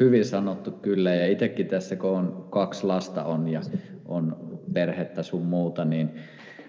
Hyvin 0.00 0.24
sanottu 0.24 0.70
kyllä 0.70 1.14
ja 1.14 1.26
itsekin 1.26 1.66
tässä 1.66 1.96
kun 1.96 2.10
on 2.10 2.46
kaksi 2.50 2.86
lasta 2.86 3.24
on 3.24 3.48
ja 3.48 3.60
on 4.06 4.36
perhettä 4.72 5.22
sun 5.22 5.42
muuta, 5.42 5.84
niin 5.84 6.10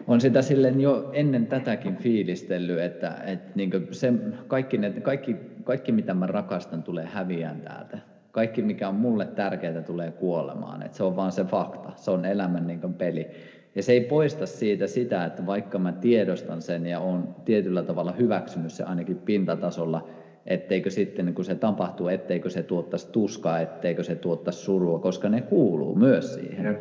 on 0.08 0.22
sitä 0.22 0.42
silleen 0.42 0.82
jo 0.82 1.10
ennen 1.14 1.48
tätäkin 1.48 1.96
fiilistellyt, 1.96 2.80
että, 2.80 3.18
että 3.26 3.52
niin 3.56 3.72
se, 3.92 4.14
kaikki, 4.48 4.78
ne, 4.78 4.90
kaikki, 4.90 5.36
kaikki 5.64 5.92
mitä 5.92 6.14
mä 6.14 6.28
rakastan 6.28 6.84
tulee 6.84 7.06
häviään 7.06 7.62
täältä. 7.62 7.98
Kaikki 8.32 8.62
mikä 8.62 8.90
on 8.90 8.96
mulle 8.96 9.26
tärkeää 9.26 9.82
tulee 9.82 10.12
kuolemaan. 10.12 10.84
Että 10.84 10.98
se 10.98 11.04
on 11.04 11.16
vaan 11.16 11.32
se 11.32 11.44
fakta, 11.44 11.92
se 11.96 12.12
on 12.12 12.26
elämän 12.26 12.68
niin 12.68 12.94
peli. 12.94 13.28
Ja 13.76 13.84
se 13.84 13.92
ei 13.92 14.02
poista 14.02 14.46
siitä 14.46 14.88
sitä, 14.88 15.26
että 15.26 15.46
vaikka 15.46 15.80
mä 15.80 15.92
tiedostan 15.92 16.62
sen 16.62 16.86
ja 16.86 17.00
on 17.00 17.36
tietyllä 17.46 17.84
tavalla 17.84 18.12
hyväksynyt 18.12 18.74
se 18.74 18.84
ainakin 18.84 19.18
pintatasolla, 19.18 20.08
etteikö 20.46 20.90
sitten 20.90 21.34
kun 21.34 21.46
se 21.46 21.56
tapahtuu, 21.56 22.08
etteikö 22.08 22.50
se 22.50 22.64
tuottaisi 22.64 23.12
tuskaa, 23.12 23.60
etteikö 23.60 24.04
se 24.04 24.16
tuottaisi 24.16 24.60
surua, 24.60 25.00
koska 25.00 25.30
ne 25.30 25.42
kuuluu 25.42 25.96
myös 25.96 26.34
siihen. 26.34 26.66
Ja, 26.66 26.74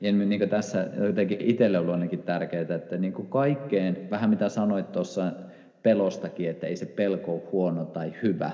ja 0.00 0.12
niin 0.12 0.48
tässä 0.48 0.88
jotenkin 1.00 1.40
itselle 1.40 1.78
on 1.78 1.90
ainakin 1.90 2.22
tärkeää, 2.22 2.74
että 2.74 2.96
niin 2.96 3.12
kuin 3.12 3.28
kaikkeen, 3.28 4.10
vähän 4.10 4.30
mitä 4.30 4.48
sanoit 4.48 4.92
tuossa 4.92 5.32
pelostakin, 5.82 6.50
että 6.50 6.66
ei 6.66 6.76
se 6.76 6.86
pelko 6.86 7.32
ole 7.32 7.42
huono 7.52 7.84
tai 7.84 8.12
hyvä, 8.22 8.50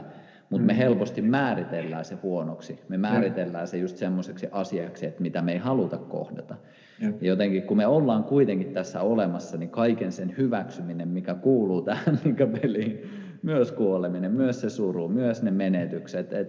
mutta 0.50 0.66
me 0.66 0.72
mm. 0.72 0.76
helposti 0.76 1.22
määritellään 1.22 2.04
se 2.04 2.14
huonoksi. 2.22 2.80
Me 2.88 2.98
määritellään 2.98 3.68
se 3.68 3.78
just 3.78 3.96
semmoiseksi 3.96 4.48
asiaksi, 4.52 5.06
että 5.06 5.22
mitä 5.22 5.42
me 5.42 5.52
ei 5.52 5.58
haluta 5.58 5.98
kohdata. 5.98 6.56
Ja 7.00 7.12
jotenkin 7.20 7.62
kun 7.62 7.76
me 7.76 7.86
ollaan 7.86 8.24
kuitenkin 8.24 8.72
tässä 8.72 9.00
olemassa, 9.00 9.56
niin 9.56 9.70
kaiken 9.70 10.12
sen 10.12 10.34
hyväksyminen, 10.38 11.08
mikä 11.08 11.34
kuuluu 11.34 11.82
tähän 11.82 12.18
peliin, 12.60 13.02
myös 13.42 13.72
kuoleminen, 13.72 14.32
myös 14.32 14.60
se 14.60 14.70
suru, 14.70 15.08
myös 15.08 15.42
ne 15.42 15.50
menetykset. 15.50 16.32
Et, 16.32 16.48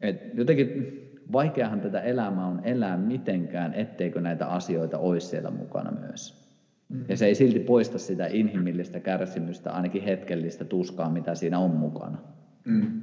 et 0.00 0.16
jotenkin 0.34 1.02
vaikeahan 1.32 1.80
tätä 1.80 2.00
elämää 2.00 2.46
on 2.46 2.60
elää 2.64 2.96
mitenkään, 2.96 3.74
etteikö 3.74 4.20
näitä 4.20 4.46
asioita 4.46 4.98
olisi 4.98 5.26
siellä 5.26 5.50
mukana 5.50 5.90
myös. 6.00 6.46
Mm. 6.88 7.04
Ja 7.08 7.16
se 7.16 7.26
ei 7.26 7.34
silti 7.34 7.60
poista 7.60 7.98
sitä 7.98 8.26
inhimillistä 8.26 9.00
kärsimystä, 9.00 9.72
ainakin 9.72 10.02
hetkellistä 10.02 10.64
tuskaa, 10.64 11.10
mitä 11.10 11.34
siinä 11.34 11.58
on 11.58 11.70
mukana. 11.70 12.18
Mm. 12.64 13.02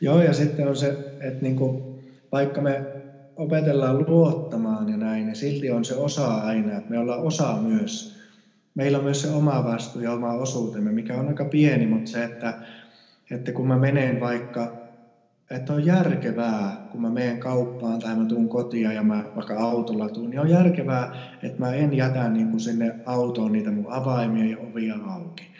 Joo, 0.00 0.22
ja 0.22 0.32
sitten 0.32 0.68
on 0.68 0.76
se, 0.76 0.88
että 1.20 1.42
niinku, 1.42 1.98
vaikka 2.32 2.60
me 2.60 2.86
opetellaan 3.36 4.04
luottamaan 4.08 4.88
ja 4.88 4.96
näin, 4.96 5.26
niin 5.26 5.36
silti 5.36 5.70
on 5.70 5.84
se 5.84 5.94
osa 5.94 6.34
aina, 6.34 6.76
että 6.76 6.90
me 6.90 6.98
ollaan 6.98 7.22
osa 7.22 7.58
myös 7.62 8.16
meillä 8.76 8.98
on 8.98 9.04
myös 9.04 9.22
se 9.22 9.30
oma 9.30 9.64
vastuu 9.64 10.02
ja 10.02 10.12
oma 10.12 10.32
osuutemme, 10.32 10.92
mikä 10.92 11.14
on 11.14 11.28
aika 11.28 11.44
pieni, 11.44 11.86
mutta 11.86 12.10
se, 12.10 12.24
että, 12.24 12.62
että 13.30 13.52
kun 13.52 13.68
mä 13.68 13.76
menen 13.76 14.20
vaikka, 14.20 14.76
että 15.50 15.72
on 15.72 15.86
järkevää, 15.86 16.86
kun 16.90 17.02
mä 17.02 17.10
menen 17.10 17.38
kauppaan 17.38 18.00
tai 18.00 18.16
mä 18.16 18.24
tuun 18.24 18.48
kotiin 18.48 18.94
ja 18.94 19.02
mä 19.02 19.24
vaikka 19.34 19.58
autolla 19.58 20.08
tuun, 20.08 20.30
niin 20.30 20.40
on 20.40 20.50
järkevää, 20.50 21.16
että 21.42 21.58
mä 21.58 21.74
en 21.74 21.94
jätä 21.94 22.28
niin 22.28 22.50
kuin 22.50 22.60
sinne 22.60 23.00
autoon 23.04 23.52
niitä 23.52 23.70
mun 23.70 23.92
avaimia 23.92 24.46
ja 24.46 24.58
ovia 24.58 24.96
auki. 24.96 25.52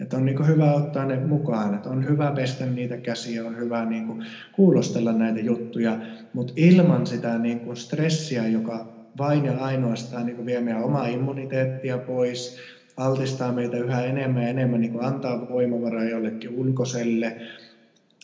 Että 0.00 0.16
on 0.16 0.24
niin 0.24 0.46
hyvä 0.46 0.72
ottaa 0.72 1.04
ne 1.04 1.18
mukaan, 1.18 1.74
että 1.74 1.90
on 1.90 2.04
hyvä 2.04 2.32
pestä 2.32 2.66
niitä 2.66 2.96
käsiä, 2.96 3.44
on 3.44 3.56
hyvä 3.56 3.84
niin 3.84 4.06
kuin 4.06 4.24
kuulostella 4.52 5.12
näitä 5.12 5.40
juttuja, 5.40 5.98
mutta 6.32 6.52
ilman 6.56 7.06
sitä 7.06 7.38
niin 7.38 7.60
kuin 7.60 7.76
stressiä, 7.76 8.48
joka 8.48 8.99
vain 9.18 9.44
ja 9.44 9.58
ainoastaan 9.58 10.26
niin 10.26 10.46
vie 10.46 10.60
meidän 10.60 10.84
omaa 10.84 11.06
immuniteettia 11.06 11.98
pois, 11.98 12.58
altistaa 12.96 13.52
meitä 13.52 13.76
yhä 13.76 14.04
enemmän 14.04 14.42
ja 14.42 14.48
enemmän, 14.48 14.80
niin 14.80 15.04
antaa 15.04 15.48
voimavaraa 15.48 16.04
jollekin 16.04 16.54
ulkoiselle. 16.54 17.36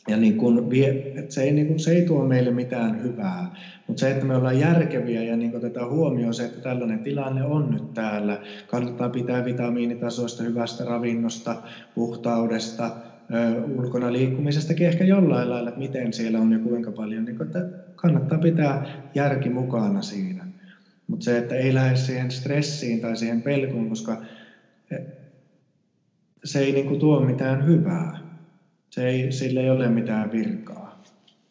Ja 0.08 0.16
niin 0.16 0.36
kuin 0.36 0.70
vie, 0.70 1.12
että 1.16 1.34
se, 1.34 1.42
ei, 1.42 1.52
niin 1.52 1.66
kuin, 1.66 1.78
se 1.78 1.92
ei 1.92 2.06
tuo 2.06 2.24
meille 2.24 2.50
mitään 2.50 3.02
hyvää, 3.02 3.56
mutta 3.86 4.00
se, 4.00 4.10
että 4.10 4.24
me 4.24 4.36
ollaan 4.36 4.60
järkeviä 4.60 5.22
ja 5.22 5.36
niin 5.36 5.56
otetaan 5.56 5.90
huomioon 5.90 6.34
se, 6.34 6.44
että 6.44 6.60
tällainen 6.60 6.98
tilanne 6.98 7.44
on 7.44 7.70
nyt 7.70 7.94
täällä. 7.94 8.40
Kannattaa 8.66 9.08
pitää 9.08 9.44
vitamiinitasoista, 9.44 10.42
hyvästä 10.42 10.84
ravinnosta, 10.84 11.56
puhtaudesta, 11.94 12.90
ulkona 13.76 14.12
liikkumisestakin 14.12 14.86
ehkä 14.86 15.04
jollain 15.04 15.50
lailla, 15.50 15.68
että 15.68 15.80
miten 15.80 16.12
siellä 16.12 16.38
on 16.38 16.52
ja 16.52 16.58
kuinka 16.58 16.90
paljon. 16.90 17.24
Niin 17.24 17.36
kuin, 17.36 17.46
että 17.46 17.68
kannattaa 17.96 18.38
pitää 18.38 18.86
järki 19.14 19.48
mukana 19.48 20.02
siinä. 20.02 20.45
Mutta 21.06 21.24
se, 21.24 21.38
että 21.38 21.54
ei 21.54 21.74
lähde 21.74 21.96
siihen 21.96 22.30
stressiin 22.30 23.00
tai 23.00 23.16
siihen 23.16 23.42
pelkoon, 23.42 23.88
koska 23.88 24.22
se 26.44 26.58
ei 26.58 26.72
niinku 26.72 26.96
tuo 26.96 27.20
mitään 27.20 27.66
hyvää. 27.66 28.18
Se 28.90 29.08
ei, 29.08 29.32
sillä 29.32 29.60
ei 29.60 29.70
ole 29.70 29.88
mitään 29.88 30.32
virkaa. 30.32 31.02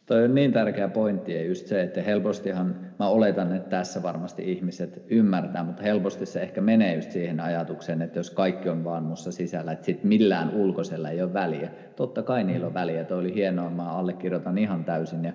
Toi 0.05 0.23
on 0.23 0.35
niin 0.35 0.53
tärkeä 0.53 0.87
pointti 0.87 1.33
ja 1.33 1.45
just 1.45 1.67
se, 1.67 1.81
että 1.81 2.01
helpostihan, 2.01 2.84
mä 2.99 3.07
oletan, 3.07 3.55
että 3.55 3.69
tässä 3.69 4.03
varmasti 4.03 4.51
ihmiset 4.51 5.03
ymmärtää, 5.09 5.63
mutta 5.63 5.83
helposti 5.83 6.25
se 6.25 6.41
ehkä 6.41 6.61
menee 6.61 6.95
just 6.95 7.11
siihen 7.11 7.39
ajatukseen, 7.39 8.01
että 8.01 8.19
jos 8.19 8.31
kaikki 8.31 8.69
on 8.69 8.83
vaan 8.83 9.03
mussa 9.03 9.31
sisällä, 9.31 9.71
että 9.71 9.85
sit 9.85 10.03
millään 10.03 10.49
ulkoisella 10.53 11.09
ei 11.09 11.21
ole 11.21 11.33
väliä. 11.33 11.69
Totta 11.95 12.23
kai 12.23 12.43
niillä 12.43 12.67
on 12.67 12.73
väliä, 12.73 13.03
toi 13.03 13.19
oli 13.19 13.35
hienoa, 13.35 13.69
mä 13.69 13.91
allekirjoitan 13.91 14.57
ihan 14.57 14.85
täysin 14.85 15.25
ja 15.25 15.33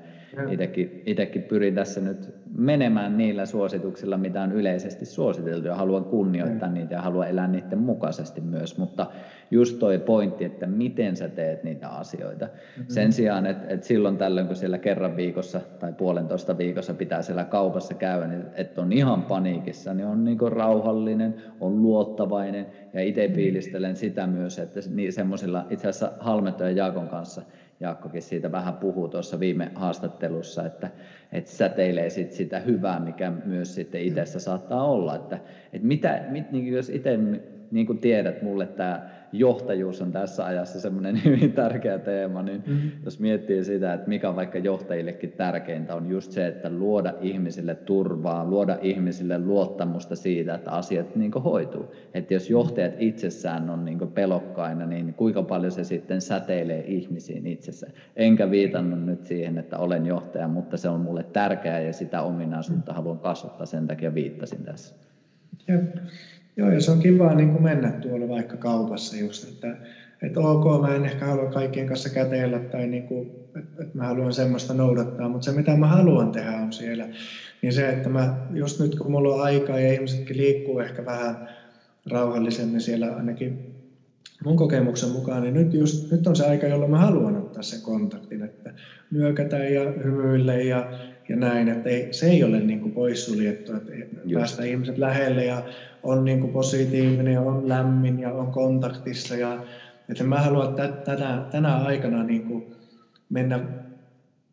itsekin, 1.07 1.43
pyrin 1.43 1.75
tässä 1.75 2.01
nyt 2.01 2.35
menemään 2.57 3.19
niillä 3.19 3.47
suosituksilla, 3.47 4.17
mitä 4.17 4.43
on 4.43 4.53
yleisesti 4.53 5.07
suositeltu 5.07 5.69
ja 5.69 5.75
haluan 5.75 6.05
kunnioittaa 6.05 6.69
mm. 6.69 6.75
niitä 6.75 6.95
ja 6.95 7.03
haluan 7.03 7.29
elää 7.29 7.47
niiden 7.47 7.79
mukaisesti 7.79 8.41
myös, 8.41 8.79
mutta 8.79 9.07
just 9.51 9.79
toi 9.79 9.99
pointti, 9.99 10.45
että 10.45 10.67
miten 10.67 11.17
sä 11.17 11.29
teet 11.29 11.65
niitä 11.65 11.89
asioita. 11.89 12.45
Mm-hmm. 12.47 12.85
Sen 12.89 13.13
sijaan, 13.13 13.47
että, 13.47 13.69
että 13.69 13.87
silloin 13.87 14.17
tällöin, 14.17 14.47
kun 14.47 14.57
siellä 14.57 14.79
kerran 14.79 15.17
viikossa 15.17 15.61
tai 15.79 15.93
puolentoista 15.93 16.59
viikossa 16.59 16.95
pitää 16.95 17.23
siellä 17.23 17.45
kaupassa 17.51 17.95
käydä, 17.95 18.27
niin 18.27 18.45
että 18.55 18.83
on 18.83 18.93
ihan 18.93 19.23
paniikissa, 19.23 19.95
niin 19.95 20.07
on 20.07 20.25
niin 20.25 20.39
rauhallinen, 20.53 21.35
on 21.61 21.83
luottavainen 21.83 22.67
ja 22.93 23.03
itse 23.03 23.23
mm-hmm. 23.23 23.35
fiilistelen 23.35 23.97
sitä 23.97 24.27
myös, 24.27 24.59
että 24.59 24.81
niin 24.95 25.13
semmoisilla 25.13 25.67
itse 25.71 25.89
asiassa 25.89 26.13
Halmeto 26.21 26.65
ja 26.65 26.71
Jaakon 26.71 27.09
kanssa– 27.09 27.43
Jaakkokin 27.81 28.23
siitä 28.23 28.53
vähän 28.53 28.75
puhuu 28.75 29.09
tuossa 29.09 29.41
viime 29.41 29.71
haastattelussa, 29.75 30.67
että, 30.67 30.91
että 31.33 31.51
säteilee 31.51 32.11
sit 32.11 32.33
sitä 32.33 32.61
hyvää, 32.61 33.01
mikä 33.01 33.33
myös 33.45 33.75
sitten 33.75 34.01
itsessä 34.01 34.41
saattaa 34.41 34.85
olla. 34.85 35.17
Että, 35.17 35.39
että 35.73 35.87
mitä, 35.87 36.25
mit, 36.29 36.53
niin 36.53 36.67
jos 36.73 36.89
itse, 36.89 37.19
niin 37.71 37.87
kuin 37.87 37.99
tiedät, 37.99 38.43
mulle 38.43 38.67
tämä 38.67 39.11
johtajuus 39.33 40.03
on 40.03 40.13
tässä 40.13 40.45
ajassa 40.45 40.81
semmoinen 40.81 41.21
hyvin 41.25 41.53
tärkeä 41.53 41.99
teema, 41.99 42.43
niin 42.43 42.63
mm-hmm. 42.67 42.91
jos 43.05 43.21
miettii 43.21 43.65
sitä, 43.65 43.95
että 43.95 44.09
mikä 44.09 44.29
on 44.29 44.37
vaikka 44.37 44.59
johtajillekin 44.59 45.33
tärkeintä, 45.33 45.95
on 45.95 46.11
just 46.11 46.33
se, 46.33 46.47
että 46.47 46.71
luoda 46.71 47.15
ihmisille 47.21 47.75
turvaa, 47.75 48.45
luoda 48.45 48.79
ihmisille 48.83 49.39
luottamusta 49.39 50.17
siitä, 50.17 50.55
että 50.55 50.71
asiat 50.71 51.17
niin 51.17 51.33
hoituu. 51.33 51.95
Että 52.15 52.35
jos 52.35 52.51
johtajat 52.51 52.95
itsessään 52.99 53.71
on 53.71 53.85
niin 53.85 53.99
pelokkaina, 54.15 54.87
niin 54.87 55.15
kuinka 55.15 55.43
paljon 55.43 55.73
se 55.73 55.85
sitten 55.85 56.21
säteilee 56.21 56.85
ihmisiin 56.87 57.47
itsessä. 57.47 57.87
Enkä 58.17 58.51
viitannut 58.51 59.05
nyt 59.07 59.25
siihen, 59.25 59.59
että 59.59 59.79
olen 59.79 60.07
johtaja, 60.07 60.49
mutta 60.49 60.77
se 60.77 60.89
on 60.89 61.01
mulle 61.01 61.23
tärkeää 61.23 61.81
ja 61.81 61.93
sitä 61.93 62.23
ominaisuutta 62.23 62.93
haluan 62.93 63.19
kasvattaa, 63.19 63.67
sen 63.67 63.87
takia 63.87 64.15
viittasin 64.15 64.65
tässä. 64.65 64.95
Jep. 65.69 65.97
Joo, 66.57 66.71
ja 66.71 66.81
se 66.81 66.91
on 66.91 66.99
kiva 66.99 67.35
niin 67.35 67.51
kuin 67.51 67.63
mennä 67.63 67.93
tuolla 67.93 68.29
vaikka 68.29 68.57
kaupassa 68.57 69.17
just, 69.17 69.45
että, 69.45 69.77
että 70.23 70.41
ok, 70.41 70.81
mä 70.81 70.95
en 70.95 71.05
ehkä 71.05 71.27
halua 71.27 71.51
kaikkien 71.51 71.87
kanssa 71.87 72.11
käteillä 72.11 72.59
tai 72.59 72.87
niin 72.87 73.07
kuin, 73.07 73.33
että, 73.59 73.83
että 73.83 73.99
mä 73.99 74.07
haluan 74.07 74.33
semmoista 74.33 74.75
noudattaa, 74.75 75.29
mutta 75.29 75.45
se 75.45 75.53
mitä 75.53 75.77
mä 75.77 75.87
haluan 75.87 76.33
tehdä 76.33 76.57
on 76.57 76.73
siellä, 76.73 77.09
niin 77.63 77.73
se, 77.73 77.89
että 77.91 78.09
mä 78.09 78.37
just 78.51 78.81
nyt 78.81 78.95
kun 78.95 79.11
mulla 79.11 79.35
on 79.35 79.43
aikaa 79.43 79.81
ja 79.81 79.93
ihmisetkin 79.93 80.37
liikkuu 80.37 80.79
ehkä 80.79 81.05
vähän 81.05 81.49
rauhallisemmin 82.11 82.81
siellä 82.81 83.17
ainakin 83.17 83.71
mun 84.45 84.57
kokemuksen 84.57 85.11
mukaan, 85.11 85.43
niin 85.43 85.55
nyt, 85.55 85.75
just, 85.75 86.11
nyt 86.11 86.27
on 86.27 86.37
se 86.37 86.47
aika, 86.47 86.67
jolloin 86.67 86.91
mä 86.91 86.99
haluan 86.99 87.37
ottaa 87.37 87.63
sen 87.63 87.83
kontaktin, 87.83 88.43
että 88.43 88.75
nyökätä 89.11 89.57
ja 89.57 89.93
hymyille 90.05 90.65
ja, 90.65 90.93
ja 91.29 91.37
näin, 91.37 91.69
että 91.69 91.89
ei, 91.89 92.09
se 92.11 92.27
ei 92.27 92.45
ole 92.45 92.61
niin 92.61 92.81
kuin 92.81 92.93
poissuljettu, 92.93 93.73
että 93.75 93.93
päästä 94.35 94.65
ihmiset 94.65 94.99
lähelle 94.99 95.45
ja 95.45 95.63
on 96.03 96.25
niin 96.25 96.41
kuin 96.41 96.53
positiivinen 96.53 97.35
ja 97.35 97.41
on 97.41 97.69
lämmin 97.69 98.21
ja 98.21 98.33
on 98.33 98.53
kontaktissa. 98.53 99.37
Ja, 99.37 99.65
että 100.09 100.25
mä 100.25 100.41
haluan 100.41 100.75
tänä, 101.05 101.45
tänä 101.51 101.77
aikana 101.77 102.25
niin 102.25 102.43
kuin 102.43 102.65
mennä 103.31 103.61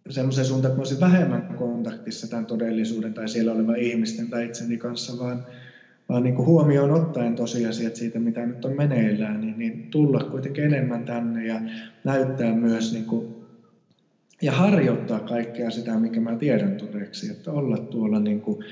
semmoiseen 0.09 0.47
suuntaan, 0.47 0.69
että 0.71 0.77
mä 0.77 0.81
olisin 0.81 0.99
vähemmän 0.99 1.55
kontaktissa 1.57 2.29
tämän 2.29 2.45
todellisuuden 2.45 3.13
tai 3.13 3.29
siellä 3.29 3.51
olevan 3.51 3.77
ihmisten 3.77 4.27
tai 4.27 4.45
itseni 4.45 4.77
kanssa, 4.77 5.19
vaan, 5.19 5.45
vaan 6.09 6.23
niin 6.23 6.35
kuin 6.35 6.45
huomioon 6.45 6.91
ottaen 6.91 7.35
tosiasiat 7.35 7.95
siitä, 7.95 8.19
mitä 8.19 8.45
nyt 8.45 8.65
on 8.65 8.75
meneillään, 8.77 9.41
niin, 9.41 9.59
niin 9.59 9.87
tulla 9.91 10.19
kuitenkin 10.19 10.63
enemmän 10.63 11.05
tänne 11.05 11.47
ja 11.47 11.61
näyttää 12.03 12.55
myös 12.55 12.93
niin 12.93 13.05
kuin, 13.05 13.36
ja 14.41 14.51
harjoittaa 14.51 15.19
kaikkea 15.19 15.71
sitä, 15.71 15.99
mikä 15.99 16.21
mä 16.21 16.35
tiedän 16.35 16.77
todeksi, 16.77 17.31
että 17.31 17.51
olla 17.51 17.77
tuolla 17.77 18.19
niin 18.19 18.41
kuin, 18.41 18.63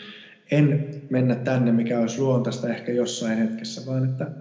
en 0.52 0.92
mennä 1.10 1.36
tänne, 1.36 1.72
mikä 1.72 2.00
olisi 2.00 2.22
luontaista 2.22 2.70
ehkä 2.70 2.92
jossain 2.92 3.38
hetkessä, 3.38 3.82
vaan 3.86 4.06
että 4.06 4.32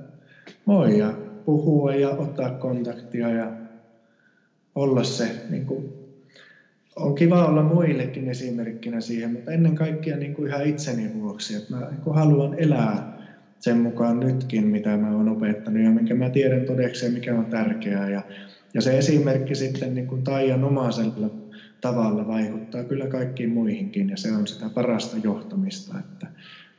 moi 0.64 0.98
ja 0.98 1.14
puhua 1.44 1.94
ja 1.94 2.10
ottaa 2.10 2.50
kontaktia 2.50 3.30
ja 3.30 3.52
olla 4.74 5.04
se. 5.04 5.30
Niin 5.48 5.66
kuin, 5.66 5.92
on 6.96 7.14
kiva 7.14 7.46
olla 7.46 7.62
muillekin 7.62 8.28
esimerkkinä 8.28 9.00
siihen, 9.00 9.32
mutta 9.32 9.52
ennen 9.52 9.74
kaikkea 9.74 10.16
niin 10.16 10.34
kuin 10.34 10.48
ihan 10.48 10.66
itseni 10.66 11.14
vuoksi, 11.14 11.54
että 11.54 11.76
mä 11.76 11.90
niin 11.90 12.00
kuin 12.00 12.16
haluan 12.16 12.54
elää 12.58 13.14
sen 13.58 13.76
mukaan 13.76 14.20
nytkin, 14.20 14.66
mitä 14.66 14.96
mä 14.96 15.16
oon 15.16 15.28
opettanut 15.28 15.82
ja 15.82 15.90
minkä 15.90 16.14
mä 16.14 16.30
tiedän 16.30 16.64
todeksi 16.64 17.06
ja 17.06 17.12
mikä 17.12 17.34
on 17.34 17.46
tärkeää. 17.46 18.10
Ja, 18.10 18.22
ja 18.74 18.82
se 18.82 18.98
esimerkki 18.98 19.54
sitten 19.54 19.94
niin 19.94 20.06
kuin 20.06 20.24
Taijan 20.24 20.64
omaisella 20.64 21.30
tavalla 21.80 22.26
vaikuttaa 22.26 22.84
kyllä 22.84 23.06
kaikkiin 23.06 23.50
muihinkin 23.50 24.10
ja 24.10 24.16
se 24.16 24.32
on 24.32 24.46
sitä 24.46 24.68
parasta 24.68 25.16
johtamista, 25.22 25.98
että, 25.98 26.26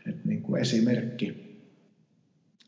että 0.09 0.27
niin 0.27 0.41
kuin 0.41 0.61
esimerkki. 0.61 1.45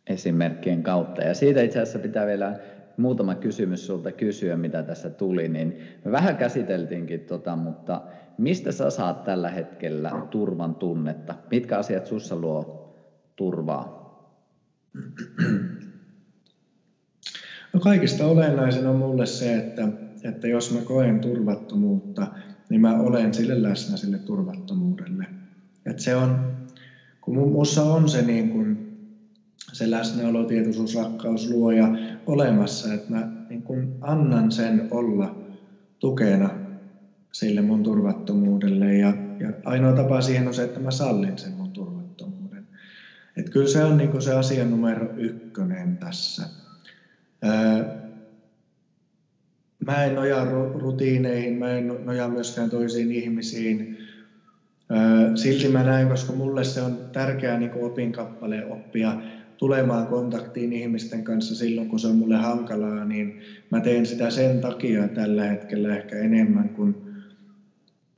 Esimerkkien 0.08 0.84
kautta. 0.84 1.22
Ja 1.22 1.34
siitä 1.34 1.62
itse 1.62 1.80
asiassa 1.80 2.00
pitää 2.00 2.26
vielä 2.26 2.60
muutama 2.98 3.36
kysymys 3.36 3.88
sulta 3.88 4.12
kysyä, 4.12 4.58
mitä 4.58 4.84
tässä 4.84 5.10
tuli, 5.10 5.48
niin 5.48 5.78
me 6.06 6.12
vähän 6.12 6.38
käsiteltiinkin 6.38 7.20
tota, 7.20 7.56
mutta 7.56 8.02
mistä 8.38 8.72
sä 8.72 8.90
saat 8.90 9.24
tällä 9.24 9.50
hetkellä 9.50 10.12
turvan 10.30 10.76
tunnetta? 10.76 11.36
Mitkä 11.52 11.78
asiat 11.78 12.06
sussa 12.06 12.36
luo 12.36 12.94
turvaa? 13.36 14.08
No 17.78 17.82
kaikista 17.82 18.28
olennaisin 18.28 18.88
on 18.88 18.96
mulle 18.96 19.26
se, 19.26 19.56
että 19.56 19.88
että 20.24 20.48
jos 20.48 20.74
mä 20.74 20.82
koen 20.82 21.20
turvattomuutta, 21.20 22.28
niin 22.70 22.82
mä 22.82 23.00
olen 23.00 23.34
sille 23.34 23.64
läsnä 23.64 23.98
sille 23.98 24.18
turvattomuudelle. 24.18 25.26
Et 25.86 26.00
se 26.00 26.16
on, 26.16 26.58
kun 27.22 27.38
minussa 27.38 27.84
on 27.84 28.10
se, 28.10 28.22
niin 28.22 28.50
kun, 28.50 28.78
se 29.74 29.92
läsnäolo, 29.92 30.44
tietoisuus, 30.44 30.96
rakkaus, 30.96 31.50
luoja 31.50 31.88
olemassa, 32.26 32.94
että 32.94 33.10
mä 33.10 33.32
niin 33.50 33.62
kun 33.62 33.98
annan 34.02 34.52
sen 34.52 34.88
olla 34.92 35.36
tukena 36.00 36.50
sille 37.32 37.62
mun 37.62 37.84
turvattomuudelle. 37.84 38.98
Ja, 38.98 39.14
ja 39.40 39.54
ainoa 39.66 39.94
tapa 39.94 40.22
siihen 40.22 40.48
on 40.48 40.54
se, 40.54 40.64
että 40.64 40.80
mä 40.80 40.92
sallin 40.92 41.38
sen 41.38 41.54
mun 41.54 41.72
turvattomuuden. 41.72 42.68
Et 43.36 43.50
kyllä 43.50 43.68
se 43.68 43.84
on 43.84 43.98
niin 43.98 44.22
se 44.22 44.34
asia 44.34 44.66
numero 44.66 45.14
ykkönen 45.18 45.98
tässä. 45.98 46.67
Öö, 47.46 47.98
Mä 49.88 50.06
en 50.06 50.16
nojaa 50.16 50.46
rutiineihin, 50.74 51.58
mä 51.58 51.78
en 51.78 51.88
nojaa 51.88 52.30
myöskään 52.30 52.70
toisiin 52.70 53.12
ihmisiin. 53.12 53.96
Silti 55.36 55.70
mä 55.70 55.84
näen, 55.84 56.08
koska 56.08 56.34
mulle 56.34 56.64
se 56.64 56.82
on 56.82 57.10
tärkeä 57.12 57.58
niin 57.58 57.72
opinkappale 57.76 58.66
oppia 58.66 59.22
tulemaan 59.58 60.08
kontaktiin 60.08 60.74
ihmisten 60.74 61.24
kanssa 61.24 61.56
silloin, 61.56 61.88
kun 61.88 62.00
se 62.00 62.08
on 62.08 62.16
mulle 62.16 62.38
hankalaa, 62.38 63.06
niin 63.06 63.38
mä 63.70 63.82
teen 63.82 64.06
sitä 64.06 64.30
sen 64.30 64.62
takia 64.62 65.08
tällä 65.08 65.44
hetkellä 65.44 65.98
ehkä 65.98 66.20
enemmän 66.20 66.70
kuin 66.70 66.96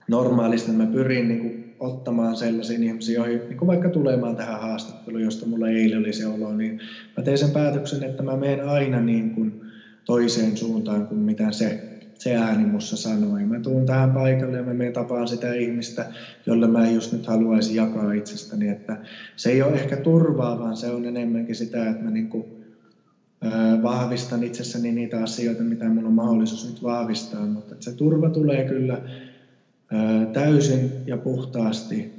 normaalisti. 0.07 0.71
Mä 0.71 0.87
pyrin 0.87 1.27
niin 1.27 1.39
kuin 1.39 1.68
ottamaan 1.79 2.35
sellaisiin 2.35 2.83
ihmisiin, 2.83 3.15
joihin, 3.15 3.41
niin 3.49 3.57
kuin 3.57 3.67
vaikka 3.67 3.89
tulemaan 3.89 4.35
tähän 4.35 4.59
haastatteluun, 4.59 5.23
josta 5.23 5.45
mulla 5.45 5.69
eilen 5.69 5.99
oli 5.99 6.13
se 6.13 6.27
olo, 6.27 6.53
niin 6.53 6.79
mä 7.17 7.23
teen 7.23 7.37
sen 7.37 7.51
päätöksen, 7.51 8.03
että 8.03 8.23
mä 8.23 8.37
menen 8.37 8.65
aina 8.65 9.01
niin 9.01 9.31
kuin 9.31 9.59
toiseen 10.05 10.57
suuntaan 10.57 11.07
kuin 11.07 11.19
mitä 11.21 11.51
se, 11.51 11.83
se 12.13 12.35
ääni 12.35 12.65
mussa 12.65 12.97
sanoi. 12.97 13.45
Mä 13.45 13.59
tuun 13.59 13.85
tähän 13.85 14.13
paikalle 14.13 14.57
ja 14.57 14.63
mä 14.63 14.73
menen 14.73 14.93
tapaan 14.93 15.27
sitä 15.27 15.53
ihmistä, 15.53 16.09
jolle 16.45 16.67
mä 16.67 16.89
just 16.89 17.11
nyt 17.11 17.27
haluaisi 17.27 17.75
jakaa 17.75 18.13
itsestäni. 18.13 18.69
Että 18.69 19.01
se 19.35 19.49
ei 19.49 19.61
ole 19.61 19.75
ehkä 19.75 19.97
turvaa, 19.97 20.59
vaan 20.59 20.77
se 20.77 20.91
on 20.91 21.05
enemmänkin 21.05 21.55
sitä, 21.55 21.89
että 21.89 22.03
mä 22.03 22.11
niinku, 22.11 22.49
ää, 23.41 23.81
vahvistan 23.81 24.43
itsessäni 24.43 24.91
niitä 24.91 25.23
asioita, 25.23 25.63
mitä 25.63 25.89
mun 25.89 26.05
on 26.05 26.13
mahdollisuus 26.13 26.65
nyt 26.65 26.83
vahvistaa. 26.83 27.47
Mutta 27.47 27.75
se 27.79 27.93
turva 27.93 28.29
tulee 28.29 28.63
kyllä 28.63 29.01
täysin 30.33 30.91
ja 31.05 31.17
puhtaasti 31.17 32.11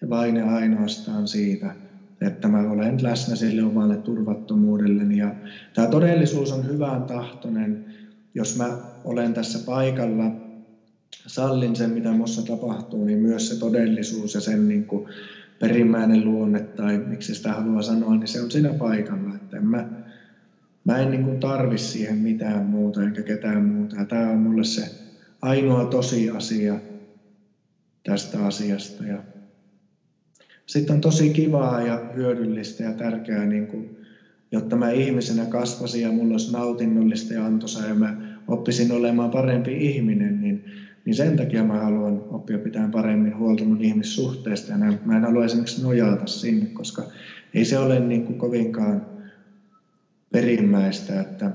ja 0.00 0.08
vain 0.08 0.36
ja 0.36 0.46
ainoastaan 0.46 1.28
siitä, 1.28 1.74
että 2.20 2.48
mä 2.48 2.70
olen 2.70 3.02
läsnä 3.02 3.36
sille 3.36 3.62
omalle 3.62 3.96
turvattomuudelleni. 3.96 5.18
Ja 5.18 5.34
tämä 5.74 5.86
todellisuus 5.86 6.52
on 6.52 6.68
hyvän 6.68 7.02
tahtoinen, 7.02 7.84
jos 8.34 8.56
mä 8.56 8.76
olen 9.04 9.34
tässä 9.34 9.58
paikalla, 9.66 10.30
sallin 11.26 11.76
sen, 11.76 11.90
mitä 11.90 12.12
minussa 12.12 12.42
tapahtuu, 12.42 13.04
niin 13.04 13.18
myös 13.18 13.48
se 13.48 13.58
todellisuus 13.58 14.34
ja 14.34 14.40
sen 14.40 14.68
niin 14.68 14.84
kuin 14.86 15.04
perimmäinen 15.58 16.24
luonne, 16.24 16.60
tai 16.60 16.98
miksi 17.06 17.34
sitä 17.34 17.52
haluaa 17.52 17.82
sanoa, 17.82 18.16
niin 18.16 18.28
se 18.28 18.42
on 18.42 18.50
siinä 18.50 18.72
paikalla. 18.72 19.34
Että 19.34 19.56
en 19.56 19.66
mä, 19.66 19.88
mä 20.84 20.98
en 20.98 21.10
niin 21.10 21.24
kuin 21.24 21.40
tarvi 21.40 21.78
siihen 21.78 22.18
mitään 22.18 22.64
muuta 22.64 23.02
enkä 23.02 23.22
ketään 23.22 23.64
muuta. 23.64 23.96
Ja 23.96 24.04
tämä 24.04 24.30
on 24.30 24.38
mulle 24.38 24.64
se 24.64 24.90
ainoa 25.42 25.84
tosiasia 25.84 26.80
tästä 28.04 28.46
asiasta. 28.46 29.04
Ja 29.04 29.22
sitten 30.66 30.94
on 30.94 31.00
tosi 31.00 31.30
kivaa 31.30 31.82
ja 31.82 32.10
hyödyllistä 32.14 32.82
ja 32.82 32.92
tärkeää, 32.92 33.46
niin 33.46 33.66
kuin, 33.66 33.96
jotta 34.52 34.76
mä 34.76 34.90
ihmisenä 34.90 35.46
kasvasin 35.46 36.02
ja 36.02 36.12
mulla 36.12 36.34
olisi 36.34 36.52
nautinnollista 36.52 37.34
ja 37.34 37.46
antoisa 37.46 37.86
ja 37.86 37.94
mä 37.94 38.16
oppisin 38.48 38.92
olemaan 38.92 39.30
parempi 39.30 39.86
ihminen, 39.86 40.40
niin 40.40 40.64
niin 41.04 41.14
sen 41.14 41.36
takia 41.36 41.64
mä 41.64 41.78
haluan 41.78 42.24
oppia 42.28 42.58
pitämään 42.58 42.90
paremmin 42.90 43.38
huolta 43.38 43.64
mun 43.64 43.80
ihmissuhteista. 43.80 44.72
Ja 44.72 44.78
mä 45.04 45.16
en 45.16 45.24
halua 45.24 45.44
esimerkiksi 45.44 45.82
nojata 45.82 46.26
sinne, 46.26 46.66
koska 46.66 47.04
ei 47.54 47.64
se 47.64 47.78
ole 47.78 48.00
niin 48.00 48.24
kuin 48.24 48.38
kovinkaan 48.38 49.06
perimmäistä, 50.32 51.20
että, 51.20 51.50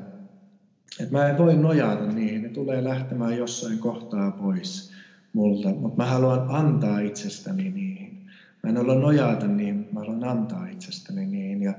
että 1.00 1.12
mä 1.18 1.30
en 1.30 1.38
voi 1.38 1.56
nojata 1.56 2.06
niihin, 2.06 2.42
ne 2.42 2.50
tulee 2.50 2.84
lähtemään 2.84 3.38
jossain 3.38 3.80
kohtaa 3.80 4.32
pois 4.32 4.92
multa, 5.34 5.70
mutta 5.70 5.98
mä 6.04 6.06
haluan 6.06 6.46
antaa 6.48 7.00
itsestäni 7.00 7.70
niihin. 7.70 8.18
Mä 8.64 8.70
en 8.70 8.78
ole 8.78 8.96
nojata 8.96 9.48
niihin, 9.48 9.88
mä 9.92 10.00
haluan 10.00 10.24
antaa 10.24 10.68
itsestäni 10.68 11.26
niihin 11.26 11.62
ja, 11.62 11.74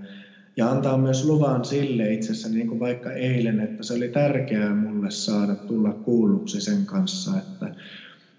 ja 0.56 0.70
antaa 0.70 0.98
myös 0.98 1.24
luvan 1.24 1.64
sille 1.64 2.12
itsessäni, 2.12 2.54
niin 2.54 2.68
kuin 2.68 2.80
vaikka 2.80 3.12
eilen, 3.12 3.60
että 3.60 3.82
se 3.82 3.94
oli 3.94 4.08
tärkeää 4.08 4.74
mulle 4.74 5.10
saada 5.10 5.56
tulla 5.56 5.92
kuulluksi 5.92 6.60
sen 6.60 6.86
kanssa, 6.86 7.38
että, 7.38 7.74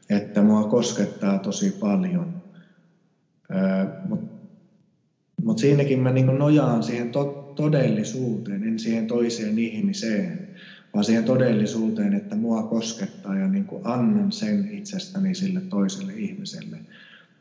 että 0.10 0.42
mua 0.42 0.64
koskettaa 0.64 1.40
tosi 1.40 1.72
paljon. 1.72 2.42
Mutta 4.04 4.26
mut 5.44 5.60
siinäkin 5.60 6.00
mä 6.00 6.12
niin 6.12 6.26
nojaan 6.26 6.84
siihen 6.84 7.12
to, 7.12 7.52
todellisuuteen, 7.56 8.64
en 8.64 8.80
siihen 8.80 9.08
toiseen 9.08 9.60
ihmiseen, 9.60 10.41
vaan 10.94 11.06
siihen 11.06 11.24
todellisuuteen, 11.24 12.14
että 12.14 12.36
mua 12.36 12.64
koskettaa 12.64 13.38
ja 13.38 13.48
niin 13.48 13.68
annan 13.84 14.32
sen 14.32 14.70
itsestäni 14.72 15.36
sille 15.36 15.62
toiselle 15.62 16.14
ihmiselle 16.14 16.78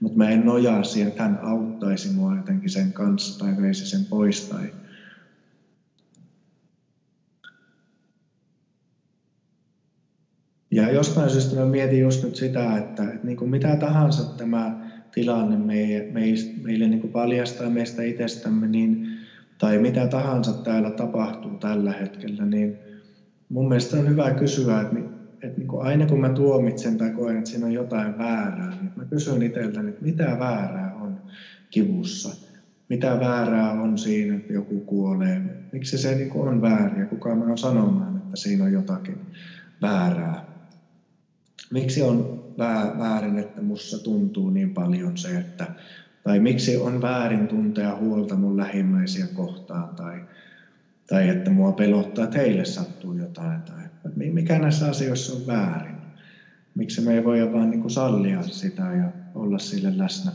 mutta 0.01 0.19
mä 0.19 0.31
en 0.31 0.45
nojaa 0.45 0.83
siihen, 0.85 1.09
että 1.09 1.23
hän 1.23 1.39
auttaisi 1.43 2.13
mua 2.13 2.37
jotenkin 2.37 2.71
sen 2.71 2.93
kanssa 2.93 3.39
tai 3.39 3.57
veisi 3.63 3.87
sen 3.87 4.05
pois. 4.05 4.49
Tai... 4.49 4.73
Ja 10.71 10.91
jostain 10.91 11.31
syystä 11.31 11.57
mä 11.57 11.67
mietin 11.67 12.01
just 12.01 12.25
nyt 12.25 12.37
sitä, 12.37 12.77
että, 12.77 13.05
että 13.05 13.27
niin 13.27 13.37
kuin 13.37 13.51
mitä 13.51 13.77
tahansa 13.77 14.25
tämä 14.25 14.91
tilanne 15.15 15.57
meille, 15.57 16.09
meille 16.63 16.89
niin 16.89 17.01
kuin 17.01 17.13
paljastaa 17.13 17.71
meistä 17.71 18.03
itsestämme, 18.03 18.67
niin, 18.67 19.07
tai 19.59 19.79
mitä 19.79 20.07
tahansa 20.07 20.53
täällä 20.53 20.91
tapahtuu 20.91 21.59
tällä 21.59 21.93
hetkellä, 21.93 22.47
niin 22.47 22.90
mun 23.51 23.69
mielestä 23.69 23.97
on 23.97 24.09
hyvä 24.09 24.31
kysyä, 24.31 24.81
että 24.81 24.97
että 25.43 25.59
niin 25.59 25.69
kuin 25.69 25.83
aina 25.83 26.07
kun 26.07 26.21
mä 26.21 26.29
tuomitsen 26.29 26.99
tai 26.99 27.11
koen, 27.11 27.39
että 27.39 27.51
siinä 27.51 27.67
on 27.67 27.73
jotain 27.73 28.19
väärää, 28.19 28.71
niin 28.81 28.93
mä 28.97 29.05
kysyn 29.05 29.43
itseltäni, 29.43 29.89
että 29.89 30.05
mitä 30.05 30.37
väärää 30.39 30.95
on 30.95 31.21
kivussa. 31.71 32.37
Mitä 32.89 33.21
väärää 33.21 33.73
on 33.73 33.99
siinä, 33.99 34.37
että 34.37 34.53
joku 34.53 34.81
kuolee. 34.81 35.43
Miksi 35.73 35.99
se 35.99 36.15
niin 36.15 36.31
kuin 36.31 36.49
on 36.49 36.63
väärin 36.63 37.01
ja 37.01 37.07
kuka 37.07 37.35
mä 37.35 37.45
oon 37.45 37.59
sanomaan, 37.59 38.17
että 38.17 38.37
siinä 38.37 38.65
on 38.65 38.73
jotakin 38.73 39.19
väärää. 39.83 40.45
Miksi 41.71 42.03
on 42.03 42.45
väärin, 42.99 43.39
että 43.39 43.63
mussa 43.63 44.05
tuntuu 44.05 44.51
niin 44.51 44.75
paljon 44.75 45.19
se, 45.19 45.39
että 45.39 45.67
tai 46.23 46.41
miksi 46.41 46.77
on 46.77 47.03
väärin 47.03 47.49
tuntea 47.49 47.97
huolta 47.97 48.37
mun 48.37 48.57
lähimmäisiä 48.57 49.27
kohtaan 49.35 49.95
tai, 49.97 50.21
tai 51.11 51.29
että 51.29 51.51
mua 51.51 51.73
pelottaa, 51.73 52.25
että 52.25 52.39
heille 52.39 52.65
sattuu 52.65 53.15
jotain 53.15 53.63
tai 53.63 53.81
mikä 54.15 54.59
näissä 54.59 54.89
asioissa 54.89 55.33
on 55.33 55.47
väärin. 55.47 55.97
Miksi 56.75 57.01
me 57.01 57.15
ei 57.15 57.25
voi 57.25 57.53
vaan 57.53 57.71
niin 57.71 57.81
kuin 57.81 57.91
sallia 57.91 58.43
sitä 58.43 58.83
ja 58.83 59.13
olla 59.35 59.59
sille 59.59 59.99
läsnä. 59.99 60.33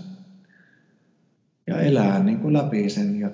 Ja 1.68 1.82
elää 1.82 2.24
niin 2.24 2.40
kuin 2.40 2.54
läpi 2.54 2.90
sen 2.90 3.20
ja 3.20 3.30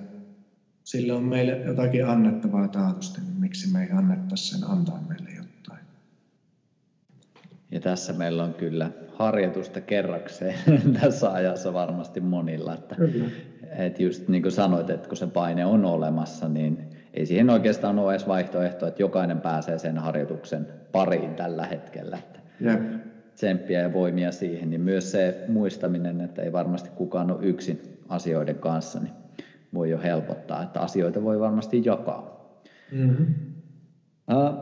sillä 0.83 1.15
on 1.15 1.23
meille 1.23 1.57
jotakin 1.65 2.07
annettavaa 2.07 2.67
taatusti, 2.67 3.21
niin 3.21 3.39
miksi 3.39 3.73
me 3.73 3.83
ei 3.83 3.91
annettaisi 3.91 4.57
sen 4.57 4.69
antaa 4.69 5.03
meille 5.09 5.29
jotain. 5.29 5.85
Ja 7.71 7.79
tässä 7.79 8.13
meillä 8.13 8.43
on 8.43 8.53
kyllä 8.53 8.91
harjoitusta 9.13 9.81
kerrakseen 9.81 10.55
tässä 11.01 11.31
ajassa 11.31 11.73
varmasti 11.73 12.19
monilla. 12.19 12.73
Että, 12.73 12.95
kyllä. 12.95 13.29
että 13.77 14.03
just 14.03 14.27
niin 14.27 14.41
kuin 14.41 14.51
sanoit, 14.51 14.89
että 14.89 15.07
kun 15.07 15.17
se 15.17 15.27
paine 15.27 15.65
on 15.65 15.85
olemassa, 15.85 16.49
niin 16.49 16.90
ei 17.13 17.25
siihen 17.25 17.49
oikeastaan 17.49 17.99
ole 17.99 18.11
edes 18.11 18.27
vaihtoehto, 18.27 18.87
että 18.87 19.01
jokainen 19.01 19.41
pääsee 19.41 19.77
sen 19.77 19.97
harjoituksen 19.97 20.67
pariin 20.91 21.35
tällä 21.35 21.65
hetkellä. 21.65 22.17
Että 22.17 22.39
Jep. 22.59 22.81
Tsemppiä 23.35 23.79
ja 23.79 23.93
voimia 23.93 24.31
siihen, 24.31 24.69
niin 24.69 24.81
myös 24.81 25.11
se 25.11 25.45
muistaminen, 25.47 26.21
että 26.21 26.41
ei 26.41 26.51
varmasti 26.51 26.89
kukaan 26.89 27.31
ole 27.31 27.45
yksin 27.45 27.99
asioiden 28.09 28.55
kanssa, 28.55 28.99
niin 28.99 29.13
voi 29.73 29.89
jo 29.89 29.99
helpottaa, 30.03 30.63
että 30.63 30.79
asioita 30.79 31.23
voi 31.23 31.39
varmasti 31.39 31.81
jakaa. 31.85 32.51
Mm-hmm. 32.91 33.25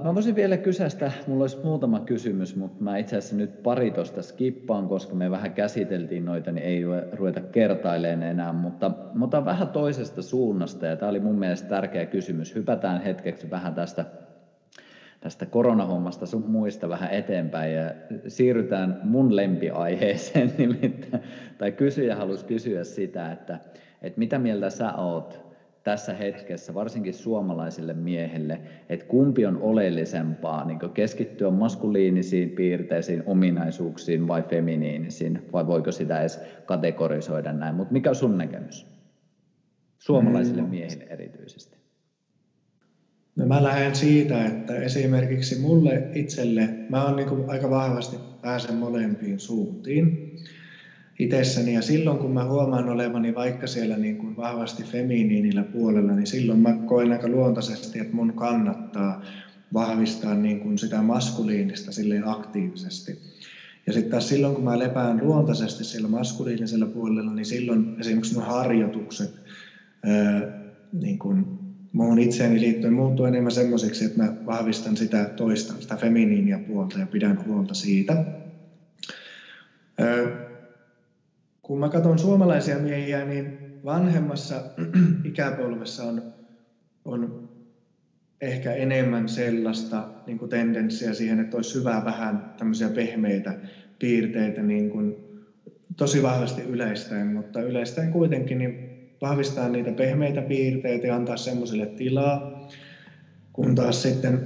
Mä 0.03 0.15
voisin 0.15 0.35
vielä 0.35 0.57
kysästä, 0.57 1.11
mulla 1.27 1.43
olisi 1.43 1.57
muutama 1.63 1.99
kysymys, 1.99 2.55
mutta 2.55 2.83
mä 2.83 2.97
itse 2.97 3.17
asiassa 3.17 3.35
nyt 3.35 3.63
pari 3.63 3.91
tuosta 3.91 4.21
skippaan, 4.21 4.87
koska 4.87 5.15
me 5.15 5.31
vähän 5.31 5.53
käsiteltiin 5.53 6.25
noita, 6.25 6.51
niin 6.51 6.65
ei 6.65 6.83
ruveta 7.11 7.41
kertailemaan 7.41 8.23
enää, 8.23 8.53
mutta, 8.53 8.91
mutta 9.13 9.45
vähän 9.45 9.67
toisesta 9.67 10.21
suunnasta, 10.21 10.85
ja 10.85 10.95
tämä 10.95 11.09
oli 11.09 11.19
mun 11.19 11.39
mielestä 11.39 11.69
tärkeä 11.69 12.05
kysymys. 12.05 12.55
Hypätään 12.55 13.01
hetkeksi 13.01 13.49
vähän 13.49 13.73
tästä, 13.75 14.05
tästä 15.19 15.45
koronahommasta 15.45 16.25
sun 16.25 16.49
muista 16.49 16.89
vähän 16.89 17.11
eteenpäin, 17.11 17.73
ja 17.73 17.91
siirrytään 18.27 18.99
mun 19.03 19.35
lempiaiheeseen, 19.35 20.53
nimittäin, 20.57 21.23
tai 21.57 21.71
kysyjä 21.71 22.15
halusi 22.15 22.45
kysyä 22.45 22.83
sitä, 22.83 23.31
että, 23.31 23.59
että 24.01 24.19
mitä 24.19 24.39
mieltä 24.39 24.69
sä 24.69 24.93
oot 24.93 25.48
tässä 25.83 26.13
hetkessä, 26.13 26.73
varsinkin 26.73 27.13
suomalaisille 27.13 27.93
miehille, 27.93 28.61
että 28.89 29.05
kumpi 29.05 29.45
on 29.45 29.57
oleellisempaa, 29.61 30.65
niin 30.65 30.79
keskittyä 30.93 31.49
maskuliinisiin 31.51 32.49
piirteisiin, 32.49 33.23
ominaisuuksiin 33.25 34.27
vai 34.27 34.43
feminiinisiin, 34.43 35.41
vai 35.53 35.67
voiko 35.67 35.91
sitä 35.91 36.19
edes 36.19 36.39
kategorisoida 36.65 37.53
näin. 37.53 37.75
Mutta 37.75 37.93
mikä 37.93 38.09
on 38.09 38.15
sun 38.15 38.37
näkemys? 38.37 38.87
Suomalaisille 39.99 40.61
mm. 40.61 40.69
miehille 40.69 41.03
erityisesti. 41.03 41.77
No 43.35 43.45
mä 43.45 43.63
lähden 43.63 43.95
siitä, 43.95 44.45
että 44.45 44.75
esimerkiksi 44.75 45.61
mulle 45.61 46.09
itselle, 46.13 46.69
mä 46.89 47.05
oon 47.05 47.15
niin 47.15 47.49
aika 47.49 47.69
vahvasti 47.69 48.17
pääsen 48.41 48.75
molempiin 48.75 49.39
suuntiin 49.39 50.35
itsessäni. 51.19 51.73
Ja 51.73 51.81
silloin 51.81 52.17
kun 52.17 52.33
mä 52.33 52.45
huomaan 52.45 52.89
olevani 52.89 53.35
vaikka 53.35 53.67
siellä 53.67 53.97
niin 53.97 54.17
kuin 54.17 54.35
vahvasti 54.35 54.83
feminiinillä 54.83 55.63
puolella, 55.63 56.15
niin 56.15 56.27
silloin 56.27 56.59
mä 56.59 56.73
koen 56.85 57.11
aika 57.11 57.27
luontaisesti, 57.27 57.99
että 57.99 58.15
mun 58.15 58.35
kannattaa 58.35 59.21
vahvistaa 59.73 60.35
niin 60.35 60.59
kuin 60.59 60.77
sitä 60.77 61.01
maskuliinista 61.01 61.91
silleen 61.91 62.27
aktiivisesti. 62.27 63.19
Ja 63.87 63.93
sitten 63.93 64.11
taas 64.11 64.27
silloin, 64.27 64.55
kun 64.55 64.63
mä 64.63 64.79
lepään 64.79 65.17
luontaisesti 65.21 65.83
siellä 65.83 66.07
maskuliinisella 66.07 66.87
puolella, 66.87 67.33
niin 67.33 67.45
silloin 67.45 67.95
esimerkiksi 67.99 68.35
nuo 68.35 68.43
harjoitukset 68.43 69.41
ää, 70.03 70.47
niin 70.91 71.19
kuin 71.19 71.45
muun 71.91 72.19
itseeni 72.19 72.59
liittyen 72.59 72.93
muuttuu 72.93 73.25
enemmän 73.25 73.51
semmoiseksi, 73.51 74.05
että 74.05 74.17
mä 74.23 74.33
vahvistan 74.45 74.97
sitä 74.97 75.33
toista, 75.35 75.75
sitä 75.79 75.95
feminiinia 75.97 76.59
puolta 76.59 76.99
ja 76.99 77.07
pidän 77.07 77.45
huolta 77.45 77.73
siitä. 77.73 78.13
Ää, 79.97 80.48
kun 81.69 81.79
mä 81.79 81.89
katson 81.89 82.19
suomalaisia 82.19 82.79
miehiä, 82.79 83.25
niin 83.25 83.57
vanhemmassa 83.85 84.61
ikäpolvessa 85.29 86.03
on, 86.03 86.21
on 87.05 87.49
ehkä 88.41 88.73
enemmän 88.73 89.29
sellaista 89.29 90.07
niin 90.25 90.37
kuin 90.37 90.49
tendenssiä 90.49 91.13
siihen, 91.13 91.39
että 91.39 91.57
olisi 91.57 91.79
hyvä 91.79 92.01
vähän 92.05 92.53
tämmöisiä 92.57 92.89
pehmeitä 92.89 93.53
piirteitä 93.99 94.63
niin 94.63 94.89
kuin, 94.89 95.15
tosi 95.97 96.23
vahvasti 96.23 96.61
yleistäen, 96.61 97.27
mutta 97.27 97.61
yleistäen 97.61 98.11
kuitenkin 98.11 98.57
niin 98.57 98.89
vahvistaa 99.21 99.69
niitä 99.69 99.91
pehmeitä 99.91 100.41
piirteitä 100.41 101.07
ja 101.07 101.15
antaa 101.15 101.37
semmoiselle 101.37 101.85
tilaa, 101.85 102.59
kun 103.53 103.75
taas 103.75 104.01
sitten 104.01 104.39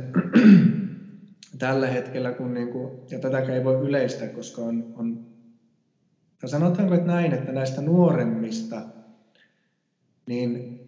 tällä 1.60 1.88
hetkellä, 1.88 2.32
kun 2.32 2.54
niin 2.54 2.70
kuin, 2.70 2.92
ja 3.12 3.20
tätäkään 3.20 3.58
ei 3.58 3.64
voi 3.64 3.88
yleistää, 3.88 4.28
koska 4.28 4.62
on, 4.62 4.94
on 4.96 5.33
ja 6.44 6.48
sanotaanko 6.48 6.94
että 6.96 7.08
näin, 7.08 7.34
että 7.34 7.52
näistä 7.52 7.82
nuoremmista, 7.82 8.82
niin 10.28 10.80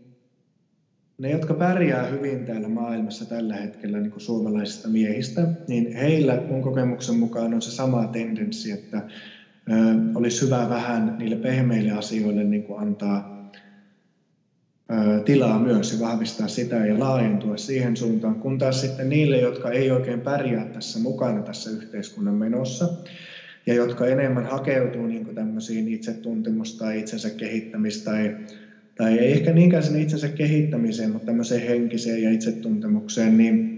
ne, 1.18 1.30
jotka 1.30 1.54
pärjää 1.54 2.08
hyvin 2.08 2.46
täällä 2.46 2.68
maailmassa 2.68 3.26
tällä 3.26 3.56
hetkellä 3.56 4.00
niin 4.00 4.12
kuin 4.12 4.22
suomalaisista 4.22 4.90
miehistä, 4.90 5.48
niin 5.68 5.96
heillä 5.96 6.44
mun 6.50 6.62
kokemuksen 6.62 7.20
mukaan 7.20 7.54
on 7.54 7.62
se 7.62 7.72
sama 7.72 8.08
tendenssi, 8.08 8.72
että 8.72 8.98
ö, 8.98 9.74
olisi 10.16 10.46
hyvä 10.46 10.70
vähän 10.70 11.16
niille 11.18 11.36
pehmeille 11.36 11.92
asioille 11.92 12.44
niin 12.44 12.64
kuin 12.64 12.80
antaa 12.80 13.50
ö, 14.92 15.24
tilaa 15.26 15.60
myös 15.60 15.94
ja 15.94 16.00
vahvistaa 16.00 16.48
sitä 16.48 16.76
ja 16.76 17.00
laajentua 17.00 17.58
siihen 17.58 17.98
suuntaan, 17.98 18.36
kun 18.36 18.58
taas 18.58 18.82
sitten 18.82 19.10
niille, 19.10 19.40
jotka 19.40 19.72
ei 19.72 19.92
oikein 19.92 20.22
pärjää 20.22 20.66
tässä 20.66 21.00
mukana 21.00 21.42
tässä 21.42 21.70
yhteiskunnan 21.70 22.36
menossa, 22.36 22.88
ja 23.66 23.74
jotka 23.74 24.08
enemmän 24.08 24.46
hakeutuu 24.46 25.06
niin 25.06 25.36
tämmöisiin 25.36 25.88
itsetuntemus- 25.88 26.78
tai 26.78 27.00
itsensä 27.00 27.30
kehittämistä 27.30 28.12
tai, 28.12 28.36
tai 28.96 29.20
ei 29.20 29.32
ehkä 29.32 29.54
niinkään 29.54 29.84
sinne 29.84 30.02
itsensä 30.02 30.28
kehittämiseen, 30.30 31.12
mutta 31.12 31.26
tämmöiseen 31.26 31.68
henkiseen 31.68 32.24
ja 32.24 32.32
itsetuntemukseen, 32.32 33.38
niin 33.38 33.76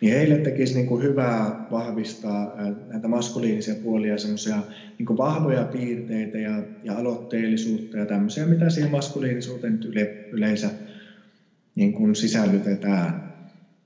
niin 0.00 0.12
heille 0.12 0.38
tekisi 0.38 0.74
niin 0.74 0.86
kuin 0.86 1.02
hyvää 1.02 1.66
vahvistaa 1.70 2.56
näitä 2.88 3.08
maskuliinisia 3.08 3.74
puolia, 3.74 4.18
semmoisia 4.18 4.62
niin 4.98 5.18
vahvoja 5.18 5.64
piirteitä 5.64 6.38
ja, 6.38 6.62
ja 6.82 6.96
aloitteellisuutta 6.96 7.96
ja 7.96 8.06
tämmöisiä, 8.06 8.46
mitä 8.46 8.70
siihen 8.70 8.90
maskuliinisuuteen 8.90 9.78
yle, 9.84 10.28
yleensä 10.32 10.70
niin 11.74 11.92
kuin 11.92 12.14
sisällytetään. 12.14 13.30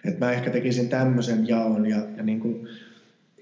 Et 0.04 0.18
mä 0.18 0.32
ehkä 0.32 0.50
tekisin 0.50 0.88
tämmöisen 0.88 1.48
jaon 1.48 1.86
ja, 1.86 2.06
ja 2.16 2.22
niin 2.22 2.40
kuin 2.40 2.68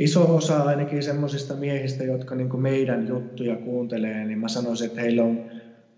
iso 0.05 0.35
osa 0.35 0.63
ainakin 0.63 1.03
semmoisista 1.03 1.57
miehistä, 1.57 2.05
jotka 2.05 2.35
niin 2.35 2.61
meidän 2.61 3.09
juttuja 3.09 3.57
kuuntelee, 3.57 4.25
niin 4.25 4.39
mä 4.39 4.49
sanoisin, 4.49 4.87
että 4.87 5.01
heillä 5.01 5.23
on 5.23 5.51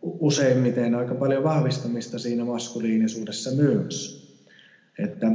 useimmiten 0.03 0.95
aika 0.95 1.15
paljon 1.15 1.45
vahvistamista 1.45 2.19
siinä 2.19 2.45
maskuliinisuudessa 2.45 3.51
myös. 3.51 4.25
Että, 4.99 5.27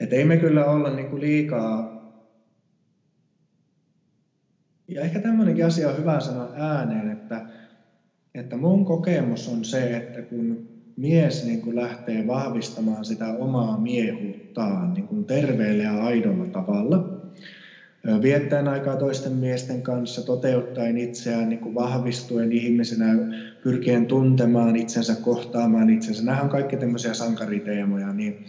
että 0.00 0.16
ei 0.16 0.24
me 0.24 0.36
kyllä 0.36 0.64
olla 0.64 0.90
niin 0.90 1.10
kuin 1.10 1.22
liikaa 1.22 1.96
ja 4.88 5.00
ehkä 5.00 5.20
tämmöinenkin 5.20 5.66
asia 5.66 5.88
on 5.88 5.98
hyvä 5.98 6.20
sanoa 6.20 6.52
ääneen, 6.54 7.10
että, 7.10 7.46
että 8.34 8.56
mun 8.56 8.84
kokemus 8.84 9.48
on 9.48 9.64
se, 9.64 9.96
että 9.96 10.22
kun 10.22 10.75
mies 10.96 11.46
niin 11.46 11.62
kuin 11.62 11.76
lähtee 11.76 12.26
vahvistamaan 12.26 13.04
sitä 13.04 13.28
omaa 13.28 13.80
miehuuttaan 13.80 14.94
niin 14.94 15.08
kuin 15.08 15.24
terveellä 15.24 15.82
ja 15.82 16.04
aidolla 16.04 16.46
tavalla, 16.46 17.16
viettäen 18.22 18.68
aikaa 18.68 18.96
toisten 18.96 19.32
miesten 19.32 19.82
kanssa, 19.82 20.22
toteuttaen 20.22 20.98
itseään 20.98 21.48
niin 21.48 21.58
kuin 21.58 21.74
vahvistuen 21.74 22.52
ihmisenä, 22.52 23.14
pyrkien 23.62 24.06
tuntemaan 24.06 24.76
itsensä, 24.76 25.14
kohtaamaan 25.14 25.90
itsensä. 25.90 26.24
Nämä 26.24 26.42
on 26.42 26.48
kaikki 26.48 26.76
tämmöisiä 26.76 27.14
sankariteemoja, 27.14 28.12
niin 28.12 28.44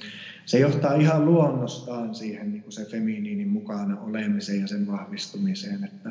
se 0.46 0.60
johtaa 0.60 0.94
ihan 0.94 1.26
luonnostaan 1.26 2.16
siihen 2.16 2.52
niin 2.52 2.64
kuin 2.64 2.74
se 2.74 2.86
feminiinin 2.86 3.48
mukana 3.48 4.02
olemiseen 4.02 4.62
ja 4.62 4.68
sen 4.68 4.88
vahvistumiseen. 4.88 5.84
Että, 5.84 6.10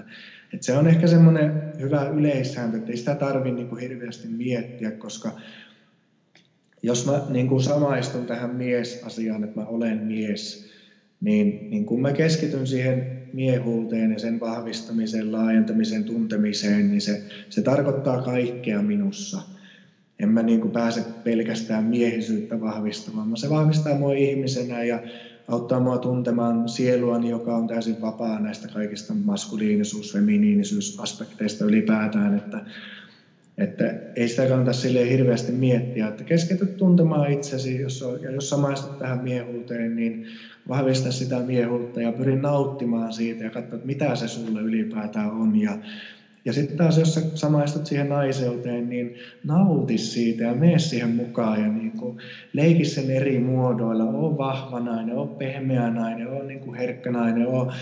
että 0.52 0.66
se 0.66 0.76
on 0.76 0.88
ehkä 0.88 1.06
semmoinen 1.06 1.62
hyvä 1.80 2.08
yleissääntö, 2.08 2.76
että 2.76 2.90
ei 2.90 2.96
sitä 2.96 3.14
tarvitse 3.14 3.62
niin 3.62 3.78
hirveästi 3.78 4.28
miettiä, 4.28 4.90
koska 4.90 5.32
jos 6.82 7.06
mä 7.06 7.26
niin 7.28 7.48
kuin 7.48 7.62
samaistun 7.62 8.26
tähän 8.26 8.56
miesasiaan, 8.56 9.44
että 9.44 9.60
mä 9.60 9.66
olen 9.66 10.06
mies, 10.06 10.64
niin, 11.20 11.66
niin 11.70 11.86
kun 11.86 12.00
mä 12.00 12.12
keskityn 12.12 12.66
siihen 12.66 13.16
miehuuteen 13.32 14.12
ja 14.12 14.18
sen 14.18 14.40
vahvistamiseen, 14.40 15.32
laajentamiseen, 15.32 16.04
tuntemiseen, 16.04 16.90
niin 16.90 17.00
se, 17.00 17.22
se 17.48 17.62
tarkoittaa 17.62 18.22
kaikkea 18.22 18.82
minussa. 18.82 19.42
En 20.18 20.28
mä 20.28 20.42
niin 20.42 20.60
kuin 20.60 20.72
pääse 20.72 21.04
pelkästään 21.24 21.84
miehisyyttä 21.84 22.60
vahvistamaan, 22.60 23.26
vaan 23.28 23.36
se 23.36 23.50
vahvistaa 23.50 23.98
mua 23.98 24.12
ihmisenä 24.12 24.84
ja 24.84 25.00
auttaa 25.48 25.80
mua 25.80 25.98
tuntemaan 25.98 26.68
sieluani, 26.68 27.28
joka 27.28 27.56
on 27.56 27.66
täysin 27.66 28.00
vapaa 28.00 28.40
näistä 28.40 28.68
kaikista 28.68 29.14
maskuliinisuus, 29.14 30.12
feminiinisuus 30.12 31.00
aspekteista 31.00 31.64
ylipäätään, 31.64 32.34
että 32.34 32.60
että 33.58 33.94
ei 34.16 34.28
sitä 34.28 34.46
kannata 34.46 34.72
sille 34.72 35.10
hirveästi 35.10 35.52
miettiä, 35.52 36.08
että 36.08 36.24
keskityt 36.24 36.76
tuntemaan 36.76 37.32
itsesi, 37.32 37.80
jos 37.80 38.02
on, 38.02 38.22
ja 38.22 38.30
jos 38.30 38.50
samaistut 38.50 38.98
tähän 38.98 39.24
miehuuteen, 39.24 39.96
niin 39.96 40.26
vahvista 40.68 41.12
sitä 41.12 41.42
miehuutta 41.42 42.00
ja 42.00 42.12
pyrin 42.12 42.42
nauttimaan 42.42 43.12
siitä 43.12 43.44
ja 43.44 43.50
katsoa, 43.50 43.76
että 43.76 43.86
mitä 43.86 44.14
se 44.16 44.28
sulle 44.28 44.60
ylipäätään 44.60 45.30
on. 45.30 45.60
Ja, 45.60 45.78
ja 46.44 46.52
sitten 46.52 46.76
taas, 46.76 46.98
jos 46.98 47.14
sä 47.14 47.20
samaistut 47.34 47.86
siihen 47.86 48.08
naiseuteen, 48.08 48.88
niin 48.88 49.14
nauti 49.44 49.98
siitä 49.98 50.44
ja 50.44 50.54
mene 50.54 50.78
siihen 50.78 51.10
mukaan 51.10 51.62
ja 51.62 51.68
niin 51.68 51.92
kuin 51.92 52.18
leiki 52.52 52.84
sen 52.84 53.10
eri 53.10 53.38
muodoilla. 53.38 54.04
Oo 54.04 54.38
vahva 54.38 54.80
nainen, 54.80 55.16
oo 55.16 55.26
pehmeä 55.26 55.90
nainen, 55.90 56.28
oo 56.28 56.42
niin 56.42 56.74
herkkä 56.74 57.10
nainen, 57.10 57.46
oo 57.46 57.72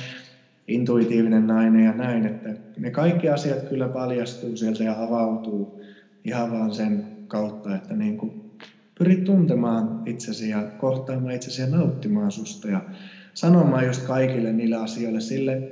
intuitiivinen 0.68 1.46
nainen 1.46 1.84
ja 1.84 1.92
näin, 1.92 2.26
että 2.26 2.54
ne 2.78 2.90
kaikki 2.90 3.28
asiat 3.28 3.62
kyllä 3.62 3.88
paljastuu 3.88 4.56
sieltä 4.56 4.84
ja 4.84 5.02
avautuu 5.02 5.80
ihan 6.24 6.52
vaan 6.52 6.74
sen 6.74 7.06
kautta, 7.26 7.76
että 7.76 7.94
niin 7.94 8.16
kuin 8.16 8.42
pyrit 8.98 9.24
tuntemaan 9.24 10.02
itsesi 10.06 10.48
ja 10.48 10.66
kohtaamaan 10.76 11.34
itsesi 11.34 11.60
ja 11.60 11.66
nauttimaan 11.66 12.30
susta 12.30 12.68
ja 12.68 12.82
sanomaan 13.34 13.86
just 13.86 14.02
kaikille 14.02 14.52
niille 14.52 14.76
asioille 14.76 15.20
sille, 15.20 15.62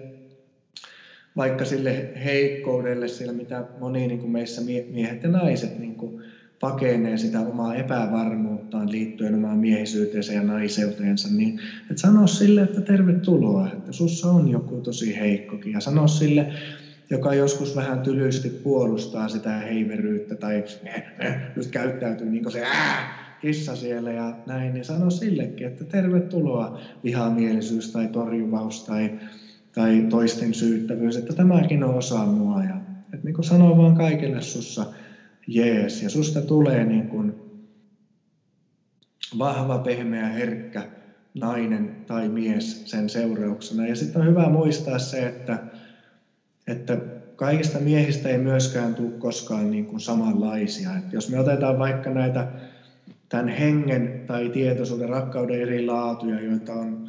vaikka 1.37 1.65
sille 1.65 2.13
heikkoudelle, 2.25 3.09
sillä 3.09 3.33
mitä 3.33 3.65
moni 3.77 4.07
niin 4.07 4.21
kuin 4.21 4.31
meissä 4.31 4.63
miehet 4.89 5.23
ja 5.23 5.29
naiset 5.29 5.79
niin 5.79 5.97
kuin 5.97 6.17
pakenee 6.63 7.19
sitä 7.19 7.41
omaa 7.41 7.75
epävarmuuttaan 7.75 8.93
liittyen 8.93 9.35
omaan 9.35 9.59
miehisyyteensä 9.59 10.33
ja 10.33 10.43
naiseuteensa, 10.43 11.29
niin 11.29 11.61
että 11.91 12.01
sano 12.01 12.27
sille, 12.27 12.63
että 12.63 12.81
tervetuloa, 12.81 13.69
että 13.73 13.93
sussa 13.93 14.29
on 14.29 14.49
joku 14.49 14.81
tosi 14.81 15.17
heikkokin. 15.17 15.73
Ja 15.73 15.81
sano 15.81 16.09
sille, 16.09 16.53
joka 17.11 17.35
joskus 17.35 17.77
vähän 17.77 18.01
tylysti 18.01 18.49
puolustaa 18.49 19.29
sitä 19.29 19.51
heiveryyttä 19.59 20.35
tai 20.37 20.65
just 21.57 21.71
käyttäytyy 21.71 22.31
niin 22.31 22.43
kuin 22.43 22.53
se 22.53 22.65
ää, 22.65 23.37
kissa 23.41 23.77
siellä 23.77 24.13
ja 24.13 24.37
näin, 24.47 24.75
niin 24.75 24.85
sano 24.85 25.11
sillekin, 25.11 25.67
että 25.67 25.85
tervetuloa 25.85 26.79
vihamielisyys 27.05 27.93
tai 27.93 28.09
torjuvaus 28.09 28.85
tai, 28.85 29.11
tai 29.75 30.07
toisten 30.11 30.55
syyttävyys, 30.55 31.17
että 31.17 31.33
tämäkin 31.33 31.85
on 31.85 31.95
osa 31.95 32.27
mua. 32.27 32.65
Ja, 32.65 32.77
että 33.15 33.27
niin 33.27 33.35
kuin 33.35 33.45
sano 33.45 33.77
vaan 33.77 33.97
kaikille 33.97 34.41
sussa, 34.41 34.87
jees. 35.47 36.03
Ja 36.03 36.11
susta 36.11 36.43
tulee 36.43 36.85
niin 36.85 37.09
kuin 37.09 37.35
vahva, 39.39 39.79
pehmeä, 39.79 40.29
herkkä 40.29 40.89
nainen 41.35 41.97
tai 42.07 42.29
mies 42.29 42.91
sen 42.91 43.09
seurauksena. 43.09 43.87
Ja 43.87 43.97
sitten 43.97 44.23
on 44.23 44.29
hyvä 44.29 44.49
muistaa 44.49 44.99
se, 44.99 45.27
että, 45.27 45.59
että 46.67 46.97
kaikista 47.37 47.79
miehistä 47.79 48.29
ei 48.29 48.39
myöskään 48.39 48.95
tule 48.95 49.11
koskaan 49.11 49.71
niin 49.71 49.87
kuin 49.87 50.01
samanlaisia. 50.01 50.97
Et 50.97 51.13
jos 51.13 51.31
me 51.31 51.41
otetaan 51.41 51.79
vaikka 51.79 52.11
näitä 52.11 52.49
tämän 53.29 53.49
hengen 53.49 54.25
tai 54.27 54.49
tietoisuuden, 54.49 55.09
rakkauden 55.09 55.61
eri 55.61 55.87
laatuja, 55.87 56.41
joita 56.41 56.73
on 56.73 57.09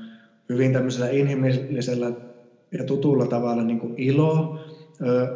hyvin 0.50 0.74
tämmöisellä 0.74 1.10
inhimillisellä 1.10 2.12
ja 2.72 2.84
tutulla 2.84 3.26
tavalla 3.26 3.64
niin 3.64 3.80
kuin 3.80 3.94
ilo, 3.98 4.60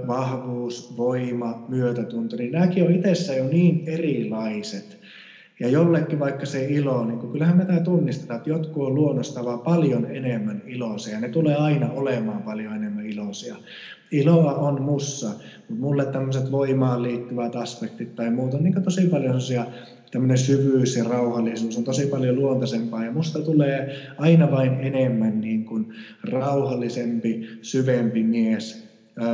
vahvuus, 0.08 0.98
voima, 0.98 1.66
myötätunto, 1.68 2.36
niin 2.36 2.52
nämäkin 2.52 2.84
on 2.84 2.92
itsessä 2.92 3.34
jo 3.34 3.48
niin 3.48 3.84
erilaiset. 3.86 4.98
Ja 5.60 5.70
jollekin 5.70 6.20
vaikka 6.20 6.46
se 6.46 6.66
ilo, 6.66 7.06
niin 7.06 7.20
kun 7.20 7.32
kyllähän 7.32 7.58
me 7.58 7.66
tämä 7.66 7.80
tunnistetaan, 7.80 8.38
että 8.38 8.50
jotkut 8.50 8.88
on 8.88 8.96
luonnosta 8.96 9.46
vaan 9.46 9.60
paljon 9.60 10.06
enemmän 10.06 10.62
iloisia. 10.66 11.14
Ja 11.14 11.20
ne 11.20 11.30
tulee 11.30 11.56
aina 11.56 11.90
olemaan 11.92 12.44
paljon 12.44 12.76
enemmän 12.76 13.06
iloisia. 13.06 13.56
Iloa 14.12 14.56
on 14.56 14.82
mussa, 14.82 15.28
mutta 15.68 15.82
mulle 15.84 16.06
tämmöiset 16.06 16.52
voimaan 16.52 17.04
liittyvät 17.04 17.56
aspektit 17.56 18.16
tai 18.16 18.32
muut 18.32 18.54
on 18.54 18.64
niin 18.64 18.84
tosi 18.84 19.06
paljon 19.06 19.42
sellaisia 19.42 19.66
tämmöinen 20.12 20.38
syvyys 20.38 20.96
ja 20.96 21.04
rauhallisuus 21.04 21.78
on 21.78 21.84
tosi 21.84 22.08
paljon 22.08 22.36
luontaisempaa 22.36 23.06
ja 23.06 23.12
musta 23.12 23.42
tulee 23.42 23.96
aina 24.18 24.52
vain 24.52 24.78
enemmän 24.80 25.42
niin 25.42 25.66
kuin 25.66 25.88
rauhallisempi, 26.24 27.48
syvempi 27.62 28.24
mies 28.24 28.87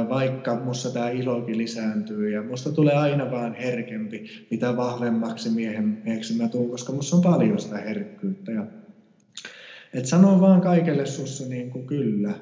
vaikka 0.10 0.56
musta 0.56 0.92
tämä 0.92 1.10
ilokin 1.10 1.58
lisääntyy 1.58 2.30
ja 2.30 2.44
musta 2.44 2.72
tulee 2.72 2.96
aina 2.96 3.32
vaan 3.32 3.54
herkempi, 3.54 4.24
mitä 4.52 4.78
vahvemmaksi 4.78 5.50
mieheksi 5.50 6.38
mä 6.38 6.48
tuun, 6.48 6.70
koska 6.70 6.94
musta 6.94 7.16
on 7.16 7.22
paljon 7.22 7.60
sitä 7.60 7.78
herkkyyttä. 7.78 8.52
Ja, 8.52 8.66
et 9.94 10.06
sano 10.06 10.42
vaan 10.42 10.62
kaikelle 10.62 11.06
sussa 11.06 11.46
niin 11.48 11.70
kuin 11.70 11.88
kyllä, 11.88 12.34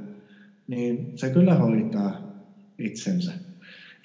niin 0.68 1.12
se 1.16 1.30
kyllä 1.30 1.56
hoitaa 1.56 2.22
itsensä. 2.80 3.32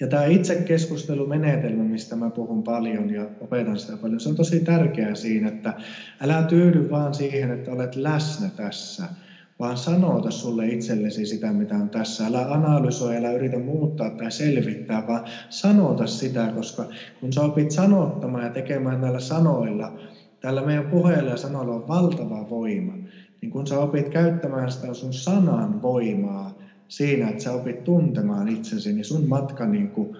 Ja 0.00 0.06
tämä 0.06 0.24
itsekeskustelumenetelmä, 0.24 1.84
mistä 1.84 2.16
mä 2.16 2.30
puhun 2.30 2.62
paljon 2.62 3.10
ja 3.10 3.30
opetan 3.40 3.78
sitä 3.78 3.96
paljon, 3.96 4.20
se 4.20 4.28
on 4.28 4.36
tosi 4.36 4.60
tärkeää 4.60 5.14
siinä, 5.14 5.48
että 5.48 5.74
älä 6.20 6.42
tyydy 6.42 6.90
vaan 6.90 7.14
siihen, 7.14 7.50
että 7.50 7.70
olet 7.70 7.96
läsnä 7.96 8.50
tässä– 8.56 9.08
vaan 9.58 9.76
sanota 9.76 10.30
sulle 10.30 10.68
itsellesi 10.68 11.26
sitä, 11.26 11.52
mitä 11.52 11.74
on 11.74 11.90
tässä. 11.90 12.26
Älä 12.26 12.46
analysoi, 12.48 13.16
älä 13.16 13.32
yritä 13.32 13.58
muuttaa 13.58 14.10
tai 14.10 14.32
selvittää, 14.32 15.06
vaan 15.06 15.20
sanota 15.48 16.06
sitä, 16.06 16.50
koska 16.54 16.86
kun 17.20 17.32
sä 17.32 17.42
opit 17.42 17.70
sanottamaan 17.70 18.44
ja 18.44 18.50
tekemään 18.50 19.00
näillä 19.00 19.20
sanoilla, 19.20 19.92
tällä 20.40 20.62
meidän 20.62 20.86
puheella 20.86 21.30
ja 21.30 21.36
sanoilla 21.36 21.74
on 21.74 21.86
valtava 21.88 22.48
voima, 22.50 22.94
niin 23.40 23.50
kun 23.50 23.66
sä 23.66 23.78
opit 23.78 24.08
käyttämään 24.08 24.70
sitä 24.70 24.94
sun 24.94 25.12
sanan 25.12 25.82
voimaa 25.82 26.50
siinä, 26.88 27.28
että 27.28 27.42
sä 27.42 27.52
opit 27.52 27.84
tuntemaan 27.84 28.48
itsesi, 28.48 28.92
niin 28.92 29.04
sun 29.04 29.28
matka 29.28 29.66
niin 29.66 29.90
kuin 29.90 30.10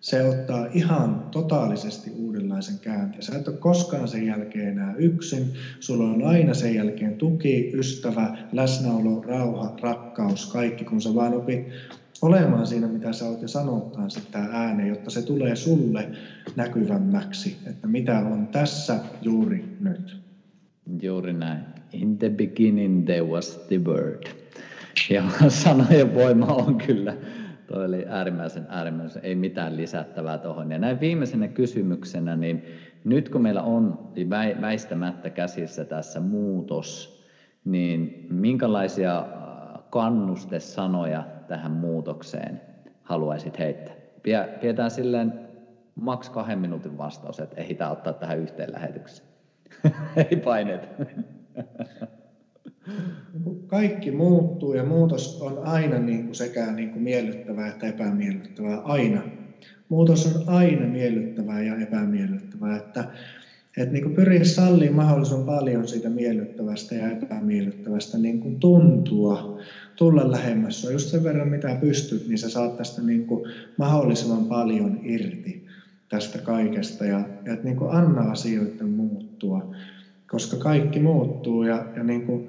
se 0.00 0.28
ottaa 0.28 0.66
ihan 0.74 1.28
totaalisesti 1.30 2.10
uudenlaisen 2.10 2.78
käänteen. 2.78 3.22
Sä 3.22 3.38
et 3.38 3.48
ole 3.48 3.56
koskaan 3.56 4.08
sen 4.08 4.26
jälkeen 4.26 4.68
enää 4.68 4.94
yksin. 4.98 5.52
Sulla 5.80 6.04
on 6.04 6.22
aina 6.22 6.54
sen 6.54 6.74
jälkeen 6.74 7.14
tuki, 7.14 7.70
ystävä, 7.74 8.38
läsnäolo, 8.52 9.20
rauha, 9.20 9.76
rakkaus, 9.80 10.52
kaikki, 10.52 10.84
kun 10.84 11.00
sä 11.00 11.14
vaan 11.14 11.34
opit 11.34 11.66
olemaan 12.22 12.66
siinä, 12.66 12.86
mitä 12.88 13.12
sä 13.12 13.24
oot 13.24 13.42
ja 13.42 13.48
sanottaa 13.48 14.08
sitä 14.08 14.38
ääneen, 14.38 14.88
jotta 14.88 15.10
se 15.10 15.22
tulee 15.22 15.56
sulle 15.56 16.08
näkyvämmäksi, 16.56 17.56
että 17.66 17.86
mitä 17.86 18.18
on 18.18 18.46
tässä 18.46 18.98
juuri 19.22 19.64
nyt. 19.80 20.16
Juuri 21.02 21.32
näin. 21.32 21.60
In 21.92 22.18
the 22.18 22.30
beginning 22.30 23.04
there 23.04 23.22
was 23.22 23.56
the 23.68 23.78
word. 23.78 24.22
Ja 25.10 25.22
sanojen 25.48 26.14
voima 26.14 26.46
on 26.46 26.78
kyllä, 26.78 27.16
toi 27.68 27.84
oli 27.84 28.04
äärimmäisen 28.08 28.66
äärimmäisen, 28.68 29.24
ei 29.24 29.34
mitään 29.34 29.76
lisättävää 29.76 30.38
tuohon. 30.38 30.72
Ja 30.72 30.78
näin 30.78 31.00
viimeisenä 31.00 31.48
kysymyksenä, 31.48 32.36
niin 32.36 32.64
nyt 33.04 33.28
kun 33.28 33.42
meillä 33.42 33.62
on 33.62 34.10
väistämättä 34.60 35.30
käsissä 35.30 35.84
tässä 35.84 36.20
muutos, 36.20 37.18
niin 37.64 38.26
minkälaisia 38.30 39.18
äh, 39.18 39.82
kannustesanoja 39.90 41.24
tähän 41.48 41.72
muutokseen 41.72 42.60
haluaisit 43.02 43.58
heittää? 43.58 43.94
Pidetään 44.60 44.90
silleen 44.90 45.32
maks 45.94 46.30
kahden 46.30 46.58
minuutin 46.58 46.98
vastaus, 46.98 47.40
että 47.40 47.60
ehditään 47.60 47.92
ottaa 47.92 48.12
tähän 48.12 48.38
yhteen 48.38 48.72
lähetykseen. 48.72 49.28
Ei 50.30 50.36
paineet. 50.36 50.88
Kaikki 53.66 54.10
muuttuu 54.10 54.74
ja 54.74 54.84
muutos 54.84 55.38
on 55.40 55.58
aina 55.58 55.98
niin 55.98 56.24
kuin 56.24 56.34
sekä 56.34 56.72
niin 56.72 56.90
kuin 56.90 57.02
miellyttävää 57.02 57.68
että 57.68 57.86
epämiellyttävää. 57.86 58.78
Aina. 58.78 59.22
Muutos 59.88 60.36
on 60.36 60.42
aina 60.46 60.86
miellyttävää 60.86 61.62
ja 61.62 61.76
epämiellyttävää. 61.76 62.76
Että, 62.76 63.04
että 63.76 63.92
niin 63.92 64.02
kuin 64.02 64.14
pyrin 64.14 64.46
salliin 64.46 64.94
mahdollisimman 64.94 65.46
paljon 65.46 65.88
siitä 65.88 66.10
miellyttävästä 66.10 66.94
ja 66.94 67.10
epämiellyttävästä 67.10 68.18
niin 68.18 68.40
kuin 68.40 68.60
tuntua, 68.60 69.60
tulla 69.96 70.30
lähemmäs. 70.30 70.88
Just 70.92 71.08
sen 71.08 71.24
verran 71.24 71.48
mitä 71.48 71.78
pystyt, 71.80 72.28
niin 72.28 72.38
sä 72.38 72.50
saat 72.50 72.76
tästä 72.76 73.02
niin 73.02 73.26
kuin 73.26 73.50
mahdollisimman 73.76 74.44
paljon 74.44 75.00
irti 75.02 75.66
tästä 76.08 76.38
kaikesta 76.38 77.04
ja, 77.04 77.18
ja 77.44 77.52
että 77.52 77.64
niin 77.64 77.76
kuin 77.76 77.90
anna 77.90 78.30
asioiden 78.30 78.88
muuttua, 78.88 79.74
koska 80.30 80.56
kaikki 80.56 81.00
muuttuu 81.00 81.62
ja, 81.62 81.86
ja 81.96 82.04
niin 82.04 82.26
kuin, 82.26 82.48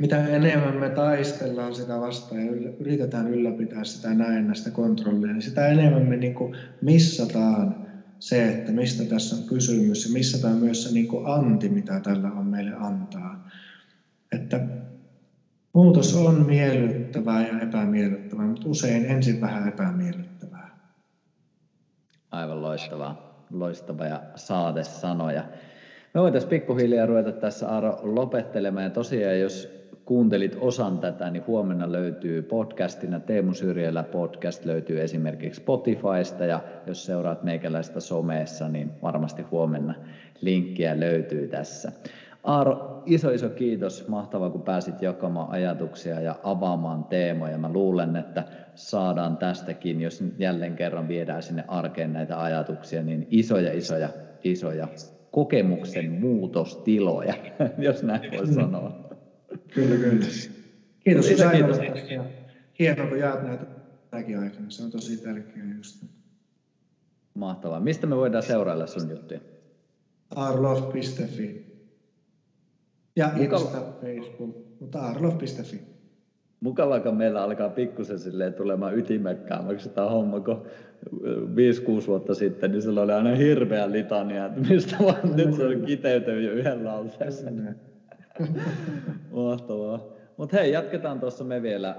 mitä 0.00 0.26
enemmän 0.26 0.76
me 0.76 0.90
taistellaan 0.90 1.74
sitä 1.74 2.00
vastaan 2.00 2.46
ja 2.46 2.52
yritetään 2.80 3.28
ylläpitää 3.28 3.84
sitä 3.84 4.14
näennäistä 4.14 4.70
kontrollia, 4.70 5.32
niin 5.32 5.42
sitä 5.42 5.66
enemmän 5.66 6.02
me 6.02 6.16
niin 6.16 6.36
missataan 6.82 7.86
se, 8.18 8.48
että 8.48 8.72
mistä 8.72 9.04
tässä 9.04 9.36
on 9.36 9.42
kysymys 9.42 10.06
ja 10.06 10.12
missataan 10.12 10.56
myös 10.56 10.82
se 10.82 10.94
niin 10.94 11.08
anti, 11.24 11.68
mitä 11.68 12.00
tällä 12.00 12.28
on 12.28 12.46
meille 12.46 12.74
antaa. 12.74 13.48
Että 14.32 14.60
muutos 15.72 16.16
on 16.16 16.46
miellyttävää 16.46 17.48
ja 17.48 17.60
epämiellyttävää, 17.60 18.46
mutta 18.46 18.68
usein 18.68 19.04
ensin 19.04 19.40
vähän 19.40 19.68
epämiellyttävää. 19.68 20.78
Aivan 22.30 22.62
loistavaa, 22.62 23.44
loistava 23.50 24.06
ja 24.06 24.22
saatesanoja. 24.34 25.44
Me 26.14 26.20
voitaisiin 26.20 26.50
pikkuhiljaa 26.50 27.06
ruveta 27.06 27.32
tässä 27.32 27.68
Aaro 27.68 28.00
lopettelemaan. 28.02 28.84
Ja 28.84 28.90
tosiaan, 28.90 29.40
jos 29.40 29.79
kuuntelit 30.10 30.56
osan 30.60 30.98
tätä, 30.98 31.30
niin 31.30 31.46
huomenna 31.46 31.92
löytyy 31.92 32.42
podcastina 32.42 33.20
Teemu 33.20 33.54
Syrjellä 33.54 34.02
podcast 34.02 34.64
löytyy 34.64 35.02
esimerkiksi 35.02 35.60
Spotifysta 35.60 36.44
ja 36.44 36.60
jos 36.86 37.06
seuraat 37.06 37.42
meikäläistä 37.42 38.00
someessa, 38.00 38.68
niin 38.68 38.90
varmasti 39.02 39.42
huomenna 39.42 39.94
linkkiä 40.40 41.00
löytyy 41.00 41.48
tässä. 41.48 41.92
Aaro, 42.44 43.02
iso 43.06 43.30
iso 43.30 43.48
kiitos. 43.48 44.08
Mahtavaa, 44.08 44.50
kun 44.50 44.62
pääsit 44.62 45.02
jakamaan 45.02 45.50
ajatuksia 45.50 46.20
ja 46.20 46.36
avaamaan 46.42 47.04
teemoja. 47.04 47.58
Mä 47.58 47.72
luulen, 47.72 48.16
että 48.16 48.44
saadaan 48.74 49.36
tästäkin, 49.36 50.00
jos 50.00 50.24
jälleen 50.38 50.76
kerran 50.76 51.08
viedään 51.08 51.42
sinne 51.42 51.64
arkeen 51.68 52.12
näitä 52.12 52.42
ajatuksia, 52.42 53.02
niin 53.02 53.26
isoja, 53.30 53.72
isoja, 53.72 54.08
isoja 54.44 54.88
kokemuksen 55.30 56.12
muutostiloja, 56.12 57.34
jos 57.78 58.02
näin 58.02 58.30
voi 58.36 58.46
sanoa. 58.62 59.09
Kyllä, 59.74 59.96
kyllä. 59.96 60.26
Kiitos, 61.04 61.26
kiitos, 61.26 61.78
kiitos. 61.78 62.10
Ja 62.10 62.24
hienoa, 62.78 63.06
kun 63.06 63.18
jaat 63.18 63.42
näitä 63.42 63.64
tämäkin 64.10 64.38
aikana. 64.38 64.70
Se 64.70 64.82
on 64.82 64.90
tosi 64.90 65.16
tärkeää 65.16 65.66
just. 65.76 66.04
Mahtavaa. 67.34 67.80
Mistä 67.80 68.06
me 68.06 68.16
voidaan 68.16 68.42
seurailla 68.42 68.86
sun 68.86 69.10
juttuja? 69.10 69.40
arlov.fi 70.36 71.66
ja 73.16 73.32
Mukava. 73.36 73.60
Insta, 73.60 73.82
Facebook, 74.00 74.56
mutta 74.80 75.00
arlov.fi. 75.00 75.80
Mukavaa, 76.60 77.00
kun 77.00 77.16
meillä 77.16 77.42
alkaa 77.42 77.68
pikkusen 77.68 78.18
silleen 78.18 78.54
tulemaan 78.54 78.98
ytimekkäämmäksi 78.98 79.88
tämä 79.88 80.10
homma, 80.10 80.40
kun 80.40 80.66
5-6 82.02 82.06
vuotta 82.06 82.34
sitten, 82.34 82.72
niin 82.72 82.82
sillä 82.82 83.02
oli 83.02 83.12
aina 83.12 83.34
hirveä 83.34 83.92
litania, 83.92 84.46
että 84.46 84.60
mistä 84.60 84.96
vaan 85.00 85.36
nyt 85.36 85.54
se 85.56 85.66
on 85.66 85.82
kiteytynyt 85.86 86.44
jo 86.44 86.52
yhden 86.52 86.84
lauseessa. 86.84 87.50
Mahtavaa. 89.32 90.00
Mutta 90.36 90.56
hei, 90.56 90.72
jatketaan 90.72 91.20
tuossa 91.20 91.44
me 91.44 91.62
vielä 91.62 91.96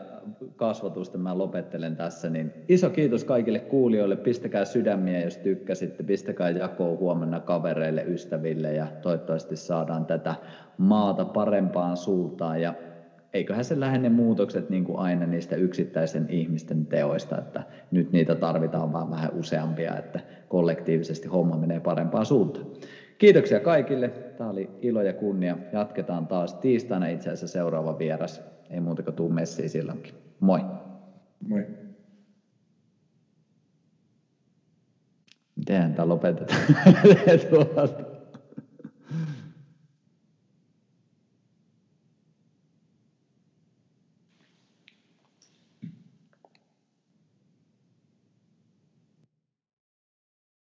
kasvatusta. 0.56 1.18
Mä 1.18 1.38
lopettelen 1.38 1.96
tässä. 1.96 2.30
Niin 2.30 2.54
iso 2.70 2.90
kiitos 2.90 3.24
kaikille 3.24 3.60
kuulijoille. 3.60 4.16
Pistäkää 4.16 4.66
sydämiä, 4.66 5.22
jos 5.22 5.38
tykkäsitte. 5.38 6.04
Pistäkää 6.04 6.50
jakoa 6.50 6.98
huomenna 6.98 7.40
kavereille, 7.40 8.04
ystäville 8.04 8.74
ja 8.74 8.88
toivottavasti 9.02 9.56
saadaan 9.56 10.06
tätä 10.06 10.36
maata 10.78 11.26
parempaan 11.26 11.98
suuntaan. 11.98 12.62
Ja 12.62 12.74
eiköhän 13.34 13.66
se 13.66 13.80
lähde 13.80 13.98
ne 13.98 14.10
muutokset 14.10 14.70
niin 14.70 14.84
kuin 14.84 15.00
aina 15.00 15.26
niistä 15.26 15.56
yksittäisen 15.56 16.26
ihmisten 16.30 16.86
teoista, 16.86 17.38
että 17.38 17.64
nyt 17.92 18.12
niitä 18.12 18.36
tarvitaan 18.36 18.94
vaan 18.94 19.12
vähän 19.12 19.32
useampia, 19.34 19.98
että 19.98 20.20
kollektiivisesti 20.48 21.28
homma 21.28 21.58
menee 21.58 21.80
parempaan 21.80 22.26
suuntaan. 22.26 22.66
Kiitoksia 23.22 23.60
kaikille. 23.60 24.10
Tämä 24.38 24.50
oli 24.50 24.70
ilo 24.82 25.02
ja 25.02 25.14
kunnia. 25.14 25.58
Jatketaan 25.72 26.28
taas 26.28 26.54
tiistaina 26.54 27.08
itse 27.08 27.30
asiassa 27.30 27.48
seuraava 27.48 27.98
vieras. 27.98 28.42
Ei 28.70 28.80
muuta 28.80 29.04
kuin 29.04 29.16
tuu 29.16 29.30
messiin 29.30 29.70
silloinkin. 29.70 30.14
Moi. 30.40 30.60
Moi. 31.48 31.66
Miten 35.56 35.94
tämä 35.94 36.08
lopetetaan? 36.08 36.62